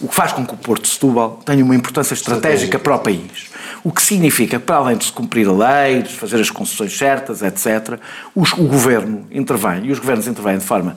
O 0.00 0.06
que 0.08 0.14
faz 0.14 0.30
com 0.32 0.46
que 0.46 0.54
o 0.54 0.56
Porto 0.56 0.82
de 0.82 0.88
Setúbal 0.90 1.40
tenha 1.44 1.64
uma 1.64 1.74
importância 1.74 2.14
estratégica 2.14 2.78
para 2.78 2.94
o 2.94 2.98
país. 3.00 3.48
O 3.82 3.90
que 3.90 4.00
significa 4.00 4.58
que, 4.58 4.64
para 4.64 4.76
além 4.76 4.96
de 4.96 5.04
se 5.06 5.12
cumprir 5.12 5.48
a 5.48 5.52
lei, 5.52 6.02
de 6.02 6.12
fazer 6.12 6.40
as 6.40 6.50
concessões 6.50 6.96
certas, 6.96 7.42
etc., 7.42 7.98
os- 8.34 8.52
o 8.52 8.62
governo 8.64 9.26
intervém, 9.30 9.86
e 9.86 9.90
os 9.92 9.98
governos 9.98 10.28
intervêm 10.28 10.58
de 10.58 10.64
forma 10.64 10.96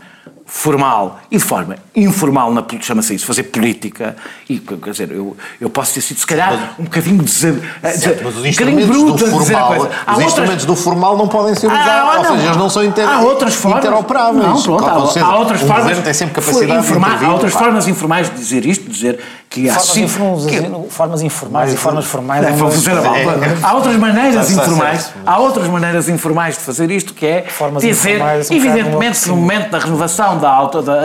formal 0.53 1.19
e 1.31 1.37
de 1.37 1.43
forma 1.43 1.77
informal 1.95 2.53
na 2.53 2.61
política, 2.61 2.87
chama-se 2.87 3.15
isso, 3.15 3.25
fazer 3.25 3.43
política, 3.43 4.17
e 4.49 4.59
quer 4.59 4.91
dizer, 4.91 5.09
eu, 5.11 5.35
eu 5.61 5.69
posso 5.69 5.93
ter 5.93 6.01
sido 6.01 6.19
se 6.19 6.27
calhar 6.27 6.75
um 6.77 6.83
bocadinho 6.83 7.23
desa- 7.23 7.57
Certo, 7.97 8.21
mas 8.25 8.35
os 8.35 8.43
um 8.43 8.45
instrumentos 8.45 8.85
bruto 8.87 9.13
do 9.13 9.27
formal, 9.31 9.71
os 9.71 9.79
outras- 9.79 10.25
instrumentos 10.25 10.65
do 10.65 10.75
formal 10.75 11.17
não 11.17 11.27
podem 11.29 11.55
ser 11.55 11.71
Ah, 11.71 11.73
usados, 11.73 12.17
ou 12.17 12.23
não. 12.23 12.35
seja, 12.35 12.45
eles 12.47 12.57
não 12.57 12.69
são 12.69 12.83
inter, 12.83 13.07
Há 13.07 13.21
outras 13.21 13.53
formas. 13.53 13.79
interoperáveis. 13.85 14.45
Não, 14.45 14.61
pronto, 14.61 14.85
há, 14.85 14.91
há 15.23 15.37
outras 15.37 15.61
formas. 15.61 15.97
tem 15.99 16.13
sempre 16.13 16.35
capacidade 16.35 16.79
informa- 16.79 17.07
de 17.07 17.13
intervir. 17.13 17.29
Há 17.29 17.33
outras 17.33 17.53
pá. 17.53 17.59
formas 17.59 17.87
informais 17.87 18.29
de 18.29 18.35
dizer 18.35 18.65
isto, 18.65 18.83
de 18.83 18.89
dizer 18.91 19.19
que 19.49 19.69
há 19.69 19.73
Formas, 19.73 19.89
sim- 19.93 20.03
informais, 20.03 20.45
que- 20.45 20.89
formas 20.89 21.21
informais 21.21 21.73
e 21.73 21.77
formas 21.77 22.05
formais. 22.05 22.43
É, 22.45 22.49
é. 22.49 22.51
É. 22.51 23.57
Há 23.63 23.73
outras 23.73 23.95
maneiras 23.97 24.49
está 24.49 24.63
informais, 24.63 25.09
há 25.25 25.39
outras 25.39 25.67
maneiras 25.67 26.07
informais 26.09 26.57
de 26.57 26.61
fazer 26.63 26.89
isto, 26.91 27.13
que 27.13 27.25
é 27.25 27.41
Formas 27.49 27.83
dizer, 27.83 28.15
informais, 28.15 28.49
um 28.49 28.53
evidentemente, 28.53 29.27
no 29.27 29.35
no 29.35 29.41
momento 29.41 29.69
da 29.71 29.79
renovação 29.79 30.37
da, 30.41 30.49
auto, 30.51 30.81
da, 30.81 30.95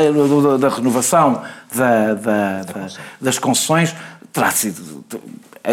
da- 0.58 0.68
renovação 0.68 1.42
da- 1.74 2.14
da- 2.14 2.62
da- 2.62 2.86
das 3.20 3.38
concessões, 3.38 3.94
terá 4.32 4.50
sido 4.50 5.04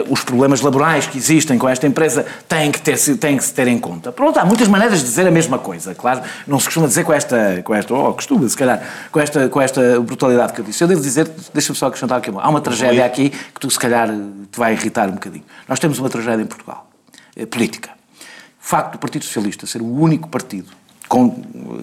os 0.10 0.24
problemas 0.24 0.60
laborais 0.62 1.06
que 1.06 1.20
existem 1.20 1.56
com 1.56 1.70
esta 1.70 1.86
empresa 1.86 2.26
têm 2.50 2.72
que, 2.72 2.82
ter, 2.82 2.98
têm 3.18 3.38
que 3.38 3.44
se 3.44 3.54
ter 3.54 3.68
em 3.68 3.78
conta. 3.78 4.12
Pronto, 4.12 4.40
há 4.40 4.44
muitas 4.46 4.68
maneiras 4.68 5.00
de 5.00 5.06
dizer 5.06 5.28
a 5.28 5.30
mesma 5.30 5.60
coisa, 5.60 5.94
claro. 5.94 6.22
Não 6.48 6.60
se 6.60 6.66
costuma 6.66 6.88
dizer 6.88 7.04
com 7.04 7.14
esta, 7.14 7.62
com 7.64 7.76
esta 7.76 7.94
ou 7.94 8.12
costuma, 8.16 8.50
se 8.50 8.58
calhar, 8.58 8.82
com 9.12 9.20
esta, 9.20 9.48
com 9.50 9.62
esta 9.62 10.00
brutalidade 10.02 10.52
que 10.54 10.62
eu 10.62 10.66
disse. 10.66 10.84
Eu 10.84 10.88
devo 10.88 11.00
dizer, 11.00 11.30
deixa-me 11.54 11.78
só 11.78 11.86
acrescentar 11.88 12.18
aqui. 12.18 12.32
Há 12.36 12.50
uma 12.50 12.60
tragédia 12.60 13.06
aqui 13.06 13.30
que 13.30 13.60
tu, 13.60 13.70
se 13.70 13.78
calhar, 13.78 14.10
te 14.52 14.58
vai 14.58 14.74
irritar 14.74 15.08
um 15.10 15.14
bocadinho. 15.14 15.46
Nós 15.68 15.78
temos 15.80 16.00
uma 16.00 16.10
tragédia 16.10 16.42
em 16.42 16.48
Portugal, 16.48 16.88
eh, 17.36 17.46
política. 17.46 17.92
O 17.92 18.66
facto 18.66 18.94
do 18.94 18.98
Partido 18.98 19.26
Socialista 19.26 19.68
ser 19.68 19.82
o 19.84 19.86
único 20.00 20.28
partido 20.28 20.70
com, 21.14 21.32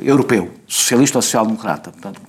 europeu, 0.02 0.50
socialista 0.66 1.18
ou 1.18 1.22
social-democrata, 1.22 1.92
portanto, 1.92 2.20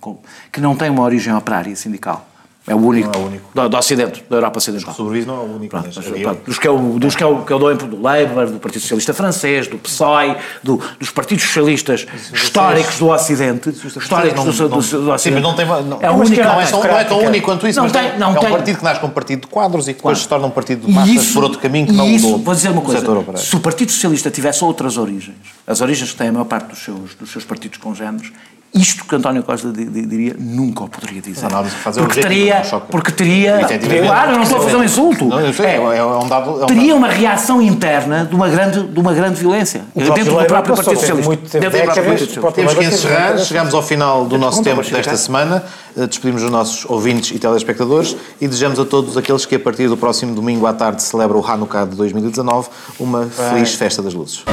que 0.51 0.61
não 0.61 0.75
tem 0.75 0.87
uma 0.91 1.01
origem 1.01 1.33
operária 1.33 1.75
sindical. 1.75 2.27
É 2.67 2.75
o 2.75 2.77
único, 2.77 3.09
Não 3.11 3.19
é 3.19 3.23
o 3.23 3.27
único. 3.27 3.49
Do, 3.55 3.69
do 3.69 3.77
Ocidente, 3.77 4.23
da 4.29 4.35
Europa 4.37 4.59
Ocidental. 4.59 4.93
Sobrevive 4.93 5.25
não 5.25 5.33
é 5.35 5.39
o 5.39 5.55
único. 5.55 5.69
Pronto, 5.71 5.89
mas 5.95 5.97
havia- 5.97 6.21
pronto, 6.25 6.45
dos, 6.45 6.59
que 6.59 6.67
eu, 6.67 6.77
dos 6.77 7.15
que 7.15 7.23
eu, 7.23 7.37
que 7.43 7.51
eu 7.51 7.57
dou 7.57 7.71
exemplo 7.71 7.87
do 7.87 7.99
Labour, 8.01 8.45
do 8.45 8.59
Partido 8.59 8.81
Socialista 8.83 9.13
Francês, 9.15 9.67
do 9.67 9.79
PSOE, 9.79 10.35
do- 10.61 10.79
dos 10.99 11.09
partidos 11.09 11.43
socialistas 11.43 12.05
históricos 12.31 12.99
do 12.99 13.09
Ocidente, 13.09 13.69
históricos 13.69 14.57
do, 14.57 14.69
do, 14.69 14.75
do 14.75 14.81
Sim, 14.83 15.09
Ocidente. 15.09 15.41
mas 15.41 15.43
não 15.43 15.55
tem. 15.55 15.65
Não, 15.65 15.97
é 16.01 16.11
único. 16.11 16.35
não 16.43 16.61
é 16.61 16.65
tão, 16.67 16.83
não 16.83 16.97
é 16.99 17.03
tão 17.03 17.19
único 17.25 17.45
quanto 17.45 17.67
isso, 17.67 17.79
Não 17.79 17.85
mas 17.89 17.93
tem- 17.93 18.19
não 18.19 18.27
é 18.27 18.29
um 18.31 18.39
tem. 18.39 18.49
partido 18.51 18.77
que 18.77 18.83
nasce 18.83 18.99
como 19.01 19.13
partido 19.13 19.41
de 19.41 19.47
quadros 19.47 19.87
e 19.87 19.93
que 19.93 19.97
depois 19.97 20.17
Claro. 20.17 20.23
se 20.23 20.29
torna 20.29 20.45
um 20.45 20.51
partido 20.51 20.85
de 20.85 20.93
massas 20.93 21.15
isso- 21.15 21.33
por 21.33 21.43
outro 21.43 21.57
caminho 21.59 21.87
que 21.87 21.93
não 21.93 22.07
isso, 22.07 22.27
do, 22.29 22.37
vou 22.43 22.53
dizer 22.53 22.69
uma 22.69 22.81
coisa, 22.83 23.01
se 23.37 23.55
o 23.55 23.59
Partido 23.59 23.91
Socialista 23.91 24.29
tivesse 24.29 24.63
outras 24.63 24.97
origens, 24.97 25.35
as 25.65 25.81
origens 25.81 26.11
que 26.11 26.17
tem 26.17 26.27
a 26.27 26.31
maior 26.31 26.45
parte 26.45 26.67
dos 26.67 26.77
seus, 26.83 27.15
dos 27.15 27.31
seus 27.31 27.43
partidos 27.43 27.79
congêneros, 27.79 28.31
isto 28.73 29.03
que 29.05 29.15
António 29.15 29.43
Costa 29.43 29.69
di- 29.71 29.85
di- 29.85 30.05
diria, 30.05 30.35
nunca 30.39 30.83
o 30.85 30.87
poderia 30.89 31.21
dizer. 31.21 31.43
A 31.45 31.47
análise 31.49 31.75
que 31.75 31.81
faz 31.81 31.97
é 31.97 32.01
porque 32.01 32.21
teria, 32.21 32.57
não 32.59 32.63
choca. 32.63 32.85
porque 32.89 33.11
teria, 33.11 33.59
claro, 34.05 34.31
eu 34.31 34.35
não 34.37 34.43
estou 34.43 34.59
a 34.59 34.61
fazer 34.63 34.75
um 34.77 34.83
insulto. 34.83 35.25
Não, 35.25 35.39
eu 35.39 35.53
sei, 35.53 35.65
é, 35.65 35.75
é 35.75 36.03
um 36.05 36.27
dado. 36.27 36.61
É 36.61 36.63
um 36.63 36.65
teria 36.67 36.87
dado. 36.93 36.97
uma 36.97 37.07
reação 37.09 37.61
interna 37.61 38.25
de 38.25 38.33
uma 38.35 38.47
grande, 38.49 38.83
de 38.87 38.99
uma 38.99 39.13
grande 39.13 39.39
violência 39.39 39.81
próprio 39.93 40.13
dentro 40.15 40.39
do 40.39 40.45
próprio 40.45 40.75
Partido 40.75 40.95
Socialista. 40.99 41.27
muito- 41.29 41.49
teve 41.49 41.65
Dentro 41.69 41.79
do 41.79 41.83
próprio 41.83 42.03
décadas, 42.03 42.19
Partido 42.21 42.37
o 42.37 42.41
próprio 42.41 42.63
Socialista. 42.69 42.81
Temos 42.81 43.01
que 43.01 43.07
encerrar, 43.07 43.37
chegamos 43.45 43.73
ao 43.73 43.83
final 43.83 44.25
do 44.25 44.37
nosso 44.37 44.63
tempo 44.63 44.81
desta 44.81 45.17
semana. 45.17 45.63
Eh, 45.97 46.07
Despedimos 46.07 46.41
os 46.43 46.49
nossos 46.49 46.85
ouvintes 46.89 47.31
e 47.35 47.39
telespectadores 47.39 48.15
e 48.39 48.47
desejamos 48.47 48.79
a 48.79 48.85
todos 48.85 49.17
aqueles 49.17 49.45
que 49.45 49.55
a 49.55 49.59
partir 49.59 49.89
do 49.89 49.97
próximo 49.97 50.33
domingo 50.33 50.65
à 50.65 50.71
tarde 50.73 51.03
celebram 51.03 51.39
o 51.41 51.45
Hanukkah 51.45 51.85
de 51.85 51.95
2019 51.97 52.69
uma 52.99 53.25
feliz 53.25 53.73
festa 53.75 54.01
das 54.01 54.13
luzes. 54.13 54.43